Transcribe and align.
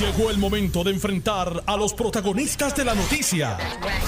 Llegó 0.00 0.30
el 0.30 0.36
momento 0.36 0.84
de 0.84 0.90
enfrentar 0.90 1.62
a 1.64 1.74
los 1.74 1.94
protagonistas 1.94 2.76
de 2.76 2.84
la 2.84 2.94
noticia. 2.94 3.56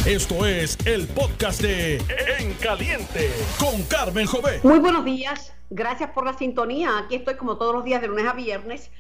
Esto 0.05 0.45
es 0.45 0.77
el 0.85 1.09
podcast 1.09 1.63
de 1.63 1.97
En 2.39 2.53
Caliente 2.61 3.31
con 3.59 3.83
Carmen 3.85 4.27
Jové. 4.27 4.61
Muy 4.63 4.81
buenos 4.81 5.07
días, 5.07 5.55
gracias 5.71 6.11
por 6.11 6.27
la 6.27 6.35
sintonía. 6.37 6.99
Aquí 6.99 7.15
estoy 7.15 7.37
como 7.37 7.57
todos 7.57 7.75
los 7.75 7.85
días 7.85 8.03
de 8.03 8.09
lunes 8.09 8.27
a 8.27 8.35
viernes 8.35 8.91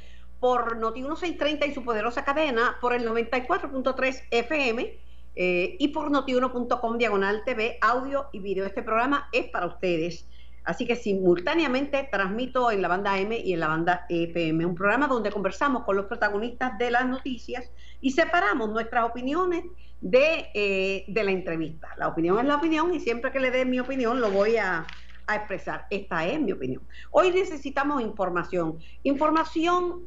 por 0.40 0.78
Noti 0.78 1.02
1630 1.02 1.66
y 1.66 1.74
su 1.74 1.84
poderosa 1.84 2.24
cadena, 2.24 2.78
por 2.80 2.94
el 2.94 3.06
94.3 3.06 4.22
FM 4.30 4.98
eh, 5.36 5.76
y 5.78 5.88
por 5.88 6.10
notiuno.com 6.10 6.96
diagonal 6.96 7.42
TV, 7.44 7.76
audio 7.82 8.30
y 8.32 8.38
video. 8.38 8.64
Este 8.64 8.82
programa 8.82 9.28
es 9.32 9.50
para 9.50 9.66
ustedes. 9.66 10.26
Así 10.68 10.84
que 10.86 10.96
simultáneamente 10.96 12.06
transmito 12.12 12.70
en 12.70 12.82
la 12.82 12.88
banda 12.88 13.18
M 13.18 13.34
y 13.38 13.54
en 13.54 13.60
la 13.60 13.68
banda 13.68 14.04
FM, 14.10 14.66
un 14.66 14.74
programa 14.74 15.06
donde 15.06 15.32
conversamos 15.32 15.82
con 15.84 15.96
los 15.96 16.04
protagonistas 16.04 16.76
de 16.76 16.90
las 16.90 17.06
noticias 17.06 17.70
y 18.02 18.10
separamos 18.10 18.68
nuestras 18.68 19.06
opiniones 19.06 19.64
de, 20.02 20.50
eh, 20.52 21.06
de 21.08 21.24
la 21.24 21.30
entrevista. 21.30 21.88
La 21.96 22.08
opinión 22.08 22.38
es 22.38 22.44
la 22.44 22.56
opinión 22.56 22.92
y 22.92 23.00
siempre 23.00 23.32
que 23.32 23.40
le 23.40 23.50
dé 23.50 23.64
mi 23.64 23.80
opinión 23.80 24.20
lo 24.20 24.30
voy 24.30 24.58
a, 24.58 24.86
a 25.26 25.36
expresar. 25.36 25.86
Esta 25.88 26.26
es 26.26 26.38
mi 26.38 26.52
opinión. 26.52 26.82
Hoy 27.12 27.30
necesitamos 27.30 28.02
información. 28.02 28.78
Información 29.04 30.06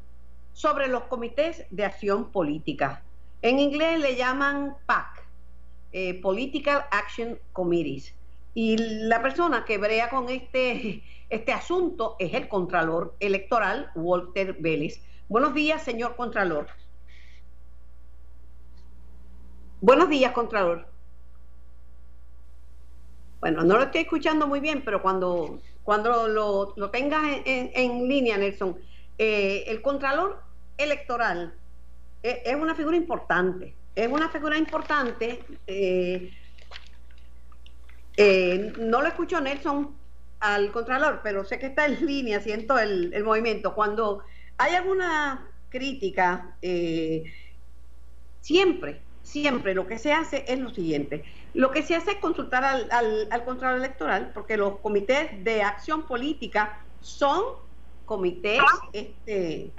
sobre 0.54 0.90
los 0.90 1.06
comités 1.06 1.66
de 1.72 1.86
acción 1.86 2.32
política. 2.32 3.02
En 3.42 3.58
inglés 3.58 4.00
le 4.00 4.16
llaman 4.16 4.76
PAC, 4.86 5.26
eh, 5.92 6.22
Political 6.22 6.86
Action 6.92 7.40
Committees. 7.52 8.14
Y 8.54 8.78
la 8.78 9.22
persona 9.22 9.64
que 9.66 9.78
brea 9.78 10.10
con 10.10 10.30
este, 10.30 11.04
este 11.30 11.54
asunto 11.54 12.16
es 12.20 12.34
el 12.34 12.50
Contralor 12.50 13.16
Electoral, 13.20 13.92
Walter 13.96 14.58
Vélez. 14.60 15.02
Buenos 15.30 15.54
días, 15.54 15.84
señor 15.84 16.16
Contralor. 16.18 16.68
Buenos 19.80 20.10
días, 20.10 20.34
Contralor. 20.34 20.86
Bueno, 23.40 23.64
no 23.64 23.78
lo 23.78 23.84
estoy 23.84 24.02
escuchando 24.02 24.46
muy 24.48 24.60
bien, 24.60 24.84
pero 24.84 25.02
cuando, 25.02 25.62
cuando 25.84 26.28
lo, 26.28 26.74
lo 26.76 26.90
tengas 26.92 27.24
en, 27.46 28.08
línea, 28.08 28.38
Nelson, 28.38 28.78
eh, 29.18 29.64
el 29.68 29.82
Contralor 29.82 30.44
Electoral 30.78 31.56
es, 32.22 32.40
es, 32.46 32.56
una 32.56 32.76
figura 32.76 32.98
importante. 32.98 33.74
Es 33.96 34.08
una 34.08 34.30
figura 34.30 34.58
importante. 34.58 35.44
Eh, 35.66 36.32
eh, 38.18 38.74
no 38.80 39.02
lo 39.02 39.08
escucho 39.08 39.40
Nelson 39.42 39.96
al 40.40 40.72
Contralor, 40.72 41.22
pero 41.24 41.46
sé 41.46 41.60
que 41.60 41.68
está 41.68 41.86
en 41.86 42.06
línea, 42.06 42.40
siento 42.42 42.78
el, 42.80 43.14
el 43.14 43.24
movimiento. 43.24 43.76
Cuando 43.76 44.24
hay 44.58 44.76
alguna 44.76 45.48
crítica, 45.70 46.56
eh, 46.62 47.24
siempre, 48.42 49.02
siempre 49.22 49.74
lo 49.74 49.88
que 49.88 49.98
se 49.98 50.14
hace 50.14 50.46
es 50.48 50.60
lo 50.60 50.70
siguiente. 50.72 51.24
Lo 51.54 51.72
que 51.72 51.84
se 51.84 51.96
hace 51.96 52.12
es 52.12 52.18
consultar 52.18 52.64
al, 52.64 52.88
al, 52.92 53.28
al 53.30 53.44
Contralor 53.44 53.80
Electoral, 53.80 54.32
porque 54.34 54.58
los 54.58 54.80
comités 54.80 55.44
de 55.44 55.62
acción 55.62 56.04
política 56.08 56.84
son 57.02 57.42
comités, 58.06 58.60
este, 58.94 59.72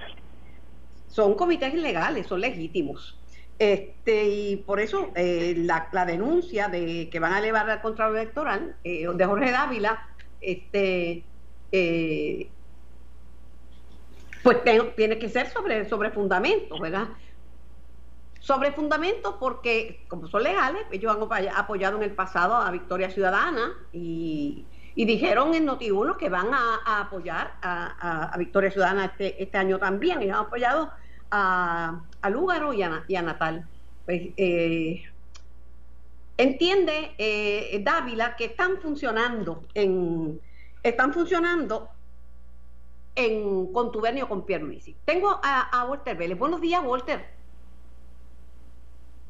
son 1.09 1.35
comités 1.35 1.73
ilegales, 1.75 2.27
son 2.27 2.41
legítimos. 2.41 3.19
Este, 3.63 4.25
y 4.25 4.57
por 4.57 4.81
eso 4.81 5.13
eh, 5.15 5.55
la, 5.57 6.05
denuncia 6.05 6.67
de 6.67 7.09
que 7.09 7.21
van 7.21 7.33
a 7.33 7.39
elevar 7.39 7.71
al 7.71 7.81
Contralor 7.81 8.17
Electoral 8.17 8.75
eh, 8.83 9.07
de 9.15 9.25
Jorge 9.25 9.53
Dávila, 9.53 10.05
este, 10.41 11.23
eh, 11.71 12.51
pues 14.43 14.65
tiene 14.97 15.17
que 15.17 15.29
ser 15.29 15.49
sobre, 15.51 15.89
sobre 15.89 16.11
fundamentos, 16.11 16.81
¿verdad? 16.81 17.11
Sobre 18.41 18.73
fundamentos 18.73 19.37
porque, 19.39 20.07
como 20.09 20.27
son 20.27 20.43
legales, 20.43 20.83
ellos 20.91 21.15
han 21.15 21.49
apoyado 21.57 21.99
en 21.99 22.03
el 22.03 22.17
pasado 22.17 22.57
a 22.57 22.69
Victoria 22.73 23.11
Ciudadana 23.11 23.75
y, 23.93 24.67
dijeron 24.97 25.55
en 25.55 25.69
Noti1 25.69 26.17
que 26.17 26.29
van 26.29 26.53
a, 26.53 27.01
apoyar 27.01 27.55
a, 27.63 28.35
Victoria 28.39 28.73
Ciudadana 28.73 29.05
este, 29.05 29.41
este 29.41 29.57
año 29.57 29.79
también. 29.79 30.21
Ellos 30.21 30.35
han 30.35 30.47
apoyado 30.47 30.91
a, 31.31 32.01
a 32.23 32.31
Lúgaro 32.31 32.73
y 32.73 32.83
a, 32.83 33.23
Natal. 33.23 33.67
Pues, 34.07 34.31
eh, 34.37 35.03
entiende 36.37 37.13
eh, 37.19 37.81
Dávila 37.85 38.37
que 38.37 38.47
están 38.47 38.79
funcionando 38.81 39.65
en 39.75 40.41
están 40.83 41.13
funcionando 41.13 41.89
en 43.15 43.73
contubernio 43.73 44.29
con 44.29 44.45
Pierluisi. 44.45 44.97
Tengo 45.05 45.39
a, 45.43 45.61
a 45.61 45.85
Walter 45.85 46.17
Vélez. 46.17 46.39
Buenos 46.39 46.61
días, 46.61 46.83
Walter. 46.85 47.42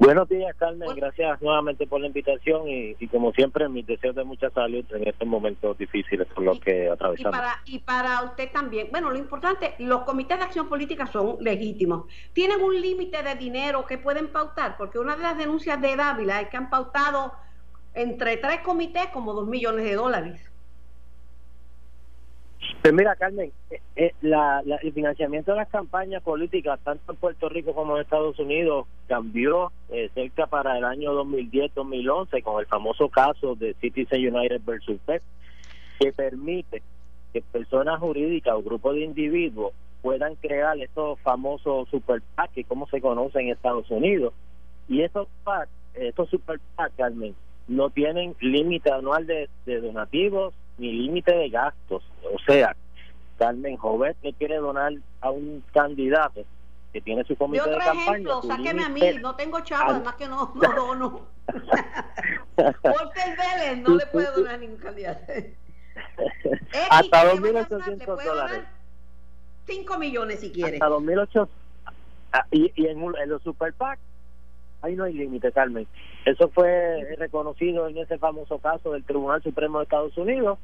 Buenos 0.03 0.27
días, 0.27 0.53
Carmen. 0.57 0.89
Gracias 0.97 1.41
nuevamente 1.41 1.87
por 1.87 2.01
la 2.01 2.07
invitación 2.07 2.67
y, 2.67 2.93
y, 2.99 3.07
como 3.07 3.31
siempre, 3.31 3.69
mis 3.69 3.87
deseos 3.87 4.13
de 4.13 4.25
mucha 4.25 4.49
salud 4.49 4.83
en 4.89 5.07
estos 5.07 5.25
momentos 5.25 5.77
difíciles 5.77 6.27
por 6.27 6.43
los 6.43 6.59
que 6.59 6.89
atravesamos. 6.89 7.33
Y 7.33 7.39
para, 7.39 7.61
y 7.65 7.79
para 7.79 8.23
usted 8.23 8.51
también. 8.51 8.89
Bueno, 8.91 9.09
lo 9.11 9.17
importante, 9.17 9.75
los 9.79 10.01
comités 10.01 10.37
de 10.37 10.43
acción 10.43 10.67
política 10.67 11.07
son 11.07 11.37
legítimos. 11.39 12.03
¿Tienen 12.33 12.61
un 12.61 12.81
límite 12.81 13.23
de 13.23 13.35
dinero 13.35 13.85
que 13.85 13.97
pueden 13.97 14.27
pautar? 14.27 14.75
Porque 14.75 14.99
una 14.99 15.15
de 15.15 15.23
las 15.23 15.37
denuncias 15.37 15.79
de 15.79 15.95
Dávila 15.95 16.41
es 16.41 16.49
que 16.49 16.57
han 16.57 16.69
pautado 16.69 17.31
entre 17.93 18.35
tres 18.35 18.59
comités 18.59 19.07
como 19.13 19.31
dos 19.33 19.47
millones 19.47 19.85
de 19.85 19.95
dólares. 19.95 20.52
Pues 22.81 22.93
mira, 22.93 23.15
Carmen, 23.15 23.51
eh, 23.69 23.81
eh, 23.95 24.11
la, 24.21 24.61
el 24.81 24.91
financiamiento 24.91 25.51
de 25.51 25.57
las 25.57 25.69
campañas 25.69 26.21
políticas, 26.21 26.79
tanto 26.83 27.13
en 27.13 27.17
Puerto 27.17 27.47
Rico 27.47 27.73
como 27.73 27.95
en 27.95 28.01
Estados 28.01 28.37
Unidos, 28.39 28.87
cambió 29.07 29.71
eh, 29.89 30.09
cerca 30.13 30.47
para 30.47 30.77
el 30.77 30.83
año 30.83 31.13
2010-2011 31.23 32.43
con 32.43 32.59
el 32.59 32.65
famoso 32.65 33.07
caso 33.07 33.55
de 33.55 33.73
Citizen 33.75 34.35
United 34.35 34.61
versus 34.65 34.99
FED, 35.05 35.21
que 35.99 36.11
permite 36.11 36.83
que 37.31 37.41
personas 37.41 37.99
jurídicas 37.99 38.55
o 38.55 38.61
grupos 38.61 38.95
de 38.95 39.01
individuos 39.01 39.73
puedan 40.01 40.35
crear 40.35 40.77
estos 40.79 41.19
famosos 41.21 41.87
super 41.89 42.21
PAC, 42.35 42.67
como 42.67 42.87
se 42.87 42.99
conoce 42.99 43.39
en 43.39 43.49
Estados 43.49 43.89
Unidos. 43.89 44.33
Y 44.89 45.01
estos 45.01 45.29
PAC, 45.45 45.69
estos 45.93 46.29
super 46.29 46.59
Carmen, 46.97 47.33
no 47.69 47.89
tienen 47.91 48.35
límite 48.41 48.91
anual 48.91 49.25
de 49.25 49.47
donativos 49.65 50.53
ni 50.77 50.91
límite 50.91 51.33
de 51.33 51.49
gastos. 51.49 52.03
O 52.33 52.39
sea, 52.45 52.75
Carmen 53.37 53.77
Jovet 53.77 54.17
le 54.21 54.33
quiere 54.33 54.57
donar 54.57 54.93
a 55.21 55.31
un 55.31 55.63
candidato 55.73 56.43
que 56.91 57.01
tiene 57.01 57.23
su 57.23 57.35
comité 57.35 57.63
de, 57.63 57.75
otro 57.75 57.79
de 57.79 57.85
campaña. 57.85 58.11
ejemplo, 58.11 58.41
sáqueme 58.43 58.83
a 58.83 58.89
mí, 58.89 59.01
no 59.19 59.35
tengo 59.35 59.59
chavo, 59.61 59.89
al... 59.89 59.95
además 59.95 60.15
que 60.15 60.27
no, 60.27 60.53
no 60.55 60.73
dono. 60.73 61.27
Walter 62.57 63.37
Vélez 63.37 63.77
no 63.79 63.95
le 63.95 64.05
puede 64.07 64.31
donar 64.31 64.53
a 64.55 64.57
ningún 64.57 64.77
candidato. 64.77 65.21
Hasta 66.89 67.33
2.800 67.33 68.23
dólares. 68.23 68.63
5 69.65 69.97
millones 69.97 70.39
si 70.39 70.51
quiere. 70.51 70.77
Hasta 70.77 70.89
2.800. 70.89 71.47
Y, 72.51 72.71
y 72.75 72.87
en, 72.87 72.99
en 72.99 73.29
los 73.29 73.41
super 73.43 73.73
PAC 73.73 73.99
ahí 74.83 74.95
no 74.95 75.05
hay 75.05 75.13
límite, 75.13 75.51
Carmen. 75.51 75.87
Eso 76.25 76.49
fue 76.49 77.15
reconocido 77.17 77.87
en 77.87 77.97
ese 77.97 78.17
famoso 78.17 78.59
caso 78.59 78.91
del 78.91 79.03
Tribunal 79.03 79.41
Supremo 79.41 79.79
de 79.79 79.83
Estados 79.83 80.17
Unidos 80.17 80.59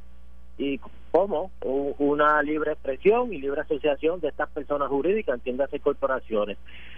y 0.58 0.80
como 1.12 1.52
una 1.62 2.44
libre 2.44 2.74
expresión 2.74 3.34
y 3.34 3.40
libre 3.40 3.62
asociación 3.62 4.20
de 4.20 4.28
estas 4.28 4.50
personas 4.50 4.90
jurídicas, 4.90 5.36
entiéndase 5.36 5.80
corporaciones. 5.80 6.58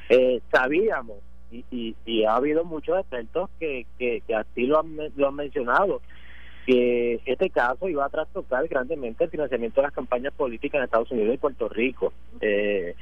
Eh, 0.09 0.42
sabíamos, 0.52 1.18
y, 1.52 1.64
y, 1.70 1.96
y, 2.06 2.24
ha 2.24 2.36
habido 2.36 2.64
muchos 2.66 2.98
expertos 2.98 3.50
que, 3.59 3.86
que, 4.00 4.24
así 4.34 4.66
lo 4.66 4.80
han, 4.80 4.98
lo 5.16 5.28
han 5.28 5.36
mencionado, 5.36 6.02
que 6.66 7.22
este 7.26 7.50
caso 7.50 7.88
iba 7.88 8.06
a 8.06 8.09
trastocar 8.09 8.68
grandemente 8.68 9.26
el 9.26 9.30
financiamiento 9.30 9.82
de 9.82 9.88
las 9.88 9.94
campañas 9.94 10.34
políticas 10.34 10.80
en 10.80 10.86
Estados 10.86 11.12
Unidos 11.12 11.36
y 11.36 11.38
Puerto 11.38 11.70
Rico. 11.70 12.14
Eh, 12.40 12.96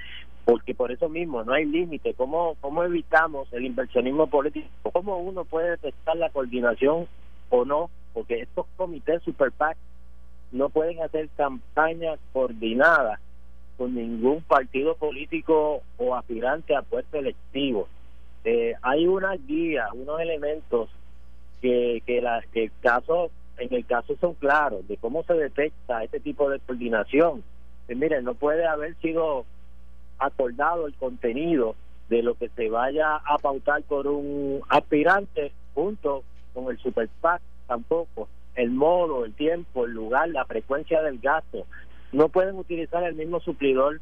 porque 0.45 0.73
por 0.73 0.91
eso 0.91 1.09
mismo 1.09 1.44
no 1.44 1.53
hay 1.53 1.66
límite. 1.66 2.13
¿Cómo, 2.13 2.56
¿Cómo 2.62 2.83
evitamos 2.83 3.51
el 3.53 3.65
inversionismo 3.65 4.27
político? 4.27 4.68
¿Cómo 4.91 5.18
uno 5.18 5.45
puede 5.45 5.71
detectar 5.71 6.18
la 6.18 6.30
coordinación 6.30 7.07
o 7.50 7.65
no? 7.65 7.89
Porque 8.13 8.41
estos 8.41 8.65
comités 8.75 9.21
Super 9.24 9.51
PAC 9.51 9.77
no 10.51 10.69
pueden 10.69 11.01
hacer 11.01 11.30
campañas 11.38 12.19
coordinadas 12.33 13.19
con 13.77 13.95
ningún 13.95 14.41
partido 14.41 14.95
político 14.95 15.81
o 15.97 16.15
aspirante 16.15 16.75
a 16.75 16.81
puesto 16.81 17.18
electivo. 17.18 17.88
Eh, 18.44 18.74
hay 18.81 19.07
una 19.07 19.35
guía, 19.35 19.88
unos 19.94 20.19
elementos 20.19 20.89
que, 21.62 22.01
que, 22.06 22.21
la, 22.21 22.42
que 22.51 22.65
el 22.65 22.71
caso, 22.81 23.31
en 23.57 23.74
el 23.74 23.85
caso 23.85 24.15
son 24.19 24.33
claros 24.33 24.88
de 24.88 24.97
cómo 24.97 25.24
se 25.24 25.33
detecta 25.33 26.03
este 26.03 26.19
tipo 26.19 26.50
de 26.50 26.59
coordinación. 26.59 27.44
Eh, 27.88 27.95
miren, 27.95 28.24
no 28.24 28.33
puede 28.33 28.65
haber 28.65 28.95
sido 28.95 29.45
acordado 30.19 30.88
el 30.88 30.94
contenido 30.95 31.75
de 32.10 32.24
lo 32.24 32.36
que 32.36 32.50
se 32.50 32.69
vaya 32.69 33.16
a 33.16 33.38
pautar 33.38 33.83
por 33.83 34.07
un 34.07 34.62
aspirante 34.69 35.51
junto 35.74 36.24
con 36.54 36.69
el 36.71 36.77
super 36.80 37.07
PAC 37.21 37.42
tampoco 37.68 38.27
el 38.56 38.71
modo 38.71 39.25
el 39.25 39.33
tiempo 39.33 39.86
el 39.86 39.92
lugar 39.92 40.30
la 40.30 40.45
frecuencia 40.45 41.01
del 41.01 41.19
gasto 41.19 41.66
no 42.12 42.30
pueden 42.30 42.56
utilizar 42.56 43.04
el 43.04 43.16
mismo 43.16 43.39
suplidor 43.39 44.01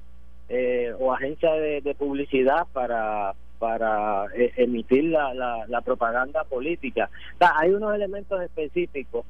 eh, 0.49 0.93
o 0.97 1.13
agencia 1.13 1.51
de, 1.53 1.95
publicidad 1.95 2.65
para 2.71 3.33
para 3.59 4.27
eh, 4.35 4.53
emitir 4.57 5.05
la, 5.05 5.33
la, 5.67 5.81
propaganda 5.81 6.43
política. 6.43 7.09
hay 7.39 7.71
unos 7.71 7.95
elementos 7.95 8.39
específicos 8.41 9.25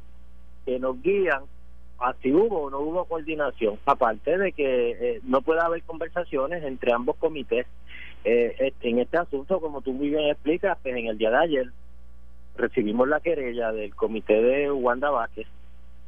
que 0.66 0.78
nos 0.80 1.02
guían 1.02 1.44
si 2.22 2.34
hubo 2.34 2.64
o 2.64 2.70
no 2.70 2.80
hubo 2.80 3.06
coordinación, 3.06 3.80
aparte 3.86 4.38
de 4.38 4.52
que 4.52 4.92
eh, 4.92 5.22
no 5.24 5.42
puede 5.42 5.62
haber 5.62 5.84
conversaciones 5.84 6.64
entre 6.64 6.94
ambos 6.94 7.16
comités. 7.18 7.66
en 8.24 9.00
este 9.00 9.18
asunto, 9.18 9.62
como 9.62 9.82
tú 9.82 9.94
muy 9.94 10.10
bien 10.10 10.30
explicas, 10.30 10.78
pues 10.84 10.96
en 10.96 11.08
el 11.08 11.18
día 11.18 11.32
de 11.32 11.38
ayer 11.38 11.68
recibimos 12.58 13.08
la 13.08 13.20
querella 13.20 13.72
del 13.72 13.96
comité 13.96 14.42
de 14.42 14.72
Wanda 14.72 15.10
Vázquez, 15.10 15.48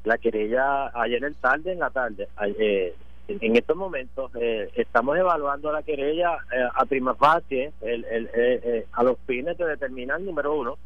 la 0.04 0.18
querella 0.18 0.92
ayer 1.00 1.24
en 1.24 1.36
tarde, 1.36 1.74
en 1.74 1.80
la 1.80 1.90
tarde, 1.90 2.28
eh, 2.60 2.94
en 3.30 3.56
estos 3.56 3.78
momentos 3.78 4.32
eh, 4.40 4.70
estamos 4.76 5.18
evaluando 5.18 5.72
la 5.72 5.84
querella 5.84 6.38
eh, 6.52 6.68
a 6.74 6.86
prima 6.86 7.14
facie 7.14 7.72
el, 7.82 8.04
el, 8.06 8.30
eh, 8.34 8.86
a 8.92 9.04
los 9.04 9.18
fines 9.28 9.58
de 9.58 9.66
determinar, 9.66 10.20
número 10.22 10.56
uno, 10.56 10.78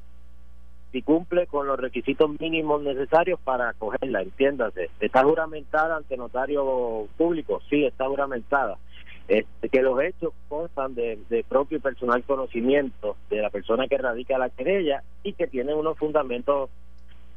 si 0.93 1.01
cumple 1.01 1.47
con 1.47 1.65
los 1.65 1.79
requisitos 1.79 2.29
mínimos 2.39 2.83
necesarios 2.83 3.39
para 3.43 3.69
acogerla, 3.69 4.21
entiéndase. 4.21 4.91
¿Está 4.99 5.23
juramentada 5.23 5.97
ante 5.97 6.15
notario 6.15 7.07
público? 7.17 7.61
Sí, 7.67 7.83
está 7.83 8.07
juramentada. 8.07 8.77
Este, 9.27 9.69
que 9.69 9.81
los 9.81 9.99
hechos 10.01 10.33
constan 10.47 10.93
de, 10.93 11.45
propio 11.49 11.79
y 11.79 11.81
personal 11.81 12.23
conocimiento 12.23 13.17
de 13.31 13.41
la 13.41 13.49
persona 13.49 13.87
que 13.87 13.97
radica 13.97 14.37
la 14.37 14.49
querella 14.49 15.01
y 15.23 15.33
que 15.33 15.47
tienen 15.47 15.77
unos 15.77 15.97
fundamentos 15.97 16.69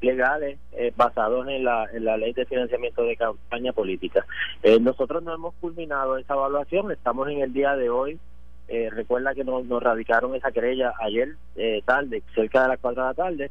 legales 0.03 0.59
eh, 0.73 0.93
basados 0.95 1.49
en 1.49 1.65
la, 1.65 1.87
en 1.91 2.05
la 2.05 2.19
ley 2.19 2.35
de 2.35 2.45
financiamiento 2.45 3.05
de 3.05 3.17
campaña 3.17 3.73
política. 3.73 4.27
Eh, 4.63 4.79
nosotros 4.81 5.23
no 5.23 5.33
hemos 5.33 5.55
culminado 5.55 6.19
esa 6.19 6.35
evaluación, 6.35 6.93
estamos 6.93 7.29
en 7.29 7.41
el 7.41 7.55
día 7.55 7.75
de 7.75 7.89
hoy. 7.89 8.19
Eh, 8.69 8.91
recuerda 8.91 9.35
que 9.35 9.45
nos, 9.45 9.65
nos, 9.67 9.83
radicaron 9.83 10.35
esa 10.35 10.51
querella 10.51 10.93
ayer 11.01 11.37
tarde, 11.85 12.23
cerca 12.35 12.63
de 12.63 12.69
las 12.69 12.81
4 12.81 13.03
de 13.03 13.09
la 13.09 13.15
tarde, 13.15 13.51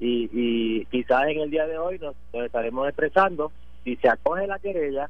y, 0.00 0.30
y 0.32 0.84
quizás 0.86 1.28
en 1.28 1.40
el 1.40 1.50
día 1.50 1.66
de 1.66 1.78
hoy 1.78 1.98
nos, 1.98 2.16
estaremos 2.32 2.88
expresando 2.88 3.52
si 3.84 3.96
se 3.96 4.08
acoge 4.08 4.46
la 4.46 4.58
querella 4.58 5.08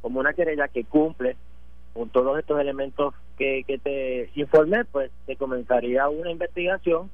como 0.00 0.20
una 0.20 0.32
querella 0.32 0.68
que 0.68 0.84
cumple 0.84 1.36
con 1.92 2.08
todos 2.08 2.38
estos 2.38 2.60
elementos 2.60 3.14
que, 3.36 3.64
que 3.66 3.78
te 3.78 4.30
informé, 4.34 4.84
pues 4.84 5.10
se 5.26 5.36
comenzaría 5.36 6.08
una 6.08 6.30
investigación, 6.30 7.10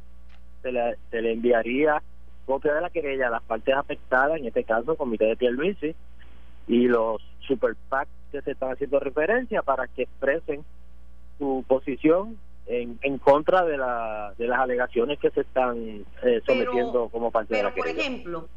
se 0.63 0.73
le, 0.73 0.97
se 1.11 1.23
le 1.23 1.33
enviaría 1.33 2.03
copia 2.45 2.75
de 2.75 2.81
la 2.81 2.91
querella 2.91 3.27
a 3.29 3.31
las 3.31 3.43
partes 3.43 3.75
afectadas, 3.75 4.39
en 4.39 4.47
este 4.47 4.65
caso 4.65 4.93
el 4.93 4.99
Comité 4.99 5.25
de 5.25 5.37
Pierluisi 5.37 5.95
y 6.69 6.87
los 6.87 7.21
super 7.41 7.75
que 8.31 8.43
se 8.43 8.53
están 8.53 8.73
haciendo 8.73 9.01
referencia 9.01 9.63
para 9.63 9.87
que 9.89 10.03
expresen 10.03 10.65
su 11.39 11.65
posición 11.67 12.39
en, 12.67 12.99
en 13.03 13.19
contra 13.19 13.65
de, 13.65 13.77
la, 13.77 14.35
de 14.39 14.47
las 14.47 14.59
alegaciones 14.59 15.19
que 15.19 15.31
se 15.31 15.43
están 15.43 16.05
eh, 16.23 16.41
sometiendo 16.47 17.09
como 17.09 17.31
parte 17.31 17.55
de 17.55 17.63
la 17.63 17.73
querella. 17.73 17.95
Por 17.95 18.01
ejemplo, 18.01 18.49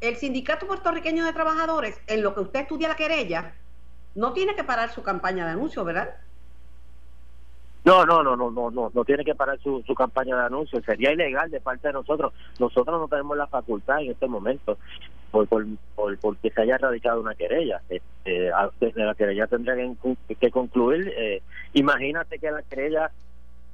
el 0.00 0.16
Sindicato 0.16 0.66
Puertorriqueño 0.66 1.24
de 1.24 1.32
Trabajadores, 1.32 2.00
en 2.06 2.22
lo 2.22 2.34
que 2.34 2.40
usted 2.40 2.60
estudia 2.60 2.88
la 2.88 2.96
querella, 2.96 3.54
no 4.14 4.32
tiene 4.32 4.54
que 4.54 4.64
parar 4.64 4.90
su 4.90 5.02
campaña 5.02 5.44
de 5.44 5.52
anuncio, 5.52 5.84
¿verdad? 5.84 6.16
No, 7.84 8.04
no, 8.04 8.22
no, 8.22 8.36
no, 8.36 8.50
no, 8.50 8.70
no, 8.70 8.90
no 8.92 9.04
tiene 9.04 9.24
que 9.24 9.34
parar 9.34 9.58
su, 9.60 9.82
su 9.86 9.94
campaña 9.94 10.36
de 10.36 10.44
anuncio. 10.44 10.82
Sería 10.82 11.12
ilegal 11.12 11.50
de 11.50 11.60
parte 11.60 11.88
de 11.88 11.94
nosotros. 11.94 12.32
Nosotros 12.58 13.00
no 13.00 13.08
tenemos 13.08 13.36
la 13.38 13.46
facultad 13.46 14.00
en 14.00 14.10
este 14.10 14.26
momento 14.26 14.76
por, 15.30 15.46
por, 15.48 16.18
porque 16.18 16.50
se 16.50 16.62
haya 16.62 16.78
radicado 16.78 17.20
una 17.20 17.34
querella. 17.34 17.80
Este, 17.88 18.50
la 18.94 19.14
querella 19.14 19.46
tendría 19.46 19.74
que, 20.38 20.50
concluir. 20.50 21.12
Eh, 21.16 21.42
imagínate 21.74 22.38
que 22.38 22.50
la 22.50 22.62
querella, 22.62 23.10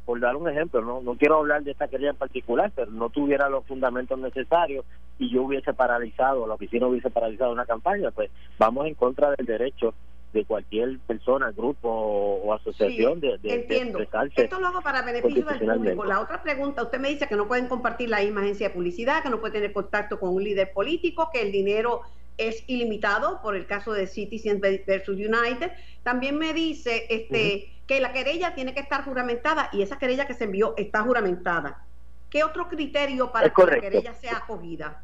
por 0.05 0.21
dar 0.21 0.37
un 0.37 0.49
ejemplo, 0.49 0.83
no, 0.83 1.01
no 1.01 1.15
quiero 1.17 1.39
hablar 1.39 1.63
de 1.63 1.73
esta 1.73 1.89
querella 1.89 2.11
en 2.11 2.17
particular, 2.17 2.71
pero 2.75 2.91
no 2.91 3.11
tuviera 3.11 3.49
los 3.49 3.65
fundamentos 3.67 4.19
necesarios 4.19 4.85
y 5.19 5.31
yo 5.31 5.43
hubiese 5.43 5.73
paralizado, 5.73 6.47
la 6.47 6.55
oficina 6.55 6.87
hubiese 6.87 7.11
paralizado 7.11 7.53
una 7.53 7.65
campaña, 7.65 8.11
pues 8.11 8.31
vamos 8.59 8.87
en 8.87 8.95
contra 8.95 9.31
del 9.31 9.47
derecho 9.47 9.95
de 10.37 10.45
cualquier 10.45 10.99
persona, 11.01 11.51
grupo 11.51 11.89
o, 11.89 12.53
asociación 12.53 13.21
de, 13.21 13.39
de, 13.39 13.55
entiendo. 13.55 13.99
Esto 14.37 14.61
lo 14.61 14.67
hago 14.67 14.83
para 14.83 15.01
beneficio 15.01 15.45
del 15.47 15.59
público. 15.59 16.05
La 16.05 16.21
otra 16.21 16.43
pregunta, 16.43 16.83
usted 16.83 17.01
me 17.01 17.09
dice 17.09 17.27
que 17.27 17.37
no 17.37 17.49
pueden 17.49 17.69
compartir 17.69 18.11
la 18.11 18.21
misma 18.21 18.43
agencia 18.43 18.69
de 18.69 18.75
publicidad, 18.75 19.23
que 19.23 19.31
no 19.31 19.41
puede 19.41 19.55
tener 19.55 19.73
contacto 19.73 20.21
con 20.21 20.35
un 20.35 20.45
líder 20.45 20.73
político, 20.73 21.31
que 21.33 21.41
el 21.41 21.53
dinero 21.53 22.03
es 22.37 22.63
ilimitado 22.67 23.41
por 23.41 23.57
el 23.57 23.67
caso 23.67 23.95
de 23.95 24.07
Citizens 24.07 24.61
versus 24.61 25.17
United. 25.17 25.73
También 26.03 26.37
me 26.37 26.53
dice 26.53 27.07
este 27.09 27.73
que 27.87 28.01
la 28.01 28.13
querella 28.13 28.55
tiene 28.55 28.75
que 28.75 28.81
estar 28.81 29.05
juramentada 29.05 29.71
y 29.73 29.81
esa 29.81 29.99
querella 29.99 30.27
que 30.27 30.35
se 30.35 30.45
envió 30.45 30.75
está 30.77 31.03
juramentada. 31.03 31.83
¿Qué 32.29 32.45
otro 32.45 32.69
criterio 32.69 33.33
para 33.33 33.49
que 33.49 33.65
la 33.65 33.81
querella 33.81 34.13
sea 34.13 34.39
acogida? 34.39 35.03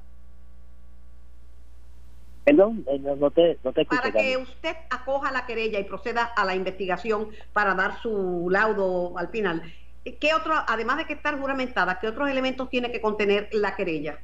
Perdón, 2.45 2.85
eh, 2.89 2.99
no, 2.99 3.31
te, 3.31 3.59
no 3.63 3.73
te 3.73 3.85
Para 3.85 4.11
que 4.11 4.37
usted 4.37 4.77
acoja 4.91 5.31
la 5.31 5.47
querella 5.47 5.79
y 5.79 5.85
proceda 5.85 6.25
a 6.25 6.45
la 6.45 6.57
investigación 6.57 7.29
para 7.53 7.75
dar 7.75 8.01
su 8.01 8.49
laudo 8.51 9.17
al 9.17 9.29
final. 9.29 9.63
¿Qué 10.05 10.35
otro, 10.35 10.53
además 10.67 10.99
de 10.99 11.05
que 11.05 11.13
estar 11.13 11.39
juramentada, 11.39 12.01
qué 12.01 12.09
otros 12.09 12.29
elementos 12.29 12.69
tiene 12.69 12.91
que 12.91 13.01
contener 13.01 13.49
la 13.53 13.77
querella? 13.77 14.19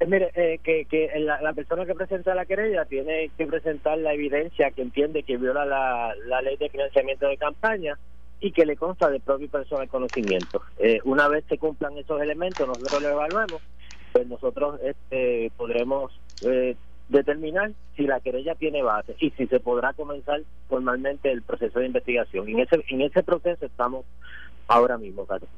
Eh, 0.00 0.06
mire, 0.06 0.32
eh, 0.34 0.58
que, 0.64 0.86
que 0.86 1.12
la, 1.20 1.52
persona 1.52 1.86
que 1.86 1.94
presenta 1.94 2.34
la 2.34 2.44
querella 2.44 2.84
tiene 2.86 3.30
que 3.38 3.46
presentar 3.46 3.96
la 3.98 4.12
evidencia 4.12 4.72
que 4.72 4.82
entiende 4.82 5.22
que 5.22 5.36
viola 5.36 5.64
la, 5.64 6.12
la 6.26 6.42
ley 6.42 6.56
de 6.56 6.70
financiamiento 6.70 7.28
de 7.28 7.36
campaña 7.36 7.96
y 8.40 8.50
que 8.50 8.66
le 8.66 8.74
consta 8.74 9.08
de 9.10 9.20
propio 9.20 9.48
personal 9.48 9.88
conocimiento. 9.88 10.62
una 11.04 11.28
vez 11.28 11.44
se 11.48 11.58
cumplan 11.58 11.96
esos 11.98 12.20
elementos, 12.20 12.66
nosotros 12.66 13.02
lo 13.02 13.10
evaluamos, 13.10 13.62
pues 14.12 14.26
nosotros 14.26 14.80
este, 14.82 15.52
podremos 15.56 16.10
eh, 16.42 16.76
determinar 17.08 17.72
si 17.96 18.06
la 18.06 18.20
querella 18.20 18.54
tiene 18.54 18.82
base 18.82 19.16
y 19.18 19.30
si 19.30 19.46
se 19.46 19.60
podrá 19.60 19.92
comenzar 19.92 20.42
formalmente 20.68 21.30
el 21.30 21.42
proceso 21.42 21.80
de 21.80 21.86
investigación. 21.86 22.48
En 22.48 22.60
ese, 22.60 22.84
en 22.88 23.02
ese 23.02 23.22
proceso 23.22 23.66
estamos 23.66 24.04
ahora 24.68 24.96
mismo, 24.96 25.24
Carlos. 25.26 25.50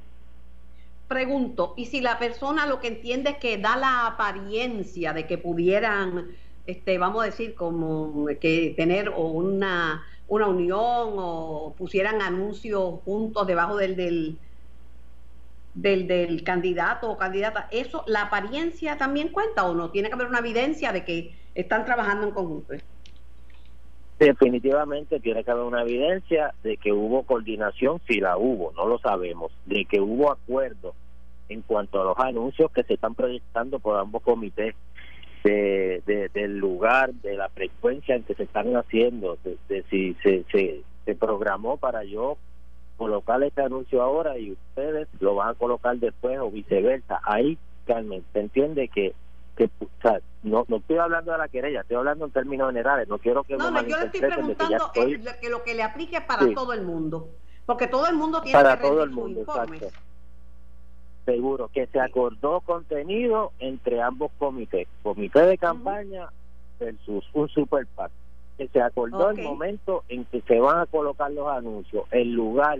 Pregunto, 1.08 1.74
¿y 1.76 1.86
si 1.86 2.00
la 2.00 2.18
persona 2.18 2.66
lo 2.66 2.80
que 2.80 2.88
entiende 2.88 3.30
es 3.30 3.36
que 3.36 3.58
da 3.58 3.76
la 3.76 4.06
apariencia 4.06 5.12
de 5.12 5.26
que 5.26 5.36
pudieran, 5.36 6.28
este, 6.66 6.96
vamos 6.96 7.22
a 7.22 7.26
decir, 7.26 7.54
como 7.54 8.26
que 8.40 8.72
tener 8.74 9.10
una, 9.10 10.06
una 10.28 10.46
unión 10.46 10.78
o 10.80 11.74
pusieran 11.76 12.22
anuncios 12.22 13.00
juntos 13.04 13.46
debajo 13.46 13.76
del, 13.76 13.94
del 13.94 14.38
del, 15.74 16.06
del 16.06 16.42
candidato 16.44 17.10
o 17.10 17.16
candidata, 17.16 17.68
¿eso, 17.70 18.04
la 18.06 18.22
apariencia 18.22 18.98
también 18.98 19.28
cuenta 19.28 19.64
o 19.64 19.74
no? 19.74 19.90
Tiene 19.90 20.08
que 20.08 20.14
haber 20.14 20.26
una 20.26 20.40
evidencia 20.40 20.92
de 20.92 21.04
que 21.04 21.34
están 21.54 21.84
trabajando 21.84 22.26
en 22.26 22.34
conjunto. 22.34 22.74
Definitivamente 24.18 25.18
tiene 25.20 25.42
que 25.42 25.50
haber 25.50 25.64
una 25.64 25.82
evidencia 25.82 26.54
de 26.62 26.76
que 26.76 26.92
hubo 26.92 27.24
coordinación, 27.24 28.00
si 28.06 28.20
la 28.20 28.36
hubo, 28.36 28.72
no 28.76 28.86
lo 28.86 28.98
sabemos, 28.98 29.50
de 29.66 29.84
que 29.84 30.00
hubo 30.00 30.30
acuerdo 30.30 30.94
en 31.48 31.62
cuanto 31.62 32.00
a 32.00 32.04
los 32.04 32.18
anuncios 32.18 32.70
que 32.70 32.84
se 32.84 32.94
están 32.94 33.14
proyectando 33.14 33.80
por 33.80 33.98
ambos 33.98 34.22
comités, 34.22 34.74
de, 35.44 36.30
del 36.32 36.58
lugar, 36.58 37.12
de 37.14 37.34
la 37.34 37.48
frecuencia 37.48 38.14
en 38.14 38.22
que 38.22 38.34
se 38.34 38.44
están 38.44 38.76
haciendo, 38.76 39.38
de, 39.68 39.82
si 39.90 40.14
se, 40.22 40.44
se, 40.52 40.82
se 41.04 41.14
programó 41.16 41.78
para 41.78 42.04
yo 42.04 42.38
colocar 43.02 43.42
este 43.42 43.62
anuncio 43.62 44.00
ahora 44.00 44.38
y 44.38 44.52
ustedes 44.52 45.08
lo 45.18 45.34
van 45.34 45.48
a 45.48 45.54
colocar 45.54 45.96
después 45.96 46.38
o 46.38 46.52
viceversa. 46.52 47.20
Ahí, 47.24 47.58
Carmen, 47.84 48.24
se 48.32 48.40
entiende 48.40 48.86
que 48.86 49.12
que 49.56 49.68
no, 50.44 50.64
no 50.66 50.76
estoy 50.76 50.96
hablando 50.96 51.32
de 51.32 51.38
la 51.38 51.48
querella, 51.48 51.80
estoy 51.80 51.96
hablando 51.96 52.24
en 52.24 52.30
términos 52.30 52.68
generales. 52.68 53.08
No 53.08 53.18
quiero 53.18 53.42
que 53.42 53.56
no, 53.56 53.70
no 53.70 53.82
yo 53.82 53.98
le 53.98 54.06
estoy 54.06 54.20
preguntando 54.20 54.92
que, 54.94 55.48
lo 55.50 55.62
que 55.64 55.74
le 55.74 55.82
aplique 55.82 56.20
para 56.20 56.54
todo 56.54 56.72
el 56.72 56.82
mundo, 56.82 57.28
porque 57.66 57.88
todo 57.88 58.06
el 58.06 58.14
mundo 58.14 58.40
tiene 58.40 58.56
para 58.56 58.80
todo 58.80 59.02
el 59.02 59.10
mundo, 59.10 59.44
Seguro 61.24 61.68
que 61.68 61.86
se 61.88 62.00
acordó 62.00 62.60
contenido 62.60 63.52
entre 63.58 64.00
ambos 64.00 64.30
comités, 64.38 64.88
comité 65.02 65.40
de 65.42 65.58
campaña 65.58 66.28
versus 66.80 67.24
un 67.34 67.48
super 67.48 67.86
PAC 67.86 68.10
que 68.62 68.68
se 68.72 68.80
acordó 68.80 69.30
el 69.30 69.42
momento 69.42 70.04
en 70.08 70.24
que 70.26 70.40
se 70.42 70.60
van 70.60 70.78
a 70.78 70.86
colocar 70.86 71.30
los 71.32 71.48
anuncios, 71.48 72.04
el 72.10 72.32
lugar, 72.32 72.78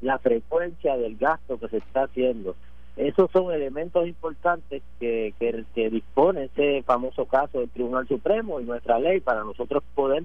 la 0.00 0.18
frecuencia 0.18 0.96
del 0.96 1.16
gasto 1.16 1.58
que 1.58 1.68
se 1.68 1.78
está 1.78 2.04
haciendo. 2.04 2.56
Esos 2.96 3.30
son 3.30 3.52
elementos 3.52 4.06
importantes 4.06 4.82
que, 4.98 5.34
que, 5.38 5.90
dispone 5.90 6.44
ese 6.44 6.82
famoso 6.82 7.26
caso 7.26 7.60
del 7.60 7.68
Tribunal 7.70 8.08
Supremo 8.08 8.60
y 8.60 8.64
nuestra 8.64 8.98
ley 8.98 9.20
para 9.20 9.44
nosotros 9.44 9.82
poder 9.94 10.24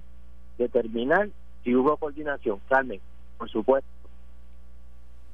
determinar 0.58 1.30
si 1.64 1.76
hubo 1.76 1.98
coordinación. 1.98 2.60
Carmen, 2.70 3.02
por 3.38 3.50
supuesto. 3.50 3.90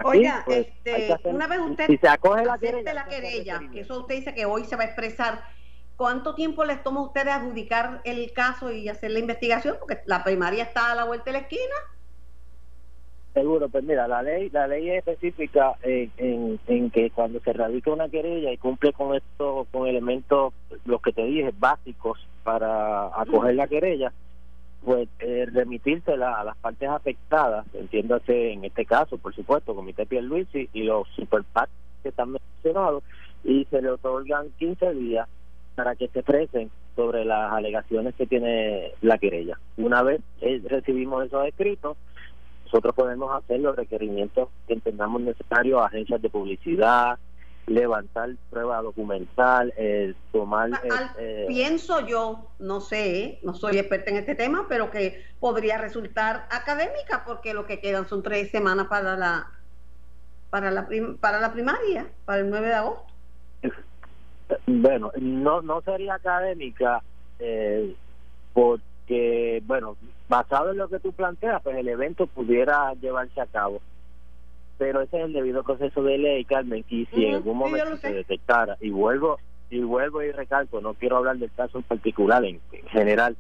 Oiga, 0.04 0.44
pues, 0.46 0.68
este, 0.84 1.18
una 1.30 1.48
vez 1.48 1.60
usted 1.60 1.88
si 1.88 1.98
se 1.98 2.08
acoge 2.08 2.46
la 2.46 2.58
querella, 2.58 2.94
la 2.94 3.06
querella 3.06 3.62
que 3.72 3.80
eso 3.80 4.02
usted 4.02 4.16
dice 4.16 4.34
que 4.34 4.46
hoy 4.46 4.64
se 4.66 4.76
va 4.76 4.84
a 4.84 4.86
expresar 4.86 5.42
¿cuánto 5.98 6.36
tiempo 6.36 6.64
les 6.64 6.82
toma 6.84 7.02
a 7.02 7.04
ustedes 7.04 7.34
adjudicar 7.34 8.02
el 8.06 8.32
caso 8.32 8.72
y 8.72 8.88
hacer 8.88 9.12
la 9.12 9.20
investigación? 9.20 9.76
Porque 9.80 10.00
la 10.06 10.24
primaria 10.24 10.64
está 10.64 10.92
a 10.92 10.96
la 10.96 11.04
vuelta 11.04 11.26
de 11.26 11.32
la 11.34 11.40
esquina. 11.40 11.76
Seguro, 13.34 13.70
pues 13.70 13.84
mira, 13.84 14.08
la 14.08 14.24
ley 14.24 14.50
la 14.50 14.66
ley 14.66 14.90
es 14.90 14.98
específica 15.06 15.76
en, 15.84 16.90
que 16.90 17.12
cuando 17.12 17.40
se 17.42 17.54
radica 17.54 17.92
una 17.92 18.10
querella 18.10 18.52
y 18.52 18.58
cumple 18.58 18.94
con 18.94 19.16
esto, 19.16 19.68
con 19.72 19.88
elementos, 19.88 20.54
los 20.86 21.02
que 21.02 21.12
te 21.12 21.24
dije, 21.24 21.54
básicos 21.60 22.20
para 22.44 23.08
acoger 23.08 23.54
la 23.54 23.68
querella, 23.68 24.12
pues 24.84 25.08
eh, 25.20 25.46
remitírsela 25.52 26.40
a 26.40 26.44
las 26.46 26.58
partes 26.58 26.90
afectadas, 26.90 27.66
entiéndase 27.76 28.54
en 28.54 28.66
este 28.66 28.86
caso, 28.86 29.18
por 29.18 29.36
supuesto, 29.36 29.76
Comité 29.76 30.06
Pierluisi 30.06 30.70
y 30.74 30.84
los 30.84 31.08
super 31.10 31.44
que 32.02 32.10
están 32.10 32.32
mencionados, 32.32 33.04
y 33.44 33.66
se 33.66 33.82
le 33.82 33.90
otorgan 33.92 34.50
15 34.58 34.94
días 34.96 35.28
para 35.78 35.96
que 35.96 36.08
se 36.08 36.20
expresen 36.20 36.72
sobre 36.96 37.24
las 37.24 37.54
alegaciones 37.54 38.16
que 38.16 38.26
tiene 38.26 38.94
la 39.02 39.20
querella. 39.20 39.60
Una 39.78 40.02
vez 40.02 40.22
eh, 40.42 40.60
recibimos 40.66 41.24
esos 41.24 41.46
escritos, 41.46 41.96
nosotros 42.66 42.96
podemos 42.96 43.32
hacer 43.36 43.60
los 43.60 43.76
requerimientos 43.76 44.50
que 44.68 44.74
entendamos 44.74 45.22
necesarios 45.22 45.80
a 45.80 45.86
agencias 45.86 46.20
de 46.20 46.32
publicidad, 46.32 47.20
levantar 47.68 48.32
prueba 48.50 48.82
documental, 48.82 49.72
eh, 49.78 50.16
tomar... 50.32 50.72
Eh, 51.20 51.46
pienso 51.48 52.08
yo, 52.08 52.48
no 52.58 52.82
sé, 52.82 53.38
no 53.44 53.54
soy 53.54 53.78
experta 53.78 54.10
en 54.10 54.18
este 54.18 54.34
tema, 54.34 54.66
pero 54.68 54.90
que 54.90 55.24
podría 55.40 55.78
resultar 55.78 56.48
académica 56.50 57.24
porque 57.24 57.54
lo 57.54 57.68
que 57.68 57.80
quedan 57.80 58.10
son 58.10 58.24
tres 58.24 58.50
semanas 58.50 58.88
para 58.88 59.16
la 59.16 59.52
para 60.50 60.72
la 60.72 60.88
para 61.20 61.40
la 61.40 61.54
primaria, 61.54 62.08
para 62.26 62.40
el 62.40 62.50
9 62.50 62.68
de 62.68 62.74
agosto. 62.74 63.17
Bueno, 64.68 65.12
no 65.20 65.62
no 65.62 65.82
sería 65.82 66.16
académica 66.16 67.02
eh, 67.40 67.96
por 68.54 68.82
que, 69.08 69.64
bueno, 69.66 69.96
basado 70.28 70.72
en 70.72 70.78
lo 70.78 70.90
que 70.90 71.00
tú 71.00 71.14
planteas, 71.14 71.62
pues 71.64 71.78
el 71.78 71.88
evento 71.88 72.28
pudiera 72.28 72.94
llevarse 72.96 73.40
a 73.40 73.46
cabo. 73.46 73.82
Pero 74.78 75.02
ese 75.02 75.18
es 75.18 75.26
el 75.26 75.34
debido 75.34 75.64
proceso 75.64 76.04
de 76.04 76.18
ley, 76.18 76.46
Carmen, 76.46 76.84
y 76.90 77.06
si 77.08 77.26
en 77.26 77.36
algún 77.36 77.58
momento 77.58 77.98
se 77.98 78.14
detectara, 78.14 78.78
y 78.82 78.92
vuelvo 78.92 79.40
y 79.70 79.80
vuelvo 79.80 80.22
y 80.22 80.32
recalco, 80.32 80.82
no 80.82 80.94
quiero 80.94 81.18
hablar 81.18 81.38
del 81.38 81.52
caso 81.52 81.78
en 81.78 81.84
particular, 81.84 82.44
en, 82.46 82.62
general, 82.90 83.36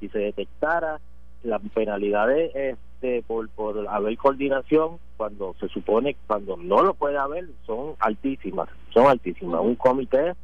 si 0.00 0.08
se 0.08 0.18
detectara 0.18 1.00
las 1.42 1.60
penalidades 1.74 2.54
este, 2.54 3.22
por, 3.22 3.48
por 3.50 3.88
haber 3.88 4.16
coordinación, 4.18 4.98
cuando 5.16 5.54
se 5.58 5.68
supone, 5.68 6.16
cuando 6.26 6.56
no 6.56 6.82
lo 6.82 6.94
puede 6.94 7.16
haber, 7.16 7.46
son 7.66 7.94
altísimas, 7.98 8.68
son 8.90 9.06
altísimas. 9.06 9.60
Un 9.62 9.74
comité 9.74 10.34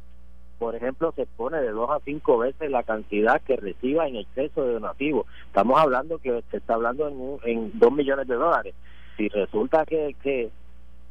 por 0.57 0.75
ejemplo, 0.75 1.11
se 1.15 1.25
pone 1.25 1.61
de 1.61 1.71
dos 1.71 1.89
a 1.89 1.99
cinco 2.05 2.37
veces 2.37 2.71
la 2.71 2.83
cantidad 2.83 3.41
que 3.41 3.57
reciba 3.57 4.07
en 4.07 4.15
exceso 4.15 4.65
de 4.65 4.73
donativo. 4.73 5.25
Estamos 5.47 5.79
hablando 5.79 6.17
que 6.19 6.43
se 6.49 6.57
está 6.57 6.75
hablando 6.75 7.07
en, 7.07 7.39
en 7.49 7.71
dos 7.79 7.91
millones 7.91 8.27
de 8.27 8.35
dólares. 8.35 8.73
Si 9.17 9.27
resulta 9.29 9.85
que, 9.85 10.15
que, 10.21 10.51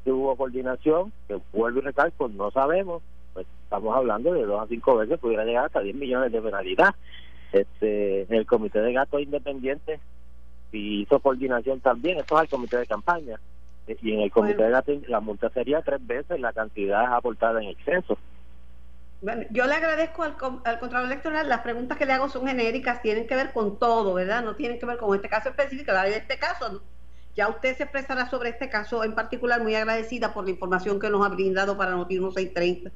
hubo 0.07 0.37
coordinación, 0.37 1.13
que 1.29 1.39
vuelvo 1.53 1.79
y 1.79 1.83
recalco, 1.83 2.29
no 2.29 2.51
sabemos, 2.51 3.03
pues 3.33 3.47
estamos 3.65 3.97
hablando 3.97 4.33
de 4.33 4.45
dos 4.45 4.63
a 4.63 4.67
cinco 4.67 4.97
veces, 4.97 5.19
pudiera 5.19 5.45
llegar 5.45 5.67
hasta 5.67 5.81
10 5.81 5.97
millones 5.97 6.31
de 6.31 6.43
penalidad. 6.43 6.95
Este, 7.53 8.23
el 8.23 8.47
Comité 8.47 8.81
de 8.81 8.93
Gastos 8.93 9.23
Independientes, 9.23 10.01
si 10.71 11.03
hizo 11.03 11.21
coordinación 11.21 11.81
también, 11.81 12.19
esto 12.19 12.37
es 12.37 12.43
el 12.43 12.49
Comité 12.49 12.79
de 12.79 12.87
Campaña, 12.87 13.41
y 13.87 14.13
en 14.13 14.21
el 14.21 14.31
Comité 14.31 14.65
de 14.65 14.71
Gastos 14.71 15.09
la 15.09 15.21
multa 15.21 15.49
sería 15.51 15.81
tres 15.83 16.05
veces 16.07 16.41
la 16.41 16.53
cantidad 16.53 17.15
aportada 17.15 17.63
en 17.63 17.71
exceso. 17.71 18.19
Bueno, 19.25 19.45
yo 19.49 19.65
le 19.65 19.75
agradezco 19.75 20.23
al, 20.23 20.37
al 20.65 20.79
Contralor 20.79 21.11
Electoral, 21.11 21.49
las 21.49 21.63
preguntas 21.63 21.97
que 21.97 22.05
le 22.05 22.13
hago 22.13 22.29
son 22.29 22.47
genéricas, 22.47 23.01
tienen 23.01 23.27
que 23.27 23.35
ver 23.35 23.55
con 23.55 23.79
todo, 23.79 24.13
¿verdad? 24.13 24.45
No 24.45 24.55
tienen 24.55 24.79
que 24.79 24.85
ver 24.85 24.99
con 24.99 25.15
este 25.17 25.31
caso 25.31 25.49
específico, 25.49 25.93
la 25.93 26.03
de 26.03 26.19
este 26.19 26.39
caso. 26.39 26.83
Ya 27.35 27.49
usted 27.49 27.75
se 27.75 27.85
expresará 27.85 28.29
sobre 28.29 28.51
este 28.51 28.69
caso 28.69 29.03
en 29.03 29.15
particular, 29.15 29.63
muy 29.63 29.75
agradecida 29.75 30.35
por 30.35 30.45
la 30.45 30.51
información 30.51 31.01
que 31.01 31.09
nos 31.09 31.25
ha 31.25 31.31
brindado 31.31 31.79
para 31.79 31.93
Noti 31.93 32.21
1630. 32.21 32.91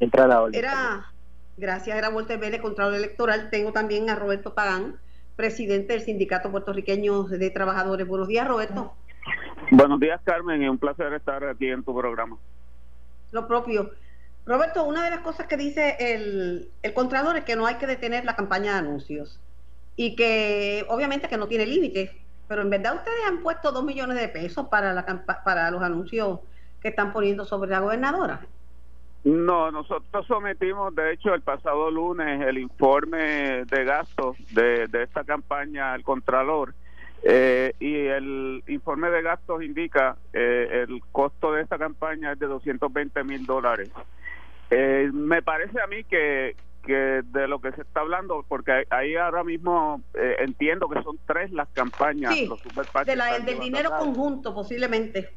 Entra 0.00 0.26
la 0.26 0.40
orden. 0.40 0.58
Era, 0.58 1.12
gracias, 1.58 1.98
era 1.98 2.08
Walter 2.08 2.38
Vélez, 2.38 2.62
Contralor 2.62 2.94
Electoral. 2.94 3.50
Tengo 3.50 3.72
también 3.72 4.08
a 4.08 4.14
Roberto 4.14 4.54
Pagán, 4.54 4.96
presidente 5.36 5.92
del 5.92 6.00
Sindicato 6.00 6.50
Puertorriqueño 6.50 7.24
de 7.24 7.50
Trabajadores. 7.50 8.08
Buenos 8.08 8.28
días, 8.28 8.48
Roberto. 8.48 8.94
Buenos 9.72 10.00
días, 10.00 10.22
Carmen, 10.24 10.62
es 10.62 10.70
un 10.70 10.78
placer 10.78 11.12
estar 11.12 11.44
aquí 11.44 11.68
en 11.68 11.84
tu 11.84 11.94
programa. 11.94 12.38
Lo 13.30 13.46
propio. 13.46 13.90
Roberto, 14.50 14.82
una 14.82 15.04
de 15.04 15.10
las 15.10 15.20
cosas 15.20 15.46
que 15.46 15.56
dice 15.56 15.96
el, 16.00 16.92
Contralor 16.92 17.36
es 17.36 17.44
que 17.44 17.54
no 17.54 17.66
hay 17.66 17.76
que 17.76 17.86
detener 17.86 18.24
la 18.24 18.34
campaña 18.34 18.72
de 18.72 18.78
anuncios 18.80 19.38
y 19.94 20.16
que 20.16 20.84
obviamente 20.88 21.28
que 21.28 21.36
no 21.36 21.46
tiene 21.46 21.66
límites, 21.66 22.10
pero 22.48 22.62
en 22.62 22.70
verdad 22.70 22.96
ustedes 22.96 23.20
han 23.28 23.44
puesto 23.44 23.70
dos 23.70 23.84
millones 23.84 24.18
de 24.18 24.26
pesos 24.26 24.66
para, 24.66 24.92
la, 24.92 25.06
para 25.44 25.70
los 25.70 25.80
anuncios 25.80 26.40
que 26.82 26.88
están 26.88 27.12
poniendo 27.12 27.44
sobre 27.44 27.70
la 27.70 27.78
gobernadora. 27.78 28.40
No, 29.22 29.70
nosotros 29.70 30.26
sometimos, 30.26 30.96
de 30.96 31.12
hecho, 31.12 31.32
el 31.32 31.42
pasado 31.42 31.88
lunes 31.88 32.40
el 32.44 32.58
informe 32.58 33.64
de 33.66 33.84
gastos 33.84 34.36
de, 34.52 34.88
de 34.88 35.04
esta 35.04 35.22
campaña 35.22 35.92
al 35.92 36.02
Contralor. 36.02 36.74
Eh, 37.22 37.74
y 37.78 37.94
el 37.94 38.64
informe 38.66 39.10
de 39.10 39.22
gastos 39.22 39.62
indica 39.62 40.16
eh, 40.32 40.86
el 40.88 41.02
costo 41.12 41.52
de 41.52 41.62
esta 41.62 41.78
campaña 41.78 42.32
es 42.32 42.38
de 42.40 42.46
220 42.46 43.22
mil 43.22 43.46
dólares. 43.46 43.90
Eh, 44.70 45.10
me 45.12 45.42
parece 45.42 45.80
a 45.80 45.86
mí 45.86 46.04
que, 46.04 46.56
que 46.84 47.22
de 47.24 47.48
lo 47.48 47.60
que 47.60 47.72
se 47.72 47.82
está 47.82 48.00
hablando, 48.00 48.44
porque 48.48 48.84
ahí 48.90 49.16
ahora 49.16 49.44
mismo 49.44 50.00
eh, 50.14 50.36
entiendo 50.40 50.88
que 50.88 51.02
son 51.02 51.18
tres 51.26 51.50
las 51.52 51.68
campañas, 51.70 52.40
los 52.42 52.60
de 53.06 53.16
la, 53.16 53.38
del 53.40 53.58
dinero 53.58 53.90
conjunto 53.98 54.54
posiblemente. 54.54 55.30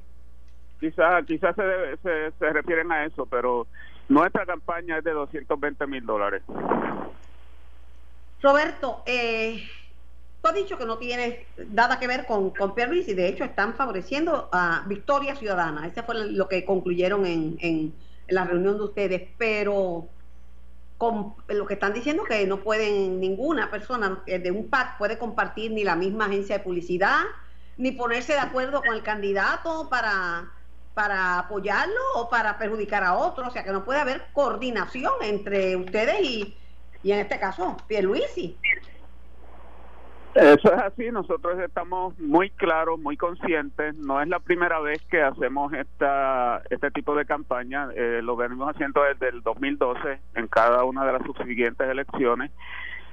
Quizás 0.79 1.25
quizás 1.25 1.55
se, 1.55 1.97
se, 2.03 2.31
se 2.37 2.49
refieren 2.53 2.91
a 2.91 3.05
eso, 3.05 3.25
pero 3.25 3.67
nuestra 4.09 4.45
campaña 4.45 4.97
es 4.97 5.03
de 5.03 5.11
220 5.11 5.87
mil 5.87 6.05
dólares. 6.05 6.43
Roberto, 8.41 9.01
eh, 9.05 9.63
tú 10.41 10.49
has 10.49 10.55
dicho 10.55 10.77
que 10.77 10.85
no 10.85 10.97
tiene 10.97 11.45
nada 11.69 11.97
que 11.97 12.07
ver 12.07 12.25
con, 12.25 12.49
con 12.49 12.73
y 12.77 13.13
de 13.13 13.27
hecho 13.29 13.45
están 13.45 13.73
favoreciendo 13.73 14.49
a 14.51 14.83
Victoria 14.85 15.35
Ciudadana. 15.35 15.87
Ese 15.87 16.03
fue 16.03 16.31
lo 16.31 16.49
que 16.49 16.65
concluyeron 16.65 17.25
en, 17.25 17.57
en 17.61 17.93
en 18.27 18.35
la 18.35 18.45
reunión 18.45 18.77
de 18.77 18.83
ustedes, 18.83 19.29
pero 19.37 20.07
con 20.97 21.35
lo 21.47 21.65
que 21.65 21.73
están 21.73 21.93
diciendo 21.93 22.23
que 22.23 22.45
no 22.47 22.61
pueden 22.61 23.19
ninguna 23.19 23.69
persona 23.69 24.23
eh, 24.25 24.39
de 24.39 24.51
un 24.51 24.69
PAC 24.69 24.97
puede 24.97 25.17
compartir 25.17 25.71
ni 25.71 25.83
la 25.83 25.95
misma 25.95 26.25
agencia 26.25 26.57
de 26.57 26.63
publicidad 26.63 27.23
ni 27.77 27.91
ponerse 27.91 28.33
de 28.33 28.39
acuerdo 28.39 28.81
con 28.81 28.93
el 28.93 29.03
candidato 29.03 29.89
para 29.89 30.51
para 30.93 31.39
apoyarlo 31.39 31.99
o 32.15 32.29
para 32.29 32.57
perjudicar 32.59 33.03
a 33.03 33.15
otro, 33.15 33.47
o 33.47 33.51
sea 33.51 33.63
que 33.63 33.71
no 33.71 33.83
puede 33.83 33.99
haber 33.99 34.27
coordinación 34.31 35.13
entre 35.21 35.75
ustedes 35.75 36.21
y, 36.21 36.55
y 37.01 37.11
en 37.11 37.19
este 37.19 37.39
caso 37.39 37.77
Pierluisi. 37.87 38.57
Eso 40.35 40.73
es 40.73 40.81
así, 40.81 41.11
nosotros 41.11 41.59
estamos 41.59 42.17
muy 42.19 42.49
claros, 42.49 42.99
muy 42.99 43.15
conscientes, 43.17 43.95
no 43.97 44.19
es 44.19 44.27
la 44.27 44.39
primera 44.39 44.79
vez 44.79 44.99
que 45.03 45.21
hacemos 45.21 45.71
esta 45.73 46.63
este 46.71 46.89
tipo 46.89 47.15
de 47.15 47.25
campaña, 47.25 47.89
eh, 47.95 48.19
lo 48.23 48.35
venimos 48.35 48.73
haciendo 48.73 49.03
desde 49.03 49.29
el 49.29 49.43
2012 49.43 50.19
en 50.33 50.47
cada 50.47 50.85
una 50.85 51.05
de 51.05 51.13
las 51.13 51.21
subsiguientes 51.23 51.87
elecciones. 51.87 52.51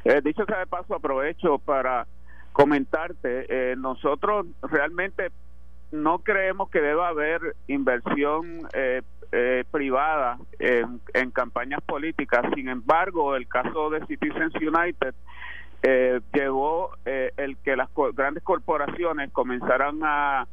Eh, 0.04 0.22
dicho 0.24 0.46
sea 0.46 0.60
de 0.60 0.66
paso, 0.66 0.94
aprovecho 0.94 1.58
para 1.58 2.06
comentarte, 2.52 3.44
eh, 3.50 3.76
nosotros 3.76 4.46
realmente 4.62 5.30
no 5.92 6.20
creemos 6.20 6.70
que 6.70 6.80
deba 6.80 7.08
haber 7.08 7.54
inversión 7.66 8.66
eh, 8.72 9.02
privada 9.70 10.38
en, 10.58 11.02
en 11.12 11.30
campañas 11.32 11.80
políticas, 11.82 12.46
sin 12.54 12.68
embargo, 12.70 13.36
el 13.36 13.46
caso 13.46 13.90
de 13.90 14.04
Citizens 14.06 14.54
United 14.54 15.14
eh, 15.82 16.20
llegó 16.34 16.90
eh, 17.06 17.32
el 17.36 17.56
que 17.58 17.76
las 17.76 17.88
grandes 18.14 18.42
corporaciones 18.42 19.30
comenzaran 19.32 20.00
a, 20.02 20.46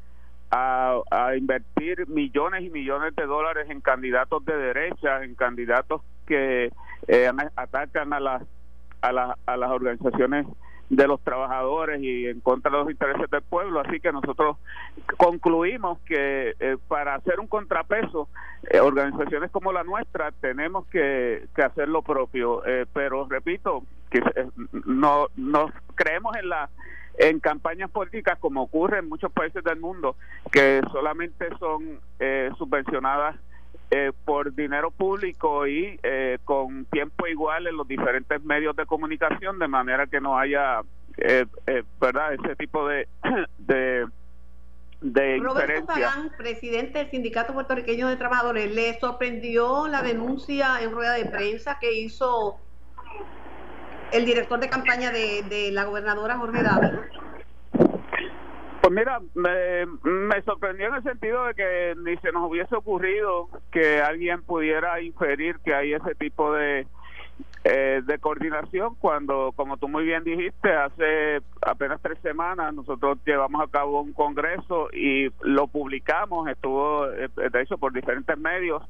a, 0.52 1.36
invertir 1.36 2.08
millones 2.08 2.64
y 2.64 2.70
millones 2.70 3.14
de 3.16 3.26
dólares 3.26 3.70
en 3.70 3.82
candidatos 3.82 4.46
de 4.46 4.56
derecha, 4.56 5.24
en 5.24 5.36
candidatos 5.36 6.02
que 6.26 6.72
eh, 7.08 7.32
atacan 7.56 8.14
a 8.14 8.20
las, 8.22 8.44
a, 9.02 9.36
a 9.46 9.58
las 9.58 9.70
organizaciones 9.70 10.48
de 10.90 11.06
los 11.06 11.20
trabajadores 11.20 12.02
y 12.02 12.28
en 12.28 12.40
contra 12.40 12.72
de 12.72 12.78
los 12.78 12.90
intereses 12.90 13.30
del 13.30 13.42
pueblo. 13.42 13.82
Así 13.82 14.00
que 14.00 14.14
nosotros 14.14 14.56
concluimos 15.18 16.00
que 16.06 16.56
eh, 16.58 16.78
para 16.88 17.16
hacer 17.16 17.42
un 17.42 17.48
contrapeso, 17.48 18.30
organizaciones 18.82 19.52
como 19.52 19.74
la 19.74 19.84
nuestra 19.84 20.32
tenemos 20.40 20.88
que, 20.88 21.48
que 21.54 21.62
hacer 21.62 21.90
lo 21.90 22.02
propio. 22.02 22.64
pero 22.94 23.28
repito, 23.30 23.84
que 24.10 24.22
no, 24.86 25.28
no 25.36 25.72
creemos 25.96 26.36
en 26.38 26.50
la 26.50 26.70
en 27.18 27.40
campañas 27.40 27.90
políticas 27.90 28.38
como 28.40 28.62
ocurre 28.62 29.00
en 29.00 29.10
muchos 29.10 29.32
países 29.32 29.64
del 29.64 29.80
mundo 29.80 30.16
que 30.52 30.82
solamente 30.92 31.48
son 31.58 32.00
eh, 32.20 32.52
subvencionadas 32.58 33.36
eh, 33.90 34.12
por 34.26 34.54
dinero 34.54 34.92
público 34.92 35.66
y 35.66 35.98
eh, 36.04 36.38
con 36.44 36.86
tiempo 36.86 37.26
igual 37.26 37.68
en 37.68 37.78
los 37.78 37.88
diferentes 37.88 38.44
medios 38.44 38.76
de 38.76 38.86
comunicación 38.86 39.60
de 39.60 39.68
manera 39.68 40.08
que 40.08 40.20
no 40.20 40.38
haya 40.38 40.82
eh, 41.18 41.46
verdad 42.00 42.34
ese 42.34 42.56
tipo 42.58 42.88
de 42.88 43.08
de, 43.58 44.06
de 45.00 45.38
Roberto 45.38 45.86
Pagán, 45.86 46.32
presidente 46.38 47.00
del 47.00 47.10
Sindicato 47.12 47.54
Puertorriqueño 47.54 48.10
de 48.10 48.18
Trabajadores, 48.18 48.76
¿le 48.76 49.00
sorprendió 49.00 49.88
la 49.88 50.02
denuncia 50.02 50.82
en 50.82 50.92
rueda 50.92 51.14
de 51.14 51.26
prensa 51.26 51.80
que 51.80 51.94
hizo 51.94 52.60
el 54.12 54.26
director 54.26 54.60
de 54.60 54.70
campaña 54.70 55.12
de, 55.12 55.44
de 55.44 55.72
la 55.72 55.86
gobernadora 55.86 56.38
Jorge 56.38 56.64
David? 56.64 57.00
Pues 58.88 58.96
mira, 58.96 59.20
me, 59.34 60.42
sorprendió 60.44 60.88
en 60.88 60.96
el 60.96 61.04
sentido 61.04 61.46
de 61.46 61.56
que 61.56 61.94
ni 62.06 62.16
se 62.18 62.32
nos 62.32 62.50
hubiese 62.50 62.74
ocurrido 62.74 63.50
que 63.70 64.00
alguien 64.02 64.44
pudiera 64.44 65.02
inferir 65.02 65.60
que 65.60 65.76
hay 65.76 65.92
ese 65.92 66.16
tipo 66.16 66.54
de 66.54 66.88
eh, 67.64 68.02
de 68.06 68.20
coordinación 68.20 68.96
cuando, 68.96 69.52
como 69.56 69.78
tú 69.78 69.88
muy 69.88 70.06
bien 70.06 70.24
dijiste, 70.24 70.74
hace 70.74 71.42
apenas 71.62 72.00
tres 72.02 72.18
semanas 72.20 72.74
nosotros 72.74 73.18
llevamos 73.26 73.62
a 73.62 73.70
cabo 73.70 74.02
un 74.02 74.14
congreso 74.14 74.90
y 74.94 75.30
lo 75.42 75.68
publicamos, 75.68 76.48
estuvo 76.48 77.12
eh, 77.12 77.30
de 77.36 77.78
por 77.78 77.92
diferentes 77.92 78.38
medios, 78.38 78.84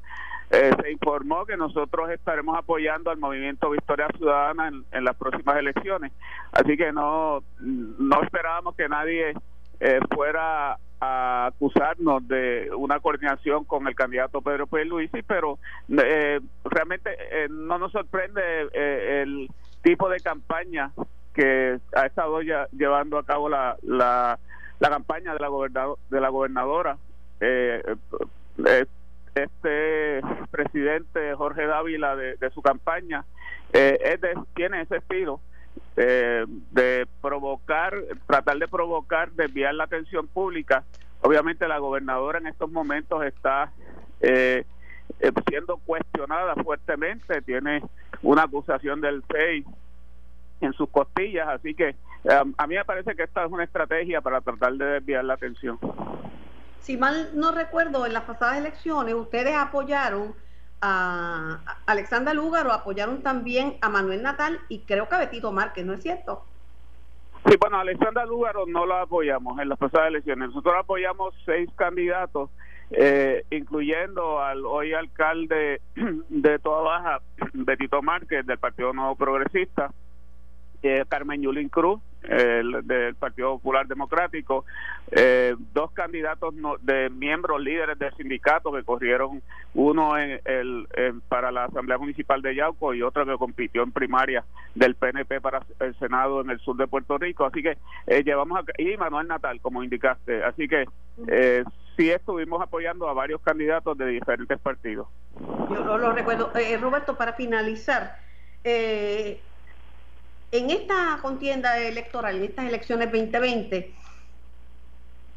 eh, 0.50 0.70
se 0.80 0.92
informó 0.92 1.44
que 1.44 1.56
nosotros 1.56 2.10
estaremos 2.10 2.56
apoyando 2.56 3.10
al 3.10 3.18
movimiento 3.18 3.70
Victoria 3.70 4.06
Ciudadana 4.16 4.68
en, 4.68 4.84
en 4.92 5.04
las 5.04 5.16
próximas 5.16 5.56
elecciones, 5.56 6.12
así 6.52 6.76
que 6.76 6.92
no, 6.92 7.42
no 7.60 8.22
esperábamos 8.22 8.76
que 8.76 8.88
nadie 8.88 9.34
eh, 9.80 10.00
fuera 10.14 10.78
a 11.00 11.46
acusarnos 11.46 12.26
de 12.26 12.70
una 12.76 12.98
coordinación 13.00 13.64
con 13.64 13.86
el 13.86 13.94
candidato 13.94 14.42
Pedro 14.42 14.66
Pérez 14.66 14.88
Luisi, 14.88 15.22
pero 15.22 15.58
eh, 15.88 16.40
realmente 16.64 17.10
eh, 17.30 17.48
no 17.48 17.78
nos 17.78 17.92
sorprende 17.92 18.68
el 19.22 19.48
tipo 19.82 20.08
de 20.08 20.20
campaña 20.20 20.90
que 21.34 21.78
ha 21.94 22.06
estado 22.06 22.42
ya 22.42 22.66
llevando 22.72 23.16
a 23.18 23.24
cabo 23.24 23.48
la, 23.48 23.76
la, 23.82 24.38
la 24.80 24.88
campaña 24.88 25.34
de 25.34 25.40
la, 25.40 25.48
gobernador, 25.48 25.98
de 26.10 26.20
la 26.20 26.28
gobernadora. 26.30 26.98
este 29.34 30.20
presidente 30.50 31.34
Jorge 31.36 31.66
Dávila 31.66 32.16
de, 32.16 32.36
de 32.36 32.50
su 32.50 32.60
campaña 32.60 33.24
es 33.72 34.18
tiene 34.54 34.80
ese 34.80 34.96
estilo 34.96 35.40
eh, 36.00 36.44
de 36.70 37.08
provocar, 37.20 37.92
tratar 38.28 38.56
de 38.56 38.68
provocar, 38.68 39.32
desviar 39.32 39.74
la 39.74 39.82
atención 39.82 40.28
pública. 40.28 40.84
Obviamente 41.22 41.66
la 41.66 41.78
gobernadora 41.78 42.38
en 42.38 42.46
estos 42.46 42.70
momentos 42.70 43.24
está 43.24 43.72
eh, 44.20 44.64
eh, 45.18 45.32
siendo 45.48 45.78
cuestionada 45.78 46.54
fuertemente, 46.54 47.42
tiene 47.42 47.82
una 48.22 48.44
acusación 48.44 49.00
del 49.00 49.24
FEI 49.24 49.64
en 50.60 50.72
sus 50.74 50.88
costillas, 50.88 51.48
así 51.48 51.74
que 51.74 51.96
a 52.28 52.66
mí 52.68 52.76
me 52.76 52.84
parece 52.84 53.16
que 53.16 53.24
esta 53.24 53.44
es 53.44 53.50
una 53.50 53.64
estrategia 53.64 54.20
para 54.20 54.40
tratar 54.40 54.74
de 54.74 54.84
desviar 54.84 55.24
la 55.24 55.34
atención. 55.34 55.80
Si 56.78 56.96
mal 56.96 57.30
no 57.34 57.50
recuerdo, 57.50 58.06
en 58.06 58.12
las 58.12 58.22
pasadas 58.22 58.58
elecciones 58.58 59.14
ustedes 59.14 59.56
apoyaron 59.56 60.32
a 60.80 61.60
Alexandra 61.86 62.34
Lúgaro, 62.34 62.72
apoyaron 62.72 63.22
también 63.22 63.76
a 63.80 63.88
Manuel 63.88 64.22
Natal 64.22 64.60
y 64.68 64.80
creo 64.80 65.08
que 65.08 65.14
a 65.14 65.18
Betito 65.18 65.52
Márquez, 65.52 65.84
¿no 65.84 65.94
es 65.94 66.02
cierto? 66.02 66.44
Sí, 67.46 67.54
bueno, 67.60 67.78
Alexandra 67.78 68.26
Lúgaro 68.26 68.66
no 68.66 68.84
la 68.84 69.02
apoyamos 69.02 69.58
en 69.58 69.68
las 69.68 69.78
pasadas 69.78 70.08
elecciones. 70.08 70.48
Nosotros 70.48 70.74
apoyamos 70.78 71.34
seis 71.44 71.70
candidatos, 71.76 72.50
eh, 72.90 73.44
incluyendo 73.50 74.40
al 74.40 74.66
hoy 74.66 74.92
alcalde 74.92 75.80
de 76.28 76.58
Toda 76.58 76.82
Baja, 76.82 77.20
Betito 77.52 78.02
Márquez, 78.02 78.44
del 78.46 78.58
Partido 78.58 78.92
Nuevo 78.92 79.14
Progresista, 79.16 79.92
eh, 80.82 81.04
Carmen 81.08 81.42
Yulín 81.42 81.68
Cruz, 81.68 82.00
el, 82.22 82.86
del 82.86 83.14
Partido 83.14 83.52
Popular 83.54 83.86
Democrático, 83.86 84.64
eh, 85.10 85.54
dos 85.72 85.92
candidatos 85.92 86.54
de 86.82 87.10
miembros 87.10 87.60
líderes 87.60 87.98
del 87.98 88.14
sindicato 88.14 88.72
que 88.72 88.82
corrieron, 88.82 89.42
uno 89.74 90.18
en 90.18 90.40
el, 90.44 90.86
para 91.28 91.52
la 91.52 91.64
Asamblea 91.64 91.98
Municipal 91.98 92.42
de 92.42 92.54
Yauco 92.54 92.94
y 92.94 93.02
otro 93.02 93.24
que 93.24 93.36
compitió 93.36 93.82
en 93.82 93.92
primaria 93.92 94.44
del 94.74 94.94
PNP 94.94 95.40
para 95.40 95.62
el 95.80 95.98
Senado 95.98 96.40
en 96.40 96.50
el 96.50 96.60
sur 96.60 96.76
de 96.76 96.86
Puerto 96.86 97.18
Rico. 97.18 97.44
Así 97.44 97.62
que 97.62 97.78
eh, 98.06 98.22
llevamos 98.24 98.58
a, 98.58 98.82
y 98.82 98.96
Manuel 98.96 99.28
Natal, 99.28 99.60
como 99.60 99.82
indicaste. 99.82 100.42
Así 100.44 100.68
que 100.68 100.86
eh, 101.28 101.64
sí 101.96 102.10
estuvimos 102.10 102.62
apoyando 102.62 103.08
a 103.08 103.12
varios 103.12 103.40
candidatos 103.42 103.98
de 103.98 104.06
diferentes 104.06 104.58
partidos. 104.60 105.08
Yo 105.70 105.98
lo, 105.98 106.12
recuerdo. 106.12 106.50
Eh, 106.54 106.76
Roberto, 106.78 107.16
para 107.16 107.34
finalizar, 107.34 108.18
eh, 108.64 109.40
en 110.52 110.70
esta 110.70 111.18
contienda 111.20 111.78
electoral, 111.78 112.36
en 112.36 112.44
estas 112.44 112.66
elecciones 112.66 113.10
2020, 113.12 113.92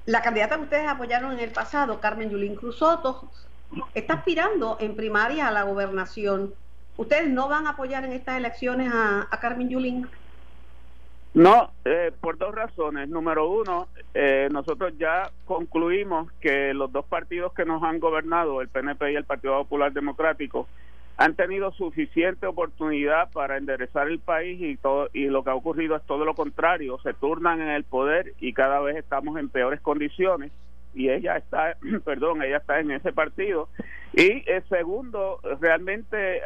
la 0.06 0.22
candidata 0.22 0.56
que 0.56 0.64
ustedes 0.64 0.88
apoyaron 0.88 1.34
en 1.34 1.40
el 1.40 1.52
pasado, 1.52 2.00
Carmen 2.00 2.30
Yulín 2.30 2.56
Cruzoto, 2.56 3.30
está 3.94 4.16
aspirando 4.16 4.78
en 4.80 4.96
primaria 4.96 5.48
a 5.48 5.52
la 5.52 5.64
gobernación. 5.64 6.54
¿Ustedes 6.98 7.30
no 7.30 7.48
van 7.48 7.68
a 7.68 7.72
apoyar 7.72 8.04
en 8.04 8.14
estas 8.14 8.38
elecciones 8.38 8.92
a, 8.94 9.28
Carmen 9.40 9.70
Yulín? 9.70 10.08
No, 11.34 11.72
eh, 11.86 12.12
por 12.20 12.38
dos 12.38 12.54
razones. 12.54 13.08
Número 13.08 13.50
uno, 13.50 13.88
eh, 14.14 14.50
nosotros 14.52 14.94
ya 14.98 15.32
concluimos 15.46 16.30
que 16.42 16.74
los 16.74 16.92
dos 16.92 17.06
partidos 17.06 17.54
que 17.54 17.64
nos 17.64 17.82
han 17.84 18.00
gobernado, 18.00 18.62
el 18.62 18.68
PNP 18.68 19.14
y 19.14 19.16
el 19.16 19.24
Partido 19.24 19.58
Popular 19.60 19.94
Democrático, 19.94 20.68
han 21.18 21.36
tenido 21.36 21.72
suficiente 21.74 22.48
oportunidad 22.48 23.32
para 23.32 23.58
enderezar 23.58 24.08
el 24.08 24.20
país 24.20 24.60
y 24.62 24.78
todo 24.78 25.10
y 25.14 25.26
lo 25.26 25.44
que 25.44 25.52
ha 25.52 25.56
ocurrido 25.56 25.96
es 25.96 26.04
todo 26.04 26.26
lo 26.26 26.34
contrario. 26.34 27.00
Se 27.04 27.14
turnan 27.14 27.62
en 27.62 27.70
el 27.70 27.84
poder 27.84 28.34
y 28.40 28.54
cada 28.54 28.80
vez 28.80 28.98
estamos 28.98 29.38
en 29.38 29.50
peores 29.50 29.82
condiciones. 29.82 30.52
Y 30.94 31.10
ella 31.10 31.38
está 31.38 31.78
perdón 32.06 32.42
ella 32.44 32.58
está 32.58 32.80
en 32.80 32.92
ese 32.92 33.14
partido. 33.14 33.70
Y 34.14 34.50
el 34.50 34.64
segundo 34.68 35.40
realmente 35.60 36.42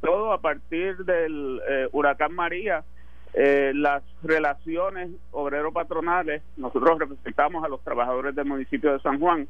todo 0.00 0.32
a 0.32 0.40
partir 0.40 0.96
del 1.04 1.60
eh, 1.68 1.88
huracán 1.92 2.34
María 2.34 2.84
eh, 3.34 3.72
las 3.74 4.02
relaciones 4.22 5.10
obrero-patronales, 5.30 6.42
nosotros 6.58 6.98
representamos 6.98 7.64
a 7.64 7.68
los 7.68 7.82
trabajadores 7.82 8.34
del 8.34 8.44
municipio 8.44 8.92
de 8.92 9.00
San 9.00 9.18
Juan, 9.20 9.48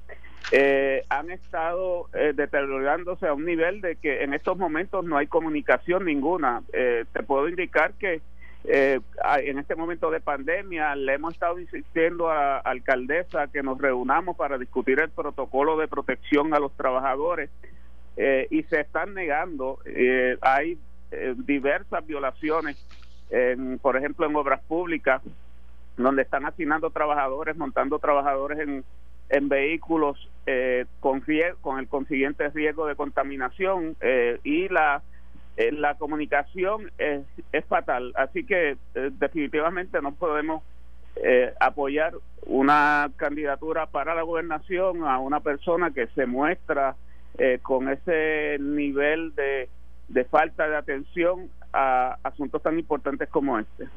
eh, 0.52 1.04
han 1.08 1.30
estado 1.30 2.08
eh, 2.14 2.32
deteriorándose 2.34 3.26
a 3.26 3.34
un 3.34 3.44
nivel 3.44 3.80
de 3.80 3.96
que 3.96 4.22
en 4.22 4.34
estos 4.34 4.56
momentos 4.56 5.04
no 5.04 5.16
hay 5.16 5.26
comunicación 5.26 6.04
ninguna. 6.04 6.62
te 6.70 7.22
puedo 7.24 7.48
indicar 7.48 7.94
que 7.94 8.20
en 8.64 9.58
este 9.58 9.74
momento 9.74 10.12
de 10.12 10.20
pandemia 10.20 10.94
le 10.94 11.14
hemos 11.14 11.34
estado 11.34 11.58
insistiendo 11.58 12.30
a 12.30 12.58
alcaldesa 12.58 13.48
que 13.48 13.64
nos 13.64 13.78
reunamos 13.78 14.36
para 14.36 14.58
discutir 14.58 15.00
el 15.00 15.10
protocolo 15.10 15.76
de 15.76 15.88
protección 15.88 16.54
a 16.54 16.60
los 16.60 16.72
trabajadores 16.76 17.50
y 18.16 18.62
se 18.64 18.80
están 18.80 19.14
negando. 19.14 19.78
hay 20.40 20.78
diversas 21.44 22.06
violaciones 22.06 22.76
por 23.80 23.96
ejemplo, 23.96 24.26
en 24.26 24.36
obras 24.36 24.60
públicas, 24.64 25.22
donde 25.96 26.22
están 26.22 26.44
asignando 26.44 26.90
trabajadores, 26.90 27.56
montando 27.56 27.98
trabajadores 27.98 28.58
en, 28.60 28.84
en 29.32 29.48
vehículos 29.48 30.30
eh, 30.46 30.84
con, 31.00 31.22
el 31.78 31.88
consiguiente 31.88 32.48
riesgo 32.50 32.86
de 32.86 32.96
contaminación 32.96 33.96
eh, 34.00 34.38
y 34.44 34.68
la 34.68 35.02
eh, 35.56 35.70
la 35.70 35.96
comunicación 35.96 36.90
es, 36.96 37.22
es 37.52 37.64
fatal. 37.66 38.12
Así 38.16 38.44
que 38.44 38.76
definitivamente 38.94 40.00
no 40.00 40.14
podemos 40.14 40.62
apoyar 41.60 42.14
una 42.46 43.10
candidatura 43.16 43.84
para 43.84 44.14
la 44.14 44.22
gobernación 44.22 45.04
a 45.04 45.18
una 45.18 45.40
persona 45.40 45.90
que 45.90 46.06
se 46.14 46.24
muestra 46.24 46.96
con 47.60 47.90
ese 47.90 48.56
nivel 48.58 49.34
de, 49.34 49.68
de 50.08 50.24
falta 50.24 50.66
de 50.66 50.76
atención 50.76 51.50
a 51.72 52.18
asuntos 52.22 52.62
tan 52.62 52.78
importantes 52.78 53.28
como 53.28 53.58
este. 53.58 53.88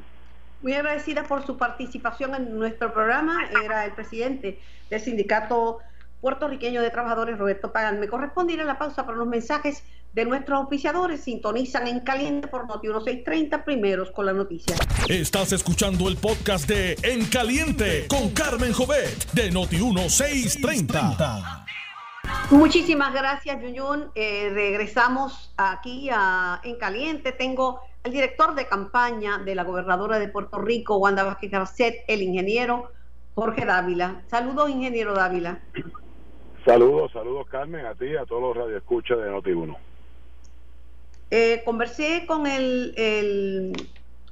Muy 0.62 0.72
agradecida 0.72 1.24
por 1.24 1.44
su 1.44 1.56
participación 1.56 2.34
en 2.34 2.58
nuestro 2.58 2.92
programa. 2.92 3.48
Era 3.64 3.84
el 3.84 3.92
presidente 3.92 4.58
del 4.90 5.00
Sindicato 5.00 5.78
Puertorriqueño 6.20 6.80
de 6.80 6.90
Trabajadores, 6.90 7.38
Roberto 7.38 7.72
Pagan. 7.72 8.00
Me 8.00 8.08
corresponde 8.08 8.54
ir 8.54 8.60
a 8.60 8.64
la 8.64 8.78
pausa 8.78 9.04
para 9.04 9.18
los 9.18 9.28
mensajes 9.28 9.84
de 10.14 10.24
nuestros 10.24 10.64
oficiadores. 10.64 11.20
Sintonizan 11.20 11.86
en 11.86 12.00
caliente 12.00 12.48
por 12.48 12.66
Noti 12.66 12.88
1630, 12.88 13.64
primeros 13.64 14.10
con 14.10 14.26
la 14.26 14.32
noticia. 14.32 14.74
Estás 15.08 15.52
escuchando 15.52 16.08
el 16.08 16.16
podcast 16.16 16.66
de 16.66 16.96
En 17.02 17.26
Caliente 17.26 18.06
con 18.08 18.30
Carmen 18.30 18.72
Jovet 18.72 19.30
de 19.32 19.50
Noti 19.50 19.76
1630. 19.76 21.66
Muchísimas 22.50 23.12
gracias, 23.12 23.60
Yunyun. 23.60 24.10
Eh, 24.14 24.50
regresamos 24.54 25.52
aquí 25.56 26.08
a, 26.12 26.60
en 26.62 26.76
Caliente. 26.76 27.32
Tengo 27.32 27.80
el 28.04 28.12
director 28.12 28.54
de 28.54 28.66
campaña 28.66 29.38
de 29.38 29.54
la 29.54 29.64
gobernadora 29.64 30.18
de 30.18 30.28
Puerto 30.28 30.58
Rico, 30.58 30.96
Wanda 30.96 31.24
Vázquez 31.24 31.50
Garcet, 31.50 32.04
el 32.06 32.22
ingeniero 32.22 32.92
Jorge 33.34 33.64
Dávila. 33.64 34.22
Saludos, 34.28 34.70
ingeniero 34.70 35.12
Dávila. 35.12 35.60
Saludos, 36.64 37.12
saludos 37.12 37.46
Carmen, 37.48 37.84
a 37.84 37.94
ti 37.94 38.06
y 38.06 38.16
a 38.16 38.24
todos 38.24 38.42
los 38.42 38.56
radioescuchas 38.56 39.18
de 39.18 39.30
Noti1. 39.30 39.76
Eh, 41.30 41.62
conversé 41.64 42.24
con 42.26 42.46
el, 42.46 42.94
el 42.96 43.72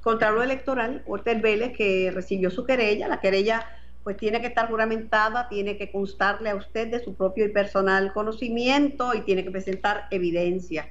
Contralor 0.01 0.43
Electoral, 0.43 1.03
Ortel 1.05 1.41
Vélez, 1.41 1.75
que 1.75 2.11
recibió 2.13 2.49
su 2.49 2.65
querella. 2.65 3.07
La 3.07 3.19
querella 3.19 3.65
pues 4.05 4.17
tiene 4.17 4.39
que 4.39 4.45
estar 4.45 4.69
juramentada, 4.69 5.49
tiene 5.49 5.77
que 5.77 5.91
constarle 5.91 6.51
a 6.51 6.55
usted 6.55 6.91
de 6.91 7.03
su 7.03 7.15
propio 7.15 7.43
y 7.43 7.49
personal 7.49 8.13
conocimiento 8.13 9.15
y 9.15 9.21
tiene 9.21 9.43
que 9.43 9.49
presentar 9.49 10.05
evidencia. 10.11 10.87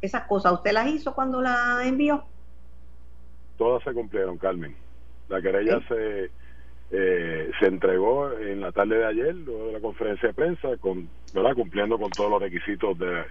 Esas 0.00 0.22
cosas, 0.28 0.52
¿usted 0.52 0.70
las 0.70 0.86
hizo 0.86 1.16
cuando 1.16 1.42
la 1.42 1.82
envió? 1.84 2.22
Todas 3.58 3.82
se 3.82 3.92
cumplieron, 3.92 4.38
Carmen. 4.38 4.76
La 5.28 5.42
querella 5.42 5.80
se, 5.88 6.30
eh, 6.92 7.50
se 7.58 7.66
entregó 7.66 8.30
en 8.38 8.60
la 8.60 8.70
tarde 8.70 8.98
de 8.98 9.06
ayer, 9.06 9.34
luego 9.34 9.66
de 9.66 9.72
la 9.72 9.80
conferencia 9.80 10.28
de 10.28 10.34
prensa, 10.34 10.76
con, 10.76 11.08
¿verdad? 11.32 11.54
cumpliendo 11.56 11.98
con 11.98 12.12
todos 12.12 12.30
los 12.30 12.40
requisitos 12.40 12.96
de 13.00 13.24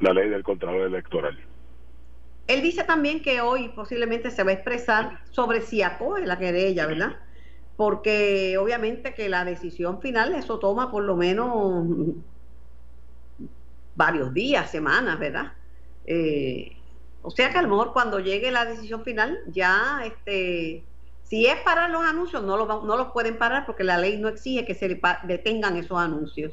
la 0.00 0.14
ley 0.14 0.30
del 0.30 0.42
Contralor 0.42 0.86
Electoral. 0.86 1.38
Él 2.46 2.62
dice 2.62 2.84
también 2.84 3.20
que 3.20 3.42
hoy 3.42 3.68
posiblemente 3.76 4.30
se 4.30 4.42
va 4.42 4.52
a 4.52 4.54
expresar 4.54 5.20
sobre 5.32 5.60
si 5.60 5.82
acoge 5.82 6.24
la 6.24 6.38
querella, 6.38 6.86
¿verdad? 6.86 7.16
Porque 7.80 8.58
obviamente 8.58 9.14
que 9.14 9.30
la 9.30 9.42
decisión 9.42 10.02
final 10.02 10.34
eso 10.34 10.58
toma 10.58 10.90
por 10.90 11.02
lo 11.02 11.16
menos 11.16 11.86
varios 13.94 14.34
días, 14.34 14.70
semanas, 14.70 15.18
¿verdad? 15.18 15.54
Eh, 16.04 16.76
o 17.22 17.30
sea 17.30 17.50
que 17.50 17.56
a 17.56 17.62
lo 17.62 17.68
mejor 17.68 17.94
cuando 17.94 18.20
llegue 18.20 18.50
la 18.50 18.66
decisión 18.66 19.02
final 19.02 19.38
ya 19.46 20.02
este 20.04 20.84
si 21.22 21.46
es 21.46 21.56
parar 21.64 21.88
los 21.88 22.02
anuncios 22.02 22.42
no 22.42 22.58
los 22.58 22.84
no 22.84 22.98
los 22.98 23.12
pueden 23.12 23.38
parar 23.38 23.64
porque 23.64 23.82
la 23.82 23.96
ley 23.96 24.18
no 24.18 24.28
exige 24.28 24.66
que 24.66 24.74
se 24.74 25.00
detengan 25.24 25.78
esos 25.78 25.98
anuncios 25.98 26.52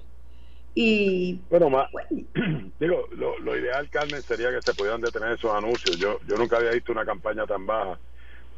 y 0.76 1.42
bueno, 1.50 1.70
más, 1.70 1.90
digo, 2.80 3.06
lo, 3.12 3.58
ideal, 3.58 3.90
Carmen, 3.90 4.22
sería 4.22 4.52
que 4.52 4.62
se 4.62 4.76
pudieran 4.76 5.02
detener 5.02 5.32
esos 5.32 5.52
anuncios. 5.52 5.98
Yo, 5.98 6.20
yo 6.28 6.38
nunca 6.38 6.58
había 6.58 6.70
visto 6.70 6.92
una 6.92 7.04
campaña 7.04 7.48
tan 7.48 7.66
baja. 7.66 8.00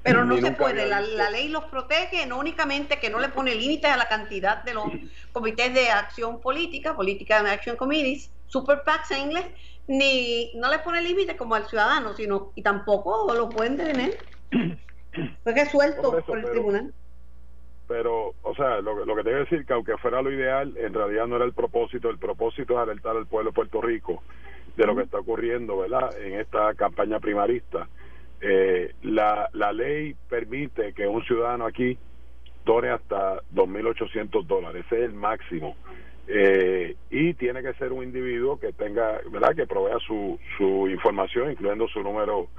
Pero 0.01 0.23
no 0.23 0.37
se 0.37 0.51
puede, 0.51 0.87
la, 0.87 1.01
ley 1.29 1.49
los 1.49 1.65
protege, 1.65 2.25
no 2.25 2.39
únicamente 2.39 2.99
que 2.99 3.09
no 3.09 3.19
le 3.19 3.29
pone 3.29 3.53
límites 3.53 3.91
a 3.91 3.97
la 3.97 4.07
cantidad 4.07 4.63
de 4.63 4.73
los 4.73 4.85
comités 5.33 5.73
de 5.73 5.89
acción 5.89 6.39
política, 6.39 6.95
política 6.95 7.39
action 7.51 7.75
committees, 7.75 8.31
super 8.47 8.83
PACs 8.83 9.11
en 9.11 9.19
inglés, 9.23 9.45
ni 9.87 10.53
no 10.55 10.69
le 10.69 10.79
pone 10.79 11.01
límites 11.01 11.35
como 11.35 11.55
al 11.55 11.67
ciudadano, 11.67 12.13
sino 12.13 12.51
y 12.55 12.61
tampoco 12.61 13.33
lo 13.33 13.49
pueden 13.49 13.75
detener. 13.75 14.17
Porque 15.43 15.61
es 15.61 15.71
suelto 15.71 16.23
por 16.25 16.37
el 16.37 16.49
tribunal 16.49 16.93
pero, 17.89 18.35
o 18.43 18.53
sea, 18.53 18.81
lo, 18.81 19.03
lo 19.03 19.15
que 19.15 19.23
te 19.23 19.29
voy 19.31 19.39
a 19.39 19.43
decir 19.43 19.65
que 19.65 19.73
aunque 19.73 19.97
fuera 19.97 20.21
lo 20.21 20.31
ideal, 20.31 20.77
en 20.77 20.93
realidad 20.93 21.25
no 21.25 21.37
era 21.37 21.45
el 21.45 21.53
propósito. 21.53 22.11
El 22.11 22.19
propósito 22.19 22.73
es 22.73 22.79
alertar 22.79 23.17
al 23.17 23.25
pueblo 23.25 23.49
de 23.49 23.55
Puerto 23.55 23.81
Rico 23.81 24.21
de 24.77 24.85
lo 24.85 24.95
que 24.95 25.01
está 25.01 25.17
ocurriendo, 25.17 25.79
¿verdad? 25.79 26.15
En 26.21 26.39
esta 26.39 26.75
campaña 26.75 27.19
primarista. 27.19 27.87
Eh, 28.41 28.93
la, 29.03 29.49
la 29.53 29.73
ley 29.73 30.15
permite 30.29 30.93
que 30.93 31.07
un 31.07 31.23
ciudadano 31.23 31.65
aquí 31.65 31.97
done 32.65 32.89
hasta 32.89 33.41
2.800 33.53 34.45
dólares, 34.45 34.85
ese 34.85 34.99
es 34.99 35.05
el 35.09 35.13
máximo. 35.13 35.75
Eh, 36.27 36.95
y 37.09 37.33
tiene 37.33 37.63
que 37.63 37.73
ser 37.73 37.91
un 37.91 38.03
individuo 38.03 38.59
que 38.59 38.71
tenga, 38.71 39.19
¿verdad? 39.31 39.55
Que 39.55 39.65
provea 39.65 39.97
su, 40.05 40.39
su 40.57 40.87
información, 40.87 41.51
incluyendo 41.51 41.87
su 41.87 42.03
número 42.03 42.49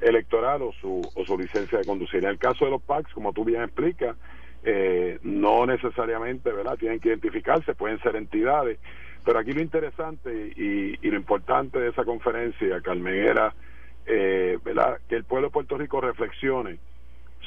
electoral 0.00 0.62
o 0.62 0.72
su, 0.72 1.08
o 1.14 1.24
su 1.24 1.38
licencia 1.38 1.78
de 1.78 1.84
conducir. 1.84 2.24
En 2.24 2.30
el 2.30 2.38
caso 2.38 2.64
de 2.64 2.72
los 2.72 2.82
PACs, 2.82 3.12
como 3.12 3.32
tú 3.32 3.44
bien 3.44 3.62
explicas, 3.62 4.16
eh, 4.64 5.20
no 5.22 5.64
necesariamente 5.64 6.50
verdad 6.52 6.76
tienen 6.76 7.00
que 7.00 7.08
identificarse 7.08 7.74
pueden 7.74 7.98
ser 8.00 8.14
entidades 8.16 8.78
pero 9.24 9.38
aquí 9.38 9.52
lo 9.52 9.60
interesante 9.60 10.52
y, 10.56 10.96
lo 11.08 11.16
importante 11.16 11.78
de 11.78 11.88
esa 11.90 12.04
conferencia 12.04 12.80
Carmen 12.80 13.14
era 13.14 13.54
eh, 14.12 14.58
verdad 14.64 14.98
que 15.08 15.14
el 15.14 15.24
pueblo 15.24 15.48
de 15.48 15.52
Puerto 15.52 15.78
Rico 15.78 16.00
reflexione 16.00 16.78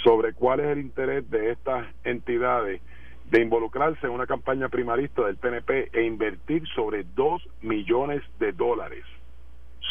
sobre 0.02 0.34
cuál 0.34 0.62
es 0.62 0.67
el 0.67 0.80
interés 0.80 1.30
de 1.30 1.52
estas 1.52 1.86
entidades 2.06 2.82
de 3.30 3.41
involucrarse 3.41 4.08
en 4.08 4.13
una 4.13 4.28
campaña 4.28 4.69
primarista 4.69 5.23
del 5.23 5.36
PNP 5.36 5.89
e 5.91 6.04
invertir 6.04 6.63
sobre 6.73 7.04
dos 7.15 7.41
millones 7.62 8.21
de 8.39 8.54
dólares. 8.54 9.04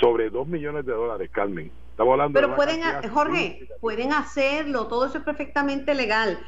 Sobre 0.01 0.31
dos 0.31 0.49
millones 0.49 0.87
de 0.87 0.93
dólares 0.93 1.31
Carmen. 1.31 1.71
Estamos 1.91 2.13
hablando 2.13 2.41
pero 2.41 2.57
pueden 2.57 2.81
Jorge 3.11 3.69
pueden 3.81 4.15
hacerlo 4.15 4.87
todo 4.87 5.05
eso 5.07 5.19
es 5.19 5.25
perfectamente 5.25 5.95
legal. 5.95 6.39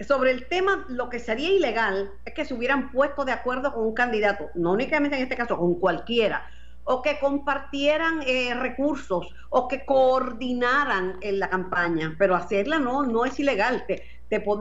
Sobre 0.00 0.30
el 0.30 0.46
tema, 0.46 0.86
lo 0.88 1.10
que 1.10 1.18
sería 1.18 1.50
ilegal 1.50 2.10
es 2.24 2.32
que 2.32 2.44
se 2.44 2.54
hubieran 2.54 2.90
puesto 2.90 3.24
de 3.24 3.32
acuerdo 3.32 3.72
con 3.72 3.84
un 3.84 3.94
candidato, 3.94 4.48
no 4.54 4.72
únicamente 4.72 5.16
en 5.16 5.22
este 5.22 5.36
caso, 5.36 5.56
con 5.56 5.74
cualquiera, 5.78 6.48
o 6.84 7.02
que 7.02 7.18
compartieran 7.18 8.22
eh, 8.26 8.54
recursos, 8.54 9.34
o 9.50 9.68
que 9.68 9.84
coordinaran 9.84 11.16
en 11.20 11.38
la 11.38 11.48
campaña, 11.48 12.14
pero 12.18 12.34
hacerla 12.34 12.78
no, 12.78 13.02
no 13.02 13.24
es 13.24 13.38
ilegal, 13.40 13.84
te, 13.86 14.04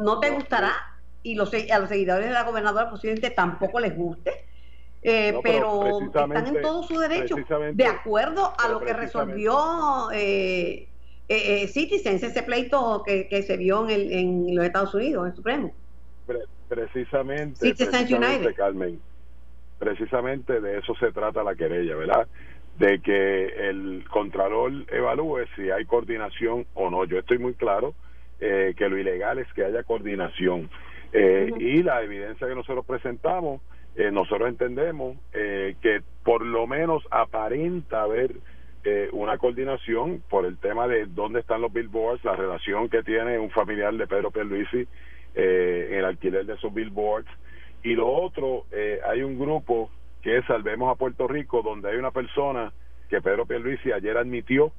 no 0.02 0.20
te 0.20 0.30
gustará, 0.32 0.74
y 1.22 1.36
los, 1.36 1.52
a 1.54 1.80
los 1.80 1.90
seguidores 1.90 2.28
de 2.28 2.34
la 2.34 2.44
gobernadora 2.44 2.90
posiblemente 2.90 3.30
tampoco 3.32 3.80
les 3.80 3.96
guste, 3.96 4.46
eh, 5.02 5.38
pero, 5.44 6.00
están 6.02 6.48
en 6.48 6.62
todo 6.62 6.84
su 6.84 6.98
derecho, 6.98 7.36
de 7.74 7.86
acuerdo 7.86 8.54
a 8.58 8.70
lo 8.70 8.80
que 8.80 8.94
resolvió 8.94 10.10
eh, 10.14 10.88
eh, 11.28 11.64
eh, 11.64 11.68
Citizens, 11.68 12.24
ese 12.24 12.44
pleito 12.44 13.04
que, 13.06 13.28
que 13.28 13.44
se 13.44 13.58
vio 13.58 13.84
en, 13.84 13.90
el, 13.90 14.12
en, 14.12 14.56
los 14.56 14.66
Estados 14.66 14.94
Unidos, 14.94 15.24
en 15.24 15.30
el 15.32 15.36
Supremo. 15.36 15.74
precisamente, 16.70 17.74
precisamente 17.74 18.54
Carmen, 18.54 19.00
precisamente 19.84 20.62
de 20.62 20.80
eso 20.80 20.96
se 20.96 21.12
trata 21.12 21.44
la 21.44 21.56
querella, 21.56 21.96
¿verdad? 21.96 22.28
De 22.78 23.00
que 23.00 23.70
el 23.70 24.06
Contralor 24.10 24.72
evalúe 24.92 25.46
si 25.56 25.70
hay 25.70 25.86
coordinación 25.86 26.66
o 26.74 26.90
no. 26.90 27.06
Yo 27.06 27.20
estoy 27.20 27.38
muy 27.38 27.54
claro 27.54 27.94
eh, 28.40 28.74
que 28.78 28.90
lo 28.90 28.98
ilegal 28.98 29.40
es 29.40 29.52
que 29.54 29.66
haya 29.66 29.84
coordinación. 29.84 30.70
Eh, 31.12 31.52
Y 31.60 31.84
la 31.84 32.02
evidencia 32.02 32.48
que 32.48 32.56
nosotros 32.56 32.86
presentamos, 32.86 33.62
eh, 33.96 34.10
nosotros 34.12 34.50
entendemos 34.50 35.18
que 35.32 36.02
por 36.24 36.44
lo 36.46 36.66
menos 36.66 37.04
aparenta 37.12 38.02
haber 38.04 38.32
eh, 38.86 39.08
una 39.14 39.38
coordinación 39.38 40.24
por 40.30 40.46
el 40.46 40.58
tema 40.58 40.88
de 40.88 41.06
dónde 41.06 41.40
están 41.40 41.62
los 41.62 41.72
billboards, 41.72 42.24
la 42.26 42.36
relación 42.36 42.90
que 42.90 43.02
tiene 43.04 43.40
un 43.40 43.50
familiar 43.50 43.94
de 43.94 44.08
Pedro 44.08 44.30
Pierluisi 44.30 44.86
eh, 45.36 45.88
en 45.92 46.00
el 46.00 46.06
alquiler 46.06 46.46
de 46.46 46.56
esos 46.56 46.74
billboards. 46.74 47.30
Y 47.84 47.96
lo 47.96 48.08
otro, 48.10 48.66
eh, 48.72 49.00
hay 49.06 49.22
un 49.24 49.38
grupo 49.38 49.92
que 50.22 50.38
es 50.38 50.46
Salvemos 50.46 50.90
a 50.90 50.98
Puerto 50.98 51.28
Rico, 51.28 51.62
donde 51.62 51.90
hay 51.90 51.98
una 51.98 52.12
persona 52.12 52.72
que 53.10 53.22
Pedro 53.22 53.46
Pierluisi 53.46 53.92
ayer 53.92 54.18
admitió 54.18 54.72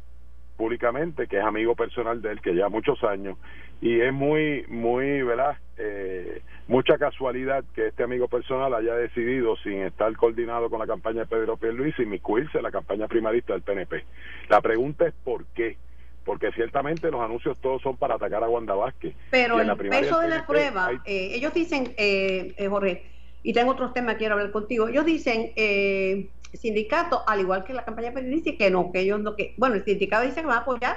públicamente 0.57 1.27
que 1.27 1.39
es 1.39 1.45
amigo 1.45 1.75
personal 1.75 2.23
de 2.23 2.33
él, 2.33 2.41
que 2.41 2.53
lleva 2.53 2.69
muchos 2.69 3.03
años, 3.05 3.37
y 3.81 4.01
es 4.01 4.13
muy, 4.13 4.65
muy, 4.69 5.23
¿verdad? 5.23 5.57
Eh, 5.77 6.43
mucha 6.69 6.97
casualidad 6.97 7.65
que 7.75 7.89
este 7.89 8.05
amigo 8.05 8.29
personal 8.29 8.73
haya 8.73 8.95
decidido, 8.95 9.57
sin 9.57 9.83
estar 9.83 10.15
coordinado 10.17 10.71
con 10.71 10.79
la 10.79 10.87
campaña 10.87 11.21
de 11.21 11.27
Pedro 11.27 11.57
Pierluisi, 11.57 12.03
inmiscuirse 12.03 12.59
en 12.59 12.63
la 12.63 12.71
campaña 12.71 13.09
primarista 13.09 13.53
del 13.53 13.63
PNP. 13.63 14.05
La 14.49 14.61
pregunta 14.61 15.07
es 15.07 15.15
por 15.25 15.45
qué. 15.47 15.77
Porque 16.25 16.51
ciertamente 16.53 17.11
los 17.11 17.21
anuncios 17.21 17.59
todos 17.61 17.83
son 17.83 17.97
para 17.97 18.15
atacar 18.15 18.43
a 18.43 18.49
Wanda 18.49 18.75
Vázquez. 18.75 19.15
Pero 19.31 19.61
el 19.61 19.77
peso 19.77 20.21
de 20.21 20.29
la 20.29 20.47
prueba, 20.47 20.91
eh, 21.05 21.31
ellos 21.35 21.53
dicen, 21.53 21.95
eh, 21.97 22.55
eh, 22.57 22.69
Jorge, 22.69 23.11
y 23.43 23.53
tengo 23.53 23.73
otros 23.73 23.93
temas 23.93 24.15
que 24.15 24.21
quiero 24.21 24.35
hablar 24.35 24.51
contigo, 24.51 24.89
ellos 24.89 25.05
dicen, 25.05 25.53
eh, 25.57 26.31
sindicato, 26.55 27.23
al 27.27 27.41
igual 27.41 27.65
que 27.65 27.75
la 27.75 27.85
campaña 27.85 28.13
periodística, 28.13 28.65
que 28.65 28.71
no, 28.71 28.91
que 28.91 29.01
ellos 29.01 29.21
no, 29.21 29.37
que, 29.37 29.55
bueno, 29.59 29.75
el 29.75 29.85
sindicato 29.85 30.25
dice 30.25 30.41
que 30.41 30.47
va 30.47 30.57
a 30.57 30.61
apoyar 30.61 30.97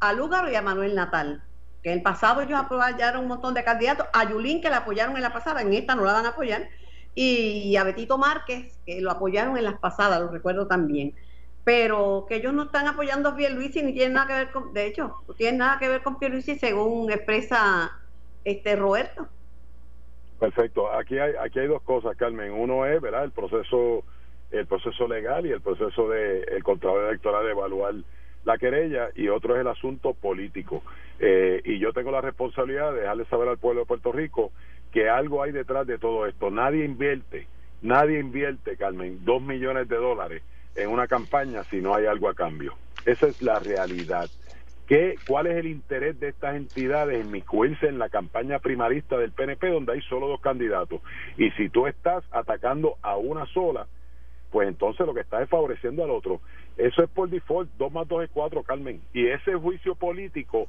a 0.00 0.12
Lugaro 0.14 0.50
y 0.50 0.54
a 0.54 0.62
Manuel 0.62 0.94
Natal 0.94 1.42
que 1.82 1.90
en 1.90 1.98
el 1.98 2.02
pasado 2.02 2.40
ellos 2.42 2.58
apoyaron 2.58 3.22
un 3.22 3.28
montón 3.28 3.54
de 3.54 3.64
candidatos, 3.64 4.06
a 4.12 4.30
Yulín 4.30 4.60
que 4.60 4.70
la 4.70 4.78
apoyaron 4.78 5.16
en 5.16 5.22
la 5.22 5.32
pasada, 5.32 5.62
en 5.62 5.72
esta 5.72 5.96
no 5.96 6.04
la 6.04 6.12
van 6.12 6.26
a 6.26 6.28
apoyar, 6.28 6.68
y 7.14 7.74
a 7.76 7.82
Betito 7.82 8.18
Márquez 8.18 8.78
que 8.86 9.00
lo 9.00 9.10
apoyaron 9.10 9.58
en 9.58 9.64
las 9.64 9.78
pasadas, 9.78 10.20
lo 10.20 10.28
recuerdo 10.28 10.68
también. 10.68 11.14
Pero 11.64 12.26
que 12.28 12.36
ellos 12.36 12.52
no 12.52 12.64
están 12.64 12.88
apoyando 12.88 13.30
a 13.30 13.36
Pierluisi 13.36 13.82
ni 13.82 13.92
tienen 13.92 14.14
nada 14.14 14.26
que 14.26 14.34
ver 14.34 14.50
con, 14.50 14.72
de 14.72 14.86
hecho, 14.86 15.16
no 15.28 15.34
tienen 15.34 15.58
nada 15.58 15.78
que 15.78 15.88
ver 15.88 16.02
con 16.02 16.18
Pierluisi 16.18 16.58
según 16.58 17.10
expresa 17.10 18.00
este 18.44 18.74
Roberto. 18.76 19.28
Perfecto. 20.40 20.92
Aquí 20.92 21.18
hay 21.18 21.34
aquí 21.40 21.60
hay 21.60 21.68
dos 21.68 21.82
cosas, 21.82 22.16
Carmen. 22.16 22.50
Uno 22.50 22.84
es, 22.84 23.00
¿verdad? 23.00 23.24
El 23.24 23.30
proceso 23.30 24.02
el 24.50 24.66
proceso 24.66 25.08
legal 25.08 25.46
y 25.46 25.50
el 25.50 25.60
proceso 25.60 26.08
de 26.08 26.42
el 26.42 26.62
Contralor 26.62 27.08
Electoral 27.08 27.44
de 27.44 27.52
evaluar 27.52 27.94
la 28.44 28.58
querella 28.58 29.08
y 29.14 29.28
otro 29.28 29.54
es 29.54 29.60
el 29.60 29.68
asunto 29.68 30.14
político. 30.14 30.82
Eh, 31.18 31.62
y 31.64 31.78
yo 31.78 31.92
tengo 31.92 32.10
la 32.10 32.20
responsabilidad 32.20 32.92
de 32.92 33.00
dejarle 33.00 33.24
saber 33.26 33.48
al 33.48 33.58
pueblo 33.58 33.80
de 33.80 33.86
Puerto 33.86 34.12
Rico 34.12 34.52
que 34.90 35.08
algo 35.08 35.42
hay 35.42 35.52
detrás 35.52 35.86
de 35.86 35.98
todo 35.98 36.26
esto. 36.26 36.50
Nadie 36.50 36.84
invierte, 36.84 37.46
nadie 37.80 38.18
invierte, 38.18 38.76
Carmen, 38.76 39.24
dos 39.24 39.40
millones 39.40 39.88
de 39.88 39.96
dólares 39.96 40.42
en 40.74 40.88
una 40.88 41.06
campaña 41.06 41.64
si 41.64 41.80
no 41.80 41.94
hay 41.94 42.06
algo 42.06 42.28
a 42.28 42.34
cambio. 42.34 42.74
Esa 43.04 43.26
es 43.26 43.42
la 43.42 43.58
realidad. 43.58 44.28
¿Qué, 44.86 45.16
¿Cuál 45.26 45.46
es 45.46 45.56
el 45.56 45.66
interés 45.66 46.18
de 46.20 46.28
estas 46.28 46.56
entidades 46.56 47.20
en 47.20 47.28
inmiscuirse 47.28 47.86
en 47.86 47.98
la 47.98 48.08
campaña 48.08 48.58
primarista 48.58 49.16
del 49.16 49.32
PNP 49.32 49.68
donde 49.68 49.92
hay 49.92 50.02
solo 50.02 50.28
dos 50.28 50.40
candidatos? 50.40 51.00
Y 51.36 51.50
si 51.52 51.68
tú 51.68 51.86
estás 51.86 52.24
atacando 52.30 52.96
a 53.02 53.16
una 53.16 53.46
sola, 53.46 53.86
pues 54.50 54.68
entonces 54.68 55.06
lo 55.06 55.14
que 55.14 55.20
estás 55.20 55.42
es 55.42 55.48
favoreciendo 55.48 56.04
al 56.04 56.10
otro. 56.10 56.40
Eso 56.76 57.02
es 57.02 57.10
por 57.10 57.28
default, 57.28 57.70
2 57.78 57.92
más 57.92 58.08
2 58.08 58.24
es 58.24 58.30
4, 58.32 58.62
Carmen. 58.62 59.00
Y 59.12 59.26
ese 59.28 59.54
juicio 59.54 59.94
político 59.94 60.68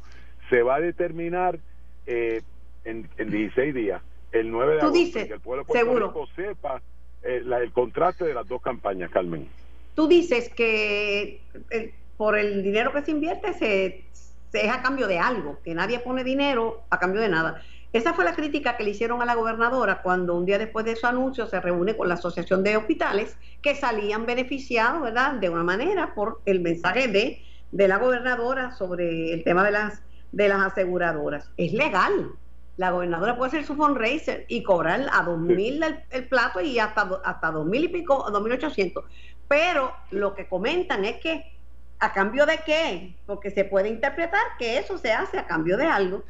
se 0.50 0.62
va 0.62 0.76
a 0.76 0.80
determinar 0.80 1.60
eh, 2.06 2.42
en, 2.86 3.10
en 3.18 3.30
16 3.30 3.74
días, 3.74 4.02
el 4.32 4.52
9 4.52 4.74
de 4.74 4.80
agosto, 4.82 4.98
dices, 4.98 5.28
que 5.28 5.34
el 5.34 5.39
pueblo 5.39 5.63
de 5.63 5.86
Puerto 5.86 6.28
sepa 6.36 6.82
eh, 7.24 7.44
el 7.46 7.72
contraste 7.72 8.26
de 8.26 8.34
las 8.34 8.48
dos 8.48 8.62
campañas, 8.62 9.10
Carmen. 9.12 9.48
Tú 9.96 10.08
dices 10.08 10.50
que 10.50 11.42
eh, 11.70 11.94
por 12.18 12.38
el 12.38 12.64
dinero 12.64 12.92
que 12.94 13.04
se 13.04 13.12
invierte 13.12 13.54
se, 13.54 14.06
se 14.52 14.66
es 14.66 14.72
a 14.72 14.82
cambio 14.82 15.08
de 15.08 15.20
algo, 15.20 15.60
que 15.64 15.74
nadie 15.74 16.00
pone 16.00 16.24
dinero 16.24 16.84
a 16.90 17.00
cambio 17.00 17.22
de 17.22 17.30
nada. 17.30 17.62
Esa 17.94 18.16
fue 18.16 18.26
la 18.26 18.34
crítica 18.34 18.76
que 18.76 18.84
le 18.84 18.90
hicieron 18.90 19.22
a 19.22 19.26
la 19.26 19.36
gobernadora 19.36 20.02
cuando 20.02 20.36
un 20.36 20.46
día 20.46 20.58
después 20.58 20.84
de 20.84 20.96
su 20.96 21.06
anuncio 21.06 21.46
se 21.46 21.62
reúne 21.62 21.96
con 21.96 22.08
la 22.08 22.16
Asociación 22.16 22.64
de 22.64 22.76
Hospitales 22.76 23.38
que 23.62 23.76
salían 23.76 24.26
beneficiados, 24.26 25.04
¿verdad? 25.04 25.34
De 25.34 25.50
una 25.50 25.64
manera 25.64 26.16
por 26.16 26.42
el 26.46 26.62
mensaje 26.62 27.08
de, 27.08 27.44
de 27.72 27.88
la 27.88 27.98
gobernadora 27.98 28.72
sobre 28.72 29.32
el 29.32 29.44
tema 29.44 29.64
de 29.64 29.72
las, 29.72 30.02
de 30.32 30.50
las 30.50 30.62
aseguradoras. 30.62 31.52
Es 31.56 31.72
legal. 31.72 32.32
La 32.78 32.90
gobernadora 32.90 33.38
puede 33.38 33.50
hacer 33.50 33.66
su 33.66 33.76
fundraiser 33.76 34.46
y 34.48 34.64
cobrar 34.64 35.02
a 35.12 35.24
2.000 35.24 36.04
el, 36.10 36.28
plato 36.28 36.62
y 36.62 36.80
hasta, 36.80 37.02
hasta 37.24 37.52
2.000 37.52 37.84
y 37.84 37.88
pico, 37.90 38.26
2.800. 38.32 39.04
Pero 39.48 39.94
lo 40.12 40.36
que 40.36 40.48
comentan 40.48 41.06
es 41.06 41.18
que 41.18 41.54
¿A 42.04 42.12
cambio 42.12 42.46
de 42.46 42.60
qué? 42.66 43.16
Porque 43.26 43.50
se 43.50 43.64
puede 43.64 43.88
interpretar 43.88 44.42
que 44.60 44.78
eso 44.78 44.98
se 44.98 45.14
hace 45.14 45.40
a 45.40 45.48
cambio 45.48 45.78
de 45.78 45.86
algo. 45.86 46.22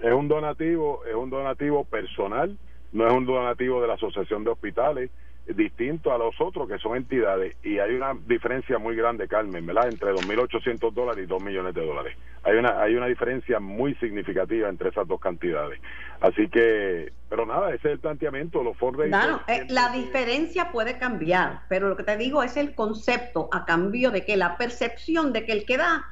Es 0.00 0.12
un 0.12 0.28
donativo, 0.28 1.04
es 1.04 1.14
un 1.16 1.28
donativo 1.28 1.84
personal, 1.84 2.56
no 2.92 3.04
es 3.04 3.12
un 3.12 3.26
donativo 3.26 3.82
de 3.82 3.88
la 3.88 3.94
Asociación 3.94 4.44
de 4.44 4.50
Hospitales, 4.50 5.10
distinto 5.48 6.12
a 6.12 6.18
los 6.18 6.40
otros 6.40 6.68
que 6.68 6.78
son 6.78 6.96
entidades 6.96 7.56
y 7.64 7.80
hay 7.80 7.96
una 7.96 8.14
diferencia 8.28 8.78
muy 8.78 8.94
grande, 8.94 9.26
Carmen, 9.26 9.66
¿verdad? 9.66 9.88
Entre 9.88 10.12
2.800 10.12 10.92
dólares 10.92 11.24
y 11.24 11.26
2 11.26 11.42
millones 11.42 11.74
de 11.74 11.84
dólares. 11.84 12.16
Hay 12.42 12.56
una, 12.56 12.80
hay 12.80 12.94
una 12.94 13.06
diferencia 13.06 13.60
muy 13.60 13.94
significativa 13.96 14.68
entre 14.68 14.88
esas 14.88 15.06
dos 15.06 15.20
cantidades. 15.20 15.80
Así 16.20 16.48
que, 16.48 17.12
pero 17.28 17.46
nada, 17.46 17.68
ese 17.68 17.88
es 17.88 17.94
el 17.94 17.98
planteamiento, 17.98 18.62
los 18.62 18.76
fondos 18.76 19.06
Claro, 19.06 19.40
eh, 19.46 19.66
la 19.68 19.90
diferencia 19.90 20.70
puede 20.72 20.98
cambiar, 20.98 21.62
pero 21.68 21.88
lo 21.88 21.96
que 21.96 22.02
te 22.02 22.16
digo 22.16 22.42
es 22.42 22.56
el 22.56 22.74
concepto 22.74 23.48
a 23.52 23.64
cambio 23.64 24.10
de 24.10 24.24
que 24.24 24.36
la 24.36 24.56
percepción 24.56 25.32
de 25.32 25.44
que 25.44 25.52
el 25.52 25.64
que 25.64 25.76
da 25.76 26.04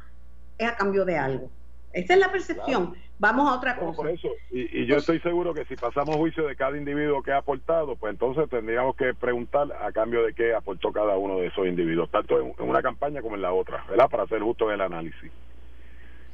es 0.58 0.68
a 0.68 0.76
cambio 0.76 1.04
de 1.04 1.16
algo. 1.16 1.50
Esa 1.92 2.14
es 2.14 2.20
la 2.20 2.30
percepción. 2.30 2.94
Vamos 3.18 3.50
a 3.50 3.56
otra 3.56 3.76
cosa. 3.76 4.08
eso. 4.10 4.28
Y, 4.50 4.86
yo 4.86 4.96
estoy 4.96 5.18
seguro 5.20 5.52
que 5.52 5.64
si 5.64 5.74
pasamos 5.74 6.16
juicio 6.16 6.46
de 6.46 6.54
cada 6.54 6.76
individuo 6.76 7.22
que 7.22 7.32
ha 7.32 7.38
aportado, 7.38 7.96
pues 7.96 8.12
entonces 8.12 8.48
tendríamos 8.48 8.94
que 8.94 9.14
preguntar 9.14 9.66
a 9.72 9.90
cambio 9.90 10.24
de 10.24 10.32
qué 10.34 10.54
aportó 10.54 10.92
cada 10.92 11.16
uno 11.16 11.38
de 11.38 11.48
esos 11.48 11.66
individuos, 11.66 12.10
tanto 12.10 12.40
en, 12.40 12.54
una 12.58 12.82
campaña 12.82 13.20
como 13.20 13.34
en 13.34 13.42
la 13.42 13.52
otra, 13.52 13.84
¿verdad? 13.88 14.08
Para 14.08 14.22
hacer 14.24 14.40
justo 14.40 14.70
el 14.70 14.80
análisis. 14.80 15.32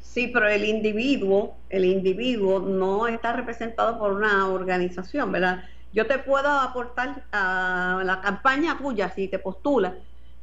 Sí, 0.04 0.28
pero 0.28 0.46
el 0.48 0.64
individuo, 0.64 1.56
el 1.70 1.84
individuo 1.84 2.60
no 2.60 3.08
está 3.08 3.32
representado 3.32 3.98
por 3.98 4.12
una 4.12 4.48
organización, 4.48 5.32
¿verdad? 5.32 5.64
Yo 5.92 6.06
te 6.06 6.18
puedo 6.18 6.48
aportar 6.48 7.24
a 7.32 8.02
la 8.04 8.20
campaña 8.20 8.78
tuya 8.78 9.08
si 9.08 9.26
te 9.26 9.40
postulas, 9.40 9.94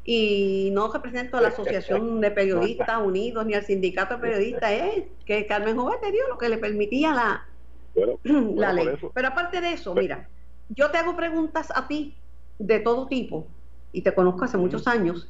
y 0.03 0.69
no 0.73 0.91
represento 0.91 1.37
a 1.37 1.41
la 1.41 1.49
Asociación 1.49 2.21
de 2.21 2.31
Periodistas 2.31 3.01
Unidos 3.01 3.45
ni 3.45 3.53
al 3.53 3.63
Sindicato 3.63 4.15
de 4.15 4.21
Periodistas, 4.21 4.71
es 4.71 5.03
que 5.25 5.45
Carmen 5.45 5.77
Joven 5.77 5.99
te 6.01 6.11
dio 6.11 6.27
lo 6.27 6.37
que 6.37 6.49
le 6.49 6.57
permitía 6.57 7.13
la, 7.13 7.45
la 8.23 8.73
ley. 8.73 8.89
Pero 9.13 9.27
aparte 9.27 9.61
de 9.61 9.73
eso, 9.73 9.93
mira, 9.93 10.27
yo 10.69 10.89
te 10.89 10.97
hago 10.97 11.15
preguntas 11.15 11.71
a 11.73 11.87
ti 11.87 12.15
de 12.57 12.79
todo 12.79 13.07
tipo 13.07 13.47
y 13.91 14.01
te 14.01 14.13
conozco 14.13 14.45
hace 14.45 14.57
muchos 14.57 14.87
años 14.87 15.29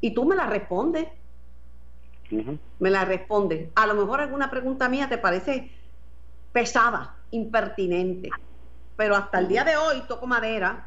y 0.00 0.14
tú 0.14 0.24
me 0.24 0.34
las 0.34 0.48
respondes. 0.48 1.06
Me 2.30 2.90
las 2.90 3.06
respondes. 3.06 3.70
A 3.74 3.86
lo 3.86 3.94
mejor 3.94 4.20
alguna 4.20 4.50
pregunta 4.50 4.88
mía 4.88 5.08
te 5.08 5.18
parece 5.18 5.70
pesada, 6.52 7.16
impertinente, 7.30 8.30
pero 8.96 9.14
hasta 9.16 9.38
el 9.38 9.48
día 9.48 9.64
de 9.64 9.76
hoy 9.76 10.02
toco 10.08 10.26
madera 10.26 10.86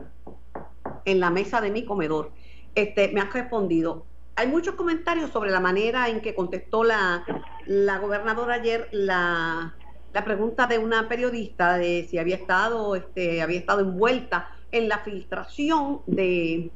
en 1.05 1.19
la 1.19 1.29
mesa 1.29 1.61
de 1.61 1.71
mi 1.71 1.85
comedor 1.85 2.31
este, 2.75 3.09
me 3.09 3.21
has 3.21 3.33
respondido. 3.33 4.05
Hay 4.35 4.47
muchos 4.47 4.75
comentarios 4.75 5.31
sobre 5.31 5.51
la 5.51 5.59
manera 5.59 6.07
en 6.09 6.21
que 6.21 6.33
contestó 6.33 6.83
la, 6.83 7.23
la 7.65 7.97
gobernadora 7.99 8.55
ayer 8.55 8.87
la, 8.91 9.75
la 10.13 10.25
pregunta 10.25 10.65
de 10.65 10.77
una 10.77 11.09
periodista 11.09 11.77
de 11.77 12.07
si 12.09 12.17
había 12.17 12.35
estado, 12.35 12.95
este, 12.95 13.41
había 13.41 13.59
estado 13.59 13.81
envuelta 13.81 14.49
en 14.71 14.87
la 14.87 14.99
filtración 14.99 16.01
de 16.05 16.71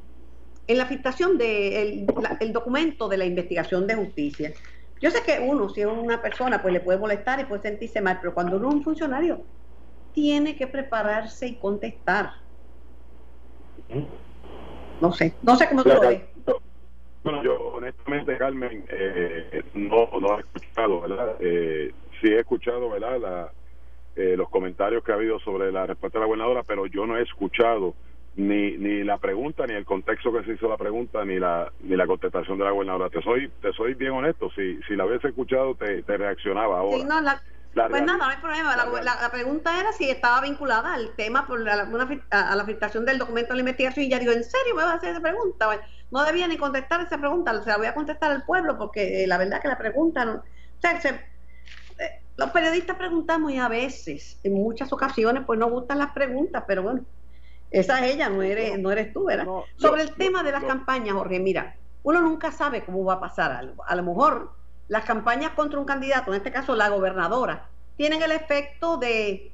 en 0.66 0.78
la 0.78 0.86
filtración 0.86 1.36
del 1.38 2.06
de 2.06 2.48
documento 2.52 3.08
de 3.08 3.18
la 3.18 3.24
investigación 3.24 3.86
de 3.86 3.96
justicia. 3.96 4.52
Yo 5.00 5.10
sé 5.10 5.22
que 5.22 5.40
uno, 5.40 5.68
si 5.68 5.82
es 5.82 5.86
una 5.86 6.22
persona, 6.22 6.62
pues 6.62 6.72
le 6.72 6.80
puede 6.80 6.98
molestar 6.98 7.40
y 7.40 7.44
puede 7.44 7.62
sentirse 7.62 8.00
mal, 8.00 8.18
pero 8.20 8.32
cuando 8.32 8.56
uno 8.56 8.68
es 8.68 8.74
un 8.76 8.82
funcionario, 8.82 9.42
tiene 10.12 10.56
que 10.56 10.66
prepararse 10.66 11.46
y 11.46 11.56
contestar. 11.56 12.30
No 15.00 15.12
sé, 15.12 15.34
no 15.42 15.56
sé 15.56 15.68
cómo 15.68 15.82
tú 15.82 15.90
lo 15.90 16.00
ves. 16.00 16.22
Bueno, 17.22 17.42
yo 17.42 17.58
honestamente, 17.74 18.36
Carmen, 18.36 18.84
eh, 18.88 19.62
no, 19.74 20.08
no 20.20 20.36
he 20.36 20.40
escuchado, 20.40 21.00
¿verdad? 21.00 21.36
Eh, 21.40 21.92
sí 22.20 22.28
he 22.28 22.40
escuchado, 22.40 22.90
¿verdad? 22.90 23.18
La, 23.18 23.52
eh, 24.16 24.36
los 24.36 24.48
comentarios 24.48 25.02
que 25.02 25.10
ha 25.10 25.16
habido 25.16 25.40
sobre 25.40 25.72
la 25.72 25.86
respuesta 25.86 26.18
de 26.18 26.20
la 26.20 26.26
gobernadora, 26.26 26.62
pero 26.62 26.86
yo 26.86 27.06
no 27.06 27.16
he 27.16 27.22
escuchado 27.22 27.94
ni 28.36 28.76
ni 28.76 29.04
la 29.04 29.18
pregunta, 29.18 29.66
ni 29.66 29.74
el 29.74 29.84
contexto 29.84 30.32
que 30.32 30.44
se 30.44 30.52
hizo 30.54 30.68
la 30.68 30.76
pregunta, 30.76 31.24
ni 31.24 31.38
la 31.38 31.70
ni 31.82 31.96
la 31.96 32.06
contestación 32.06 32.58
de 32.58 32.64
la 32.64 32.70
gobernadora. 32.70 33.10
Te 33.10 33.22
soy 33.22 33.50
te 33.60 33.72
soy 33.72 33.94
bien 33.94 34.12
honesto, 34.12 34.50
si 34.50 34.80
si 34.88 34.96
la 34.96 35.06
hubiese 35.06 35.28
escuchado 35.28 35.74
te, 35.74 36.02
te 36.02 36.16
reaccionaba 36.16 36.78
ahora. 36.78 36.98
Sí, 36.98 37.04
no, 37.04 37.20
la, 37.20 37.40
pues 37.74 38.02
nada, 38.02 38.18
no 38.18 38.24
hay 38.26 38.36
problema. 38.36 38.76
La, 38.76 39.30
pregunta 39.30 39.80
era 39.80 39.92
si 39.92 40.08
estaba 40.08 40.40
vinculada 40.40 40.94
al 40.94 41.14
tema 41.16 41.46
por 41.46 41.60
la, 41.60 41.88
a, 42.30 42.56
la 42.56 42.64
filtración 42.64 43.04
del 43.04 43.18
documento 43.18 43.48
de 43.48 43.54
la 43.54 43.60
investigación. 43.60 44.06
Y 44.06 44.10
ya 44.10 44.18
digo, 44.18 44.32
¿en 44.32 44.44
serio 44.44 44.74
me 44.76 44.82
vas 44.82 44.92
a 44.92 44.96
hacer 44.96 45.10
esa 45.10 45.20
pregunta? 45.20 45.68
no 46.10 46.24
debía 46.24 46.46
ni 46.46 46.56
contestar 46.56 47.00
esa 47.00 47.18
pregunta, 47.18 47.60
se 47.62 47.68
la 47.68 47.76
voy 47.76 47.86
a 47.86 47.94
contestar 47.94 48.30
al 48.30 48.44
pueblo, 48.44 48.78
porque 48.78 49.24
eh, 49.24 49.26
la 49.26 49.38
verdad 49.38 49.60
que 49.60 49.66
la 49.66 49.78
pregunta. 49.78 50.24
No, 50.24 50.34
o 50.34 50.42
sea, 50.80 50.92
eh, 51.02 52.20
los 52.36 52.50
periodistas 52.50 52.96
preguntamos 52.96 53.50
y 53.50 53.58
a 53.58 53.66
veces, 53.68 54.38
en 54.44 54.54
muchas 54.54 54.92
ocasiones, 54.92 55.42
pues 55.44 55.58
no 55.58 55.68
gustan 55.68 55.98
las 55.98 56.12
preguntas, 56.12 56.62
pero 56.68 56.84
bueno, 56.84 57.04
esa 57.74 57.98
es 57.98 58.14
ella, 58.14 58.28
no 58.28 58.42
eres, 58.42 58.78
no 58.78 58.92
eres 58.92 59.12
tú, 59.12 59.24
¿verdad? 59.24 59.46
Sobre 59.76 60.02
el 60.02 60.14
tema 60.14 60.44
de 60.44 60.52
las 60.52 60.62
campañas, 60.62 61.14
Jorge, 61.14 61.40
mira, 61.40 61.74
uno 62.04 62.20
nunca 62.20 62.52
sabe 62.52 62.84
cómo 62.84 63.04
va 63.04 63.14
a 63.14 63.20
pasar 63.20 63.50
algo. 63.50 63.84
A 63.84 63.96
lo 63.96 64.04
mejor 64.04 64.52
las 64.86 65.04
campañas 65.04 65.50
contra 65.50 65.80
un 65.80 65.84
candidato, 65.84 66.30
en 66.30 66.36
este 66.36 66.52
caso 66.52 66.76
la 66.76 66.88
gobernadora, 66.88 67.66
tienen 67.96 68.22
el 68.22 68.30
efecto 68.30 68.96
de, 68.96 69.52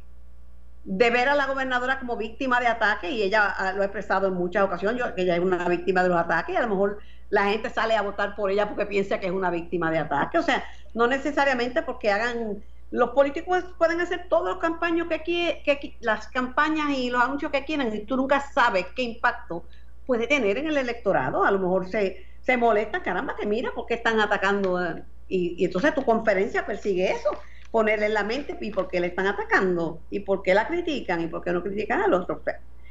de 0.85 1.11
ver 1.11 1.31
a 1.31 1.35
la 1.35 1.47
gobernadora 1.47 1.99
como 1.99 2.19
víctima 2.19 2.61
de 2.61 2.67
ataque 2.67 3.11
y 3.11 3.23
ella 3.23 3.55
lo 3.75 3.81
ha 3.81 3.87
expresado 3.87 4.29
en 4.29 4.35
muchas 4.35 4.65
ocasiones, 4.65 4.99
yo, 4.99 5.15
que 5.15 5.23
ella 5.23 5.37
es 5.37 5.41
una 5.41 5.67
víctima 5.69 6.03
de 6.03 6.11
los 6.11 6.19
ataques 6.19 6.55
y 6.55 6.59
a 6.59 6.63
lo 6.63 6.69
mejor 6.69 6.99
la 7.31 7.45
gente 7.45 7.71
sale 7.71 7.97
a 7.97 8.03
votar 8.03 8.37
por 8.37 8.51
ella 8.51 8.69
porque 8.69 8.85
piensa 8.85 9.19
que 9.19 9.29
es 9.29 9.33
una 9.33 9.51
víctima 9.51 9.91
de 9.91 9.99
ataque. 9.99 10.37
O 10.37 10.43
sea, 10.43 10.63
no 10.93 11.07
necesariamente 11.07 11.83
porque 11.83 12.11
hagan... 12.11 12.63
Los 12.91 13.11
políticos 13.11 13.65
pueden 13.79 14.01
hacer 14.01 14.27
todos 14.29 14.49
los 14.49 14.59
campañas 14.59 15.07
que, 15.25 15.63
que 15.65 15.97
las 16.01 16.27
campañas 16.29 16.91
y 16.91 17.11
los 17.11 17.23
anuncios 17.23 17.53
que 17.53 17.65
quieran 17.65 17.95
y 17.95 18.05
tú 18.05 18.17
nunca 18.17 18.41
sabes 18.41 18.87
qué 18.97 19.03
impacto 19.03 19.65
puede 20.07 20.27
tener 20.27 20.59
en 20.59 20.67
el 20.67 20.77
electorado. 20.77 21.45
A 21.45 21.51
lo 21.53 21.61
mejor 21.61 21.89
se, 21.89 22.27
se 22.41 22.57
molesta, 22.57 23.03
caramba, 23.03 23.37
que 23.37 23.47
mira, 23.47 23.71
porque 23.75 23.95
están 23.95 24.21
atacando 24.21 24.85
eh, 24.85 25.05
y, 25.29 25.65
entonces 25.65 25.95
tu 25.95 26.05
conferencia 26.05 26.67
persigue 26.67 27.13
eso, 27.13 27.31
ponerle 27.71 28.07
en 28.07 28.15
la 28.15 28.25
mente 28.25 28.59
y 28.61 28.71
por 28.71 28.89
qué 28.89 29.01
le 29.01 29.07
están 29.07 29.29
atacando, 29.29 30.01
y 30.11 30.21
por 30.21 30.43
qué 30.43 30.55
la 30.55 30.67
critican, 30.67 31.21
y 31.21 31.29
por 31.29 31.43
qué 31.43 31.53
no 31.53 31.63
critican 31.63 32.03
a 32.03 32.09
los 32.09 32.23
otros. 32.23 32.41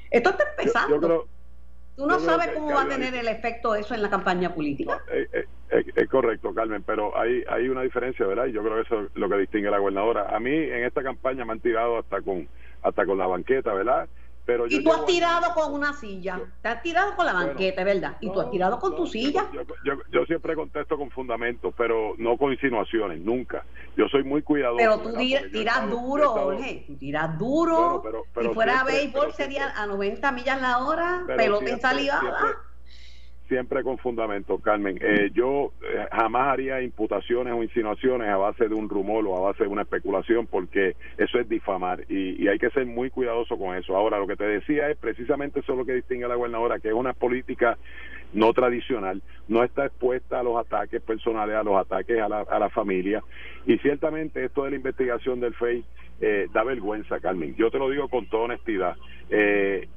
Esto 0.10 0.30
está 0.30 0.44
empezando. 0.58 1.28
Tú 1.98 2.08
no 2.08 2.18
sabes 2.22 2.52
cómo 2.54 2.74
va 2.74 2.84
a 2.84 2.88
tener 2.88 3.14
el 3.14 3.28
efecto 3.28 3.76
eso 3.76 3.94
en 3.94 4.02
la 4.02 4.10
campaña 4.10 4.56
política. 4.56 5.04
Eh, 5.12 5.28
eh, 5.34 5.46
es, 5.70 6.10
correcto, 6.10 6.54
Carmen, 6.54 6.84
pero 6.84 7.18
hay, 7.18 7.44
hay 7.50 7.70
una 7.70 7.82
diferencia, 7.82 8.26
¿verdad? 8.26 8.48
Y 8.48 8.52
yo 8.54 8.64
creo 8.64 8.76
que 8.76 8.82
eso 8.82 9.02
es 9.02 9.10
lo 9.16 9.30
que 9.30 9.38
distingue 9.38 9.68
a 9.68 9.72
la 9.72 9.80
gobernadora. 9.80 10.36
A 10.36 10.40
mí 10.40 10.52
en 10.52 10.84
esta 10.84 11.04
campaña 11.04 11.46
me 11.46 11.54
han 11.54 11.60
tirado 11.60 12.00
hasta 12.00 12.22
con 12.22 12.48
hasta 12.82 13.06
con 13.06 13.18
la 13.18 13.28
banqueta, 13.28 13.74
¿verdad? 13.74 14.08
y 14.70 14.84
tú 14.84 14.92
has 14.92 15.06
tirado 15.06 15.54
con 15.54 15.74
una 15.74 15.94
silla, 15.94 16.40
te 16.62 16.70
has 16.70 16.82
tirado 16.82 17.16
con 17.16 17.26
la 17.26 17.34
banqueta, 17.34 17.84
¿verdad? 17.84 18.18
Y 18.20 18.32
tú 18.32 18.42
has 18.42 18.50
tirado 18.50 18.80
con 18.80 18.96
tu 18.96 19.06
silla. 19.06 19.48
Yo, 19.84 20.26
siempre 20.26 20.56
contesto 20.56 20.98
con 20.98 21.10
fundamentos, 21.12 21.74
pero 21.78 22.16
no 22.18 22.38
con 22.38 22.52
insinuaciones, 22.52 23.20
nunca. 23.20 23.64
Yo 23.96 24.08
soy 24.08 24.24
muy 24.24 24.42
cuidadoso. 24.42 24.78
Pero 24.78 25.00
tú 25.00 25.14
tiras 25.52 25.90
duro, 25.90 26.30
Jorge, 26.30 26.84
tú 26.88 26.96
tiras 26.98 27.38
duro. 27.38 28.04
si 28.42 28.48
fuera 28.50 28.84
béisbol 28.84 29.34
sería 29.34 29.72
a 29.76 29.86
90 29.86 30.32
millas 30.32 30.62
la 30.62 30.80
hora, 30.80 31.24
pelota 31.28 31.70
en 31.70 31.80
salida. 31.80 32.22
Siempre 33.50 33.84
con 33.84 33.98
fundamento, 33.98 34.60
Carmen. 34.60 34.98
Eh, 35.02 35.32
yo 35.34 35.74
eh, 35.82 36.06
jamás 36.12 36.54
haría 36.54 36.82
imputaciones 36.82 37.54
o 37.54 37.62
insinuaciones 37.62 38.30
a 38.30 38.38
base 38.38 38.70
de 38.70 38.76
un 38.76 38.88
rumor 38.88 39.26
o 39.28 39.36
a 39.36 39.52
base 39.52 39.64
de 39.64 39.70
una 39.70 39.82
especulación, 39.82 40.48
porque 40.48 40.96
eso 41.18 41.40
es 41.40 41.50
difamar 41.50 42.06
y, 42.10 42.48
hay 42.48 42.58
que 42.58 42.70
ser 42.70 42.86
muy 42.86 43.10
cuidadoso 43.10 43.58
con 43.58 43.76
eso. 43.76 43.96
Ahora, 43.96 44.18
lo 44.18 44.28
que 44.28 44.36
te 44.36 44.46
decía 44.46 44.90
es 44.90 44.98
precisamente 44.98 45.60
eso 45.60 45.76
lo 45.76 45.86
que 45.86 45.94
distingue 45.94 46.26
a 46.26 46.30
la 46.30 46.36
gobernadora, 46.36 46.80
que 46.80 46.88
es 46.88 46.94
una 46.94 47.14
política 47.14 47.78
no 48.34 48.54
tradicional, 48.54 49.22
no 49.48 49.64
está 49.64 49.88
expuesta 49.88 50.40
a 50.40 50.44
los 50.44 50.56
ataques 50.58 51.02
personales, 51.02 51.56
a 51.56 51.64
los 51.64 51.76
ataques 51.76 52.20
a 52.22 52.30
la, 52.30 52.42
a 52.42 52.60
la 52.60 52.70
familia. 52.70 53.24
Y 53.66 53.78
ciertamente 53.80 54.46
esto 54.46 54.64
de 54.64 54.72
la 54.72 54.76
investigación 54.78 55.40
del 55.40 55.56
FEI 55.56 55.84
eh, 56.22 56.48
da 56.54 56.64
vergüenza, 56.64 57.20
Carmen. 57.20 57.56
Yo 57.56 57.72
te 57.72 57.80
lo 57.80 57.90
digo 57.90 58.08
con 58.08 58.28
toda 58.28 58.44
honestidad. 58.44 58.96
Eh, 59.30 59.88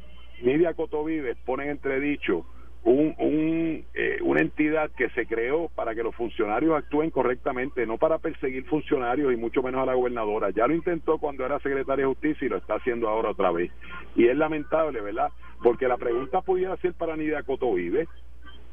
Nidia 0.43 0.75
Cotovives 0.75 1.37
pone 1.45 1.65
en 1.65 1.71
entredicho 1.71 2.45
un, 2.85 3.15
un, 3.19 3.85
eh, 3.95 4.19
una 4.23 4.41
entidad 4.41 4.91
que 4.91 5.09
se 5.11 5.27
creó 5.27 5.69
para 5.69 5.95
que 5.95 6.03
los 6.03 6.15
funcionarios 6.17 6.77
actúen 6.77 7.11
correctamente, 7.11 7.87
no 7.87 7.97
para 7.97 8.19
perseguir 8.19 8.65
funcionarios 8.65 9.33
y 9.33 9.37
mucho 9.37 9.63
menos 9.63 9.83
a 9.83 9.87
la 9.87 9.95
gobernadora. 9.95 10.51
Ya 10.51 10.67
lo 10.67 10.75
intentó 10.75 11.19
cuando 11.19 11.47
era 11.47 11.61
secretaria 11.61 12.05
de 12.05 12.13
justicia 12.13 12.47
y 12.47 12.49
lo 12.49 12.57
está 12.57 12.75
haciendo 12.75 13.09
ahora 13.09 13.31
otra 13.31 13.53
vez. 13.53 13.71
Y 14.17 14.27
es 14.27 14.37
lamentable, 14.37 15.01
¿verdad? 15.01 15.31
Porque 15.63 15.87
la 15.87 15.97
pregunta 15.97 16.41
pudiera 16.43 16.77
ser 16.79 16.95
para 16.95 17.17
Nidia 17.17 17.45
Cotovive. 17.45 18.09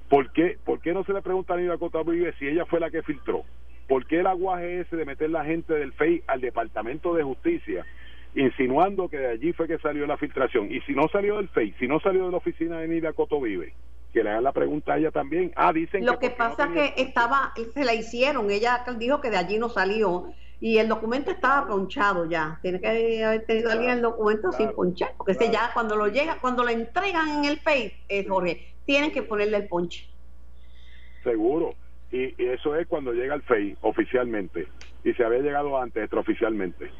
¿Por 0.09 0.31
qué, 0.31 0.57
¿Por 0.65 0.81
qué 0.81 0.91
no 0.91 1.03
se 1.03 1.13
le 1.13 1.21
pregunta 1.21 1.53
a 1.53 1.57
Nidia 1.57 1.77
Cotovive 1.77 2.33
si 2.39 2.47
ella 2.47 2.65
fue 2.65 2.79
la 2.79 2.89
que 2.89 3.03
filtró? 3.03 3.43
¿Por 3.87 4.07
qué 4.07 4.21
el 4.21 4.27
aguaje 4.27 4.81
ese 4.81 4.95
de 4.95 5.05
meter 5.05 5.29
la 5.29 5.45
gente 5.45 5.73
del 5.73 5.93
FEI 5.93 6.23
al 6.27 6.41
Departamento 6.41 7.13
de 7.13 7.23
Justicia? 7.23 7.85
insinuando 8.35 9.09
que 9.09 9.17
de 9.17 9.27
allí 9.27 9.53
fue 9.53 9.67
que 9.67 9.79
salió 9.79 10.05
la 10.05 10.15
filtración. 10.15 10.71
Y 10.71 10.81
si 10.81 10.93
no 10.93 11.07
salió 11.11 11.37
del 11.37 11.49
FEI, 11.49 11.73
si 11.79 11.87
no 11.87 11.99
salió 11.99 12.25
de 12.25 12.31
la 12.31 12.37
oficina 12.37 12.79
de 12.79 12.87
Nidia 12.87 13.13
Cotovive, 13.13 13.73
que 14.13 14.23
le 14.23 14.29
hagan 14.31 14.43
la 14.43 14.51
pregunta 14.51 14.93
a 14.93 14.97
ella 14.97 15.11
también. 15.11 15.51
Ah, 15.55 15.71
dicen 15.71 16.05
Lo 16.05 16.19
que, 16.19 16.29
pasa 16.29 16.65
es 16.65 16.93
que 16.93 17.01
estaba, 17.01 17.53
se 17.73 17.85
la 17.85 17.93
hicieron, 17.93 18.49
ella 18.49 18.83
dijo 18.97 19.21
que 19.21 19.29
de 19.29 19.37
allí 19.37 19.59
no 19.59 19.69
salió 19.69 20.33
y 20.59 20.77
el 20.77 20.87
documento 20.87 21.31
estaba 21.31 21.67
ponchado 21.67 22.25
ya. 22.25 22.59
Tiene 22.61 22.81
que 22.81 23.23
haber 23.23 23.45
tenido 23.45 23.71
alguien 23.71 23.91
el 23.91 24.01
documento 24.01 24.51
sin 24.51 24.71
ponchar, 24.71 25.13
porque 25.17 25.33
ese 25.33 25.51
ya 25.51 25.71
cuando 25.73 25.95
lo 25.95 26.07
llega, 26.07 26.37
cuando 26.41 26.63
lo 26.63 26.69
entregan 26.69 27.29
en 27.29 27.45
el 27.45 27.59
Face, 27.59 27.93
eh, 28.09 28.25
Jorge, 28.27 28.73
tienen 28.85 29.11
que 29.11 29.21
ponerle 29.21 29.57
el 29.57 29.67
ponche. 29.67 30.07
Seguro. 31.23 31.75
Y, 32.11 32.33
eso 32.43 32.75
es 32.75 32.87
cuando 32.87 33.13
llega 33.13 33.35
el 33.35 33.43
FEI 33.43 33.77
oficialmente. 33.81 34.67
Y 35.03 35.13
se 35.13 35.23
había 35.23 35.39
llegado 35.39 35.79
antes 35.79 36.03
extraoficialmente. 36.03 36.91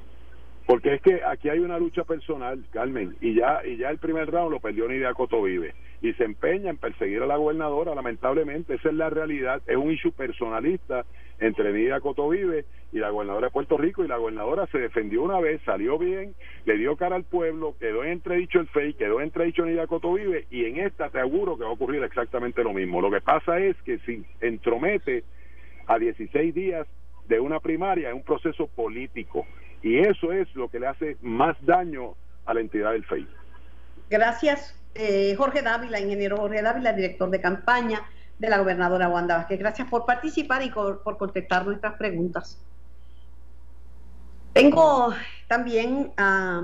Porque 0.70 0.94
es 0.94 1.02
que 1.02 1.22
aquí 1.26 1.50
hay 1.50 1.58
una 1.58 1.80
lucha 1.80 2.04
personal, 2.04 2.64
Carmen, 2.72 3.16
y 3.22 3.34
ya 3.34 3.66
y 3.66 3.78
ya 3.78 3.90
el 3.90 3.98
primer 3.98 4.30
round 4.30 4.52
lo 4.52 4.60
perdió 4.60 4.88
Nidia 4.88 5.16
Cotovive. 5.16 5.74
Y 6.00 6.14
se 6.14 6.26
empeña 6.26 6.70
en 6.70 6.78
perseguir 6.78 7.24
a 7.24 7.26
la 7.26 7.38
gobernadora, 7.38 7.96
lamentablemente, 7.96 8.76
esa 8.76 8.90
es 8.90 8.94
la 8.94 9.10
realidad, 9.10 9.64
es 9.66 9.76
un 9.76 9.90
issue 9.90 10.12
personalista 10.12 11.08
entre 11.40 11.74
Nidia 11.74 12.00
Cotovive 12.02 12.66
y 12.92 13.00
la 13.00 13.10
gobernadora 13.10 13.48
de 13.48 13.52
Puerto 13.52 13.78
Rico. 13.78 14.06
Y 14.06 14.08
la 14.08 14.18
gobernadora 14.18 14.68
se 14.68 14.78
defendió 14.78 15.24
una 15.24 15.40
vez, 15.40 15.60
salió 15.66 15.98
bien, 15.98 16.36
le 16.66 16.78
dio 16.78 16.96
cara 16.98 17.16
al 17.16 17.24
pueblo, 17.24 17.74
quedó 17.80 18.04
en 18.04 18.12
entredicho 18.12 18.60
el 18.60 18.68
FEI, 18.68 18.94
quedó 18.94 19.22
en 19.22 19.24
entredicho 19.24 19.66
Nidia 19.66 19.88
Cotovive. 19.88 20.46
Y 20.52 20.66
en 20.66 20.82
esta 20.82 21.10
te 21.10 21.20
auguro 21.20 21.58
que 21.58 21.64
va 21.64 21.72
a 21.72 21.74
ocurrir 21.74 22.04
exactamente 22.04 22.64
lo 22.64 22.74
mismo. 22.74 23.02
Lo 23.02 23.10
que 23.10 23.22
pasa 23.22 23.60
es 23.60 23.76
que 23.82 23.98
si 24.06 24.24
entromete 24.40 25.24
a 25.88 25.98
16 25.98 26.54
días 26.54 26.86
de 27.28 27.40
una 27.40 27.60
primaria 27.60 28.10
es 28.10 28.16
un 28.16 28.24
proceso 28.24 28.68
político 28.68 29.48
y 29.82 30.00
eso 30.00 30.32
es 30.32 30.54
lo 30.56 30.70
que 30.70 30.80
le 30.80 30.88
hace 30.88 31.18
más 31.22 31.56
daño 31.62 32.16
a 32.46 32.54
la 32.54 32.62
entidad 32.62 32.92
del 32.92 33.06
FEI. 33.06 33.28
Gracias, 34.10 34.76
eh, 34.96 35.36
Jorge 35.38 35.62
Dávila, 35.62 36.00
ingeniero 36.00 36.38
Jorge 36.38 36.62
Dávila, 36.62 36.94
director 36.94 37.30
de 37.30 37.40
campaña 37.40 38.02
de 38.40 38.50
la 38.50 38.58
gobernadora 38.58 39.10
Wanda 39.10 39.38
Vázquez. 39.38 39.60
Gracias 39.60 39.88
por 39.88 40.06
participar 40.06 40.64
y 40.64 40.72
por, 40.72 41.02
contestar 41.18 41.66
nuestras 41.66 41.96
preguntas. 41.96 42.60
Tengo 44.54 45.14
también 45.48 46.12
a, 46.18 46.62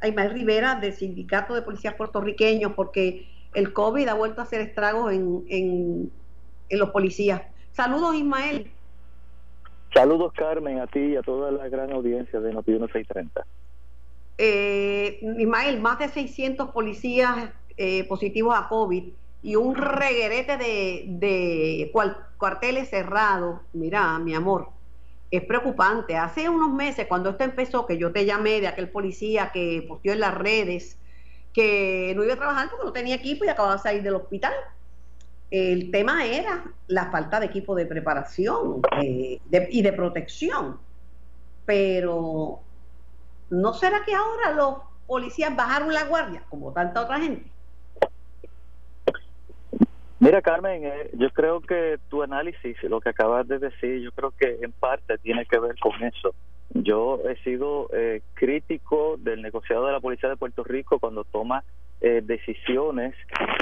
a 0.00 0.08
Ismael 0.08 0.32
Rivera 0.32 0.74
del 0.74 0.92
Sindicato 0.92 1.54
de 1.54 1.62
Policías 1.62 1.94
Puertorriqueños 1.94 2.72
porque 2.74 3.26
el 3.54 3.72
COVID 3.72 4.08
ha 4.08 4.14
vuelto 4.14 4.40
a 4.40 4.44
hacer 4.44 4.60
estragos 4.60 5.12
en, 5.12 5.44
en, 5.48 6.12
en 6.68 6.78
los 6.78 6.90
policías. 6.90 7.42
Saludos, 7.72 8.14
Ismael. 8.14 8.70
Saludos, 9.94 10.32
Carmen, 10.34 10.80
a 10.80 10.86
ti 10.86 11.00
y 11.00 11.16
a 11.16 11.22
toda 11.22 11.50
la 11.50 11.68
gran 11.68 11.92
audiencia 11.92 12.40
de 12.40 12.52
Noti 12.52 12.70
1630. 12.70 13.44
Eh, 14.38 15.20
Ismael, 15.38 15.80
más 15.80 15.98
de 15.98 16.08
600 16.08 16.70
policías 16.70 17.50
eh, 17.76 18.04
positivos 18.08 18.56
a 18.56 18.68
COVID 18.68 19.12
y 19.42 19.56
un 19.56 19.74
reguerete 19.74 20.56
de, 20.56 21.04
de 21.08 21.92
cuarteles 22.38 22.88
cerrados. 22.88 23.60
Mira, 23.74 24.18
mi 24.18 24.34
amor, 24.34 24.68
es 25.30 25.44
preocupante. 25.44 26.16
Hace 26.16 26.48
unos 26.48 26.72
meses, 26.72 27.06
cuando 27.06 27.30
esto 27.30 27.44
empezó, 27.44 27.86
que 27.86 27.98
yo 27.98 28.12
te 28.12 28.24
llamé 28.24 28.60
de 28.60 28.68
aquel 28.68 28.90
policía 28.90 29.50
que 29.52 29.84
posteó 29.86 30.12
en 30.12 30.20
las 30.20 30.34
redes 30.34 30.98
que 31.52 32.14
no 32.16 32.24
iba 32.24 32.34
a 32.34 32.36
trabajar 32.36 32.70
porque 32.70 32.86
no 32.86 32.92
tenía 32.92 33.16
equipo 33.16 33.44
y 33.44 33.48
acababa 33.48 33.76
de 33.76 33.82
salir 33.82 34.02
del 34.02 34.14
hospital. 34.14 34.52
El 35.52 35.90
tema 35.90 36.24
era 36.24 36.64
la 36.86 37.10
falta 37.10 37.38
de 37.38 37.44
equipo 37.44 37.74
de 37.74 37.84
preparación 37.84 38.80
eh, 39.02 39.38
y 39.50 39.82
de 39.82 39.92
protección. 39.92 40.78
Pero, 41.66 42.60
¿no 43.50 43.74
será 43.74 44.02
que 44.02 44.14
ahora 44.14 44.52
los 44.52 44.76
policías 45.06 45.54
bajaron 45.54 45.92
la 45.92 46.04
guardia, 46.04 46.42
como 46.48 46.72
tanta 46.72 47.02
otra 47.02 47.20
gente? 47.20 47.50
Mira, 50.20 50.40
Carmen, 50.40 50.86
eh, 50.86 51.10
yo 51.18 51.28
creo 51.28 51.60
que 51.60 51.98
tu 52.08 52.22
análisis, 52.22 52.82
lo 52.84 53.02
que 53.02 53.10
acabas 53.10 53.46
de 53.46 53.58
decir, 53.58 54.00
yo 54.00 54.10
creo 54.12 54.30
que 54.30 54.58
en 54.62 54.72
parte 54.72 55.18
tiene 55.18 55.44
que 55.44 55.58
ver 55.58 55.78
con 55.78 56.02
eso. 56.02 56.34
Yo 56.70 57.20
he 57.28 57.36
sido 57.42 57.90
eh, 57.92 58.22
crítico 58.32 59.16
del 59.18 59.42
negociado 59.42 59.84
de 59.84 59.92
la 59.92 60.00
Policía 60.00 60.30
de 60.30 60.36
Puerto 60.38 60.64
Rico 60.64 60.98
cuando 60.98 61.24
toma 61.24 61.62
eh, 62.04 62.20
decisiones 62.20 63.14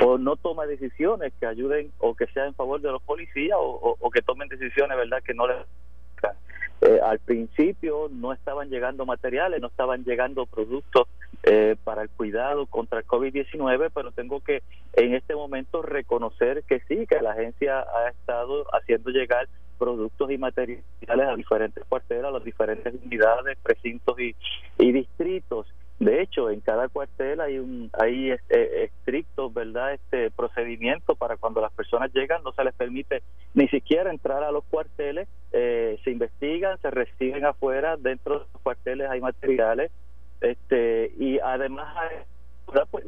o 0.03 0.17
no 0.17 0.35
toma 0.37 0.65
decisiones 0.65 1.31
que 1.39 1.45
ayuden 1.45 1.93
o 1.99 2.15
que 2.15 2.27
sean 2.29 2.49
en 2.49 2.55
favor 2.55 2.81
de 2.81 2.91
los 2.91 3.03
policías 3.03 3.59
o, 3.61 4.11
que 4.11 4.23
tomen 4.23 4.49
decisiones, 4.49 4.97
¿verdad?, 4.97 5.23
que 5.23 5.35
no 5.35 5.47
les... 5.47 5.59
Eh, 6.83 6.99
al 7.05 7.19
principio 7.19 8.09
no 8.11 8.33
estaban 8.33 8.71
llegando 8.71 9.05
materiales, 9.05 9.61
no 9.61 9.67
estaban 9.67 10.03
llegando 10.05 10.47
productos 10.47 11.07
eh, 11.43 11.77
para 11.85 12.01
el 12.01 12.09
cuidado 12.09 12.65
contra 12.65 13.01
el 13.01 13.07
COVID-19, 13.07 13.91
pero 13.95 14.11
tengo 14.13 14.41
que 14.41 14.63
en 14.95 15.15
este 15.15 15.35
momento 15.35 15.83
reconocer 15.83 16.63
que 16.65 16.81
sí, 16.89 17.07
que 17.07 17.21
la 17.21 17.33
agencia 17.33 17.81
ha 17.81 18.09
estado 18.09 18.65
haciendo 18.75 19.11
llegar 19.11 19.47
productos 19.79 20.31
y 20.31 20.39
materiales 20.39 20.83
a 21.29 21.37
diferentes 21.37 21.85
cuarteles, 21.85 22.25
a 22.25 22.31
las 22.31 22.45
diferentes 22.45 22.95
unidades, 23.05 23.59
precintos 23.63 24.19
y, 24.19 24.35
y 24.79 24.93
distritos 24.93 25.67
de 26.01 26.23
hecho, 26.23 26.49
en 26.49 26.61
cada 26.61 26.89
cuartel 26.89 27.43
hay 27.43 27.59
un 27.59 27.91
hay 27.93 28.31
este, 28.31 28.85
estrictos, 28.85 29.53
¿verdad? 29.53 29.93
Este 29.93 30.31
procedimiento 30.31 31.15
para 31.15 31.37
cuando 31.37 31.61
las 31.61 31.73
personas 31.73 32.11
llegan 32.15 32.43
no 32.43 32.53
se 32.53 32.65
les 32.65 32.73
permite 32.73 33.23
ni 33.53 33.69
siquiera 33.69 34.11
entrar 34.11 34.43
a 34.43 34.51
los 34.51 34.65
cuarteles, 34.65 35.29
eh, 35.53 36.01
se 36.03 36.11
investigan, 36.11 36.81
se 36.81 36.91
reciben 36.91 37.45
afuera, 37.45 37.99
dentro 37.99 38.39
de 38.39 38.41
los 38.51 38.63
cuarteles 38.63 39.11
hay 39.11 39.21
materiales, 39.21 39.93
este 40.41 41.13
y 41.19 41.39
además 41.39 41.95
hay 41.95 42.17
pues, 42.91 43.05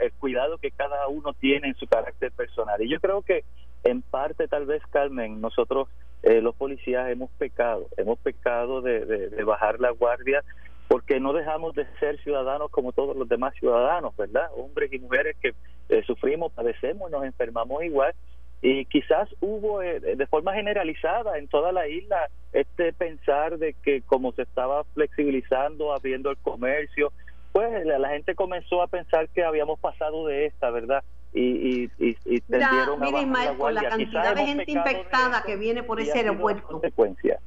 el 0.00 0.12
cuidado 0.12 0.58
que 0.58 0.72
cada 0.72 1.08
uno 1.08 1.32
tiene 1.32 1.68
en 1.68 1.74
su 1.76 1.86
carácter 1.86 2.32
personal. 2.32 2.82
Y 2.82 2.90
yo 2.90 3.00
creo 3.00 3.22
que 3.22 3.44
en 3.82 4.02
parte 4.02 4.46
tal 4.46 4.66
vez 4.66 4.82
Carmen, 4.90 5.40
nosotros 5.40 5.88
eh, 6.22 6.42
los 6.42 6.54
policías 6.54 7.08
hemos 7.08 7.30
pecado, 7.38 7.86
hemos 7.96 8.18
pecado 8.18 8.82
de 8.82 9.42
bajar 9.42 9.80
la 9.80 9.90
guardia 9.92 10.44
porque 10.90 11.20
no 11.20 11.32
dejamos 11.32 11.72
de 11.76 11.86
ser 12.00 12.20
ciudadanos 12.20 12.68
como 12.72 12.90
todos 12.90 13.16
los 13.16 13.28
demás 13.28 13.54
ciudadanos, 13.54 14.16
¿verdad? 14.16 14.50
Hombres 14.56 14.92
y 14.92 14.98
mujeres 14.98 15.36
que 15.40 15.54
eh, 15.88 16.02
sufrimos, 16.04 16.50
padecemos, 16.50 17.08
nos 17.12 17.22
enfermamos 17.22 17.84
igual 17.84 18.12
y 18.60 18.86
quizás 18.86 19.28
hubo 19.40 19.82
eh, 19.82 20.00
de 20.00 20.26
forma 20.26 20.52
generalizada 20.52 21.38
en 21.38 21.46
toda 21.46 21.70
la 21.70 21.86
isla 21.86 22.28
este 22.52 22.92
pensar 22.92 23.56
de 23.58 23.74
que 23.74 24.02
como 24.02 24.32
se 24.32 24.42
estaba 24.42 24.82
flexibilizando, 24.82 25.92
abriendo 25.92 26.28
el 26.28 26.38
comercio, 26.38 27.12
pues 27.52 27.86
la 27.86 28.08
gente 28.08 28.34
comenzó 28.34 28.82
a 28.82 28.88
pensar 28.88 29.28
que 29.28 29.44
habíamos 29.44 29.78
pasado 29.78 30.26
de 30.26 30.46
esta, 30.46 30.70
¿verdad? 30.70 31.04
Y, 31.32 31.42
y, 31.42 31.90
y, 31.98 32.16
y 32.24 32.42
mira, 32.48 33.20
Ismael, 33.20 33.56
con 33.56 33.72
la 33.72 33.88
cantidad 33.88 34.34
de 34.34 34.46
gente 34.46 34.72
infectada 34.72 35.42
que 35.42 35.56
viene 35.56 35.84
por 35.84 36.00
ese 36.00 36.18
aeropuerto, 36.18 36.82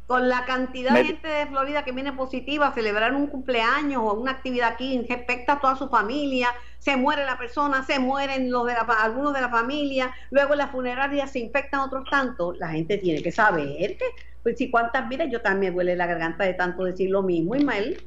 con 0.08 0.30
la 0.30 0.46
cantidad 0.46 0.94
de 0.94 1.04
gente 1.04 1.28
de 1.28 1.48
Florida 1.48 1.84
que 1.84 1.92
viene 1.92 2.14
positiva 2.14 2.68
a 2.68 2.74
celebrar 2.74 3.14
un 3.14 3.28
cumpleaños 3.28 4.02
o 4.02 4.14
una 4.14 4.32
actividad 4.32 4.74
aquí, 4.74 4.94
infecta 4.94 5.54
a 5.54 5.60
toda 5.60 5.76
su 5.76 5.90
familia, 5.90 6.50
se 6.80 6.96
muere 6.96 7.26
la 7.26 7.38
persona, 7.38 7.84
se 7.84 8.00
mueren 8.00 8.50
los 8.50 8.66
de 8.68 8.74
la, 8.74 8.82
algunos 8.82 9.34
de 9.34 9.42
la 9.42 9.50
familia, 9.50 10.14
luego 10.32 10.54
en 10.54 10.60
la 10.60 10.68
funeraria 10.70 11.28
se 11.28 11.40
infectan 11.40 11.82
otros 11.82 12.10
tantos, 12.10 12.58
la 12.60 12.70
gente 12.70 12.98
tiene 12.98 13.22
que 13.22 13.32
saber 13.34 13.98
que, 13.98 14.06
pues 14.44 14.58
si 14.58 14.72
cuántas 14.72 15.10
vidas, 15.10 15.28
yo 15.30 15.42
también 15.42 15.74
me 15.74 15.76
duele 15.76 15.96
la 15.98 16.08
garganta 16.08 16.46
de 16.46 16.54
tanto 16.54 16.86
decir 16.86 17.10
lo 17.10 17.22
mismo, 17.22 17.56
Ismael. 17.56 18.02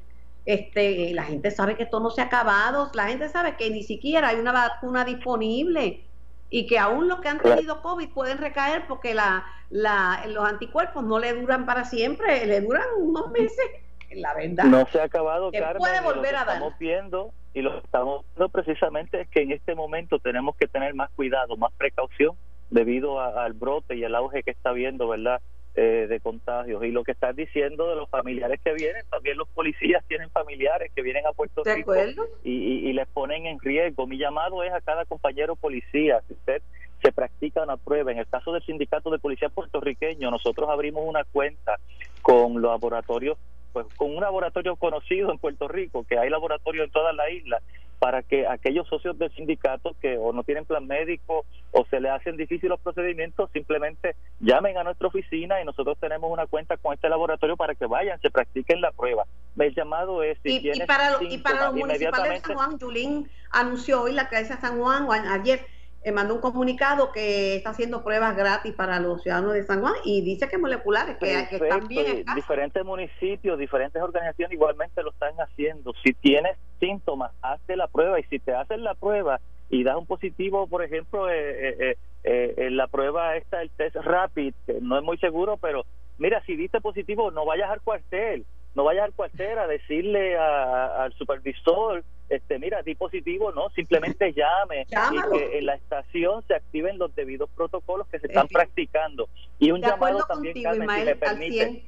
Este, 0.46 1.12
la 1.12 1.24
gente 1.24 1.50
sabe 1.50 1.76
que 1.76 1.82
esto 1.82 2.00
no 2.00 2.10
se 2.10 2.22
ha 2.22 2.24
acabado, 2.24 2.90
la 2.94 3.08
gente 3.08 3.28
sabe 3.28 3.56
que 3.56 3.68
ni 3.68 3.82
siquiera 3.82 4.28
hay 4.28 4.36
una 4.38 4.52
vacuna 4.52 5.04
disponible. 5.04 6.04
y 6.48 6.66
que 6.66 6.78
aún 6.78 7.08
los 7.08 7.20
que 7.20 7.28
han 7.28 7.40
tenido 7.40 7.82
COVID 7.82 8.08
pueden 8.10 8.38
recaer 8.38 8.86
porque 8.86 9.14
la, 9.14 9.44
la, 9.70 10.24
los 10.28 10.44
anticuerpos 10.44 11.02
no 11.04 11.18
le 11.18 11.32
duran 11.34 11.66
para 11.66 11.84
siempre, 11.84 12.46
le 12.46 12.60
duran 12.60 12.86
unos 12.98 13.30
meses, 13.32 13.66
la 14.14 14.32
verdad. 14.34 14.64
No 14.64 14.86
se 14.86 15.00
ha 15.00 15.04
acabado, 15.04 15.50
que 15.50 15.60
puede 15.76 16.00
volver 16.00 16.36
a 16.36 16.44
dar. 16.44 16.54
Estamos 16.56 16.78
viendo 16.78 17.32
y 17.52 17.62
lo 17.62 17.78
estamos 17.78 18.24
viendo 18.26 18.48
precisamente 18.50 19.22
es 19.22 19.28
que 19.28 19.42
en 19.42 19.52
este 19.52 19.74
momento 19.74 20.18
tenemos 20.20 20.54
que 20.56 20.68
tener 20.68 20.94
más 20.94 21.10
cuidado, 21.16 21.56
más 21.56 21.72
precaución 21.76 22.36
debido 22.70 23.20
al 23.20 23.52
brote 23.52 23.96
y 23.96 24.04
el 24.04 24.14
auge 24.14 24.42
que 24.42 24.52
está 24.52 24.72
viendo, 24.72 25.08
¿verdad? 25.08 25.40
Eh, 25.78 26.06
de 26.08 26.20
contagios. 26.20 26.82
Y 26.84 26.90
lo 26.90 27.04
que 27.04 27.12
estás 27.12 27.36
diciendo 27.36 27.90
de 27.90 27.96
los 27.96 28.08
familiares 28.08 28.58
que 28.64 28.72
vienen, 28.72 29.04
también 29.10 29.36
los 29.36 29.46
policías 29.48 30.02
tienen 30.08 30.30
familiares 30.30 30.90
que 30.96 31.02
vienen 31.02 31.26
a 31.26 31.32
Puerto 31.32 31.62
Rico 31.64 31.94
y, 32.42 32.50
y, 32.88 32.92
les 32.94 33.06
ponen 33.08 33.44
en 33.44 33.60
riesgo. 33.60 34.06
Mi 34.06 34.16
llamado 34.16 34.62
es 34.64 34.72
a 34.72 34.80
cada 34.80 35.04
compañero 35.04 35.54
policía, 35.54 36.22
si 36.26 36.32
usted 36.32 36.62
se 37.02 37.12
practica 37.12 37.62
una 37.62 37.76
prueba, 37.76 38.10
en 38.10 38.16
el 38.16 38.26
caso 38.26 38.52
del 38.52 38.62
sindicato 38.62 39.10
de 39.10 39.18
policía 39.18 39.50
puertorriqueño, 39.50 40.30
nosotros 40.30 40.66
abrimos 40.70 41.02
una 41.04 41.24
cuenta 41.24 41.78
con 42.22 42.54
los 42.54 42.70
laboratorios 42.70 43.36
pues 43.74 43.86
con 43.96 44.16
un 44.16 44.22
laboratorio 44.22 44.76
conocido 44.76 45.30
en 45.30 45.36
Puerto 45.36 45.68
Rico, 45.68 46.06
que 46.08 46.18
hay 46.18 46.30
laboratorios 46.30 46.86
en 46.86 46.90
toda 46.90 47.12
la 47.12 47.28
isla, 47.28 47.60
para 48.06 48.22
que 48.22 48.46
aquellos 48.46 48.86
socios 48.86 49.18
del 49.18 49.34
sindicato 49.34 49.96
que 50.00 50.16
o 50.16 50.32
no 50.32 50.44
tienen 50.44 50.64
plan 50.64 50.86
médico 50.86 51.44
o 51.72 51.84
se 51.90 51.98
le 51.98 52.08
hacen 52.08 52.36
difíciles 52.36 52.70
los 52.70 52.78
procedimientos, 52.78 53.50
simplemente 53.52 54.14
llamen 54.38 54.78
a 54.78 54.84
nuestra 54.84 55.08
oficina 55.08 55.60
y 55.60 55.64
nosotros 55.64 55.98
tenemos 55.98 56.30
una 56.30 56.46
cuenta 56.46 56.76
con 56.76 56.94
este 56.94 57.08
laboratorio 57.08 57.56
para 57.56 57.74
que 57.74 57.86
vayan, 57.86 58.20
se 58.20 58.30
practiquen 58.30 58.80
la 58.80 58.92
prueba. 58.92 59.24
El 59.58 59.74
llamado 59.74 60.22
es 60.22 60.38
si 60.44 60.58
y, 60.58 60.70
y 60.72 60.86
para, 60.86 61.20
y 61.20 61.38
para 61.38 61.64
los 61.64 61.74
municipales 61.74 62.30
de 62.30 62.46
San 62.46 62.54
Juan, 62.54 62.78
Julín 62.78 63.28
anunció 63.50 64.02
hoy 64.02 64.12
la 64.12 64.22
alcaldesa 64.22 64.54
de 64.54 64.60
San 64.60 64.78
Juan, 64.78 65.08
ayer 65.26 65.66
eh, 66.06 66.12
mandó 66.12 66.36
un 66.36 66.40
comunicado 66.40 67.10
que 67.10 67.56
está 67.56 67.70
haciendo 67.70 68.04
pruebas 68.04 68.36
gratis 68.36 68.72
para 68.74 69.00
los 69.00 69.24
ciudadanos 69.24 69.54
de 69.54 69.64
San 69.64 69.80
Juan 69.80 69.94
y 70.04 70.20
dice 70.20 70.46
que 70.48 70.56
moleculares, 70.56 71.16
que, 71.16 71.48
que 71.50 71.56
están 71.56 71.88
bien. 71.88 72.24
Diferentes 72.36 72.84
municipios, 72.84 73.58
diferentes 73.58 74.00
organizaciones 74.00 74.52
igualmente 74.52 75.02
lo 75.02 75.10
están 75.10 75.34
haciendo. 75.40 75.92
Si 76.04 76.12
tienes 76.12 76.56
síntomas, 76.78 77.32
hazte 77.42 77.74
la 77.74 77.88
prueba 77.88 78.20
y 78.20 78.22
si 78.30 78.38
te 78.38 78.54
hacen 78.54 78.84
la 78.84 78.94
prueba 78.94 79.40
y 79.68 79.82
das 79.82 79.96
un 79.96 80.06
positivo, 80.06 80.68
por 80.68 80.84
ejemplo, 80.84 81.28
eh, 81.28 81.96
eh, 82.22 82.54
en 82.56 82.76
la 82.76 82.86
prueba 82.86 83.34
esta, 83.36 83.60
el 83.60 83.70
test 83.70 83.96
rapid, 83.96 84.54
que 84.64 84.78
no 84.80 84.98
es 84.98 85.02
muy 85.02 85.18
seguro, 85.18 85.56
pero 85.56 85.86
mira, 86.18 86.40
si 86.46 86.54
diste 86.54 86.80
positivo, 86.80 87.32
no 87.32 87.44
vayas 87.44 87.68
al 87.68 87.80
cuartel, 87.80 88.46
no 88.76 88.84
vayas 88.84 89.04
al 89.06 89.14
cuartel 89.14 89.58
a 89.58 89.66
decirle 89.66 90.36
al 90.36 91.12
supervisor 91.14 92.04
este 92.28 92.58
mira 92.58 92.82
di 92.82 92.94
positivo 92.94 93.50
no 93.50 93.70
simplemente 93.70 94.34
llame 94.34 94.82
y 94.82 95.38
que 95.38 95.58
en 95.58 95.66
la 95.66 95.74
estación 95.76 96.44
se 96.46 96.54
activen 96.54 96.98
los 96.98 97.14
debidos 97.14 97.48
protocolos 97.56 98.06
que 98.08 98.18
se 98.18 98.26
están 98.26 98.48
practicando. 98.48 99.28
Y 99.58 99.70
un 99.70 99.80
llamado 99.80 100.24
también 100.28 101.82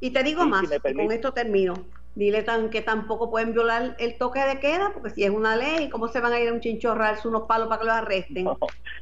y 0.00 0.10
te 0.10 0.22
digo 0.22 0.46
más 0.46 0.66
con 0.82 1.12
esto 1.12 1.32
termino. 1.32 1.74
Dile 2.14 2.44
tan, 2.44 2.70
que 2.70 2.80
tampoco 2.80 3.28
pueden 3.28 3.52
violar 3.52 3.96
el 3.98 4.16
toque 4.18 4.38
de 4.38 4.60
queda 4.60 4.92
porque 4.92 5.10
si 5.10 5.24
es 5.24 5.30
una 5.30 5.56
ley 5.56 5.88
cómo 5.88 6.06
se 6.06 6.20
van 6.20 6.32
a 6.32 6.38
ir 6.38 6.48
a 6.48 6.52
un 6.52 6.60
chinchorral 6.60 7.16
unos 7.24 7.42
palos 7.48 7.66
para 7.66 7.80
que 7.80 7.86
los 7.86 7.94
arresten 7.96 8.44
no, 8.44 8.58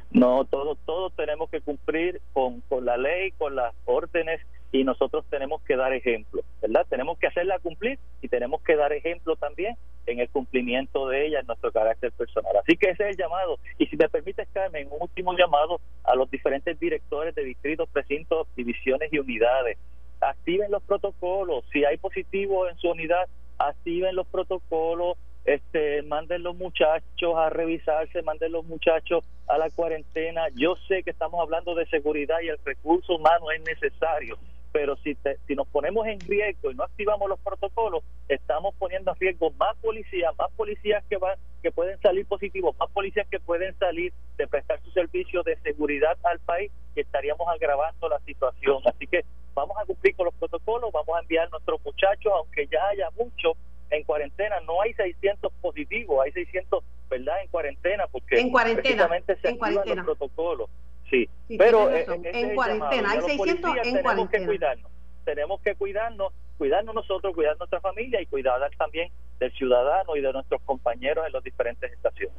no 0.09 0.45
todos 0.45 0.79
todos 0.83 1.13
tenemos 1.15 1.47
que 1.51 1.61
cumplir 1.61 2.21
con, 2.33 2.61
con 2.61 2.85
la 2.85 2.97
ley 2.97 3.29
con 3.33 3.55
las 3.55 3.71
órdenes 3.85 4.41
y 4.73 4.83
nosotros 4.83 5.23
tenemos 5.29 5.61
que 5.61 5.77
dar 5.77 5.93
ejemplo, 5.93 6.41
¿verdad? 6.59 6.85
Tenemos 6.89 7.19
que 7.19 7.27
hacerla 7.27 7.59
cumplir 7.59 7.99
y 8.21 8.27
tenemos 8.27 8.61
que 8.63 8.75
dar 8.75 8.91
ejemplo 8.91 9.35
también 9.35 9.77
en 10.07 10.19
el 10.19 10.27
cumplimiento 10.29 11.07
de 11.07 11.27
ella 11.27 11.41
en 11.41 11.45
nuestro 11.45 11.71
carácter 11.71 12.11
personal. 12.11 12.57
Así 12.57 12.75
que 12.75 12.89
ese 12.89 13.03
es 13.03 13.09
el 13.11 13.17
llamado. 13.17 13.59
Y 13.77 13.85
si 13.85 13.95
me 13.95 14.09
permites, 14.09 14.47
Carmen, 14.51 14.87
un 14.89 15.03
último 15.03 15.37
llamado 15.37 15.79
a 16.03 16.15
los 16.15 16.29
diferentes 16.31 16.77
directores 16.79 17.35
de 17.35 17.43
distritos, 17.43 17.87
precintos, 17.89 18.47
divisiones 18.55 19.13
y 19.13 19.19
unidades. 19.19 19.77
Activen 20.19 20.71
los 20.71 20.81
protocolos. 20.81 21.63
Si 21.71 21.85
hay 21.85 21.97
positivo 21.97 22.67
en 22.67 22.75
su 22.79 22.89
unidad, 22.89 23.27
activen 23.59 24.15
los 24.15 24.25
protocolos 24.25 25.17
este, 25.45 26.01
manden 26.03 26.43
los 26.43 26.55
muchachos 26.55 27.35
a 27.35 27.49
revisarse, 27.49 28.21
manden 28.21 28.53
los 28.53 28.65
muchachos 28.65 29.25
a 29.47 29.57
la 29.57 29.69
cuarentena. 29.69 30.47
Yo 30.55 30.75
sé 30.87 31.03
que 31.03 31.09
estamos 31.09 31.41
hablando 31.41 31.75
de 31.75 31.85
seguridad 31.87 32.37
y 32.41 32.47
el 32.47 32.57
recurso 32.63 33.15
humano 33.15 33.51
es 33.51 33.61
necesario, 33.63 34.37
pero 34.73 34.97
si, 34.97 35.15
si 35.47 35.55
nos 35.55 35.67
ponemos 35.67 36.05
en 36.07 36.19
riesgo 36.19 36.71
y 36.71 36.75
no 36.75 36.83
activamos 36.83 37.29
los 37.29 37.39
protocolos, 37.39 38.03
estamos 38.27 38.73
poniendo 38.79 39.11
en 39.11 39.19
riesgo 39.19 39.51
más 39.51 39.77
policías, 39.77 40.33
más 40.37 40.51
policías 40.53 41.03
que 41.09 41.17
van 41.17 41.37
que 41.61 41.71
pueden 41.71 41.97
salir 42.01 42.25
positivos, 42.25 42.75
más 42.77 42.89
policías 42.89 43.25
que 43.29 43.39
pueden 43.39 43.73
salir 43.77 44.11
de 44.37 44.47
prestar 44.47 44.81
su 44.83 44.91
servicio 44.91 45.43
de 45.43 45.55
seguridad 45.59 46.17
al 46.23 46.39
país, 46.39 46.71
que 46.93 47.01
estaríamos 47.01 47.47
agravando 47.47 48.09
la 48.09 48.19
situación. 48.21 48.81
Así 48.85 49.07
que 49.07 49.23
vamos 49.53 49.77
a 49.81 49.85
cumplir 49.85 50.13
con 50.15 50.25
los 50.25 50.33
protocolos, 50.33 50.91
vamos 50.91 51.15
a 51.15 51.21
enviar 51.21 51.47
a 51.47 51.49
nuestros 51.51 51.79
muchachos, 51.85 52.33
aunque 52.35 52.67
ya 52.67 52.85
haya 52.87 53.09
muchos 53.11 53.53
en 53.91 54.03
cuarentena, 54.03 54.59
no 54.61 54.81
hay 54.81 54.93
600 54.93 55.53
positivos, 55.61 56.25
hay 56.25 56.31
600, 56.31 56.83
¿verdad? 57.09 57.43
En 57.43 57.47
cuarentena, 57.47 58.07
porque 58.07 58.39
en 58.39 58.49
cuarentena, 58.49 59.07
precisamente 59.07 59.35
se 59.37 59.49
en 59.49 59.63
activan 59.63 59.95
los 59.97 60.05
protocolos. 60.05 60.69
Sí, 61.13 61.29
pero 61.59 61.91
eh, 61.91 62.05
en 62.07 62.55
cuarentena, 62.55 63.11
hay 63.11 63.21
600 63.21 63.47
en 63.77 63.83
tenemos 63.83 64.01
cuarentena. 64.01 64.29
que 64.31 64.45
cuidarnos, 64.45 64.91
tenemos 65.23 65.61
que 65.61 65.75
cuidarnos, 65.75 66.33
cuidarnos 66.57 66.95
nosotros, 66.95 67.35
cuidar 67.35 67.55
nuestra 67.59 67.79
familia 67.81 68.19
y 68.19 68.25
cuidar 68.25 68.59
también 68.77 69.11
del 69.39 69.53
ciudadano 69.53 70.15
y 70.15 70.21
de 70.21 70.33
nuestros 70.33 70.59
compañeros 70.63 71.27
en 71.27 71.33
las 71.33 71.43
diferentes 71.43 71.91
estaciones. 71.91 72.35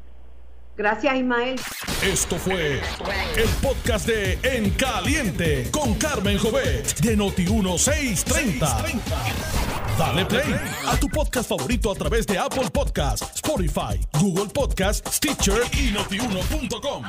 Gracias, 0.76 1.14
Ismael. 1.14 1.54
Esto 2.02 2.34
fue 2.34 2.80
el 3.36 3.48
podcast 3.62 4.08
de 4.08 4.36
En 4.42 4.70
Caliente 4.70 5.70
con 5.70 5.94
Carmen 5.94 6.36
Jovet 6.36 6.98
de 6.98 7.16
Noti1630. 7.16 9.00
Dale 9.96 10.26
play 10.26 10.52
a 10.88 10.96
tu 10.98 11.08
podcast 11.08 11.48
favorito 11.48 11.92
a 11.92 11.94
través 11.94 12.26
de 12.26 12.36
Apple 12.36 12.70
Podcasts, 12.72 13.36
Spotify, 13.36 14.00
Google 14.20 14.50
Podcasts, 14.52 15.16
Stitcher 15.16 15.62
y 15.78 15.92
notiuno.com. 15.92 17.04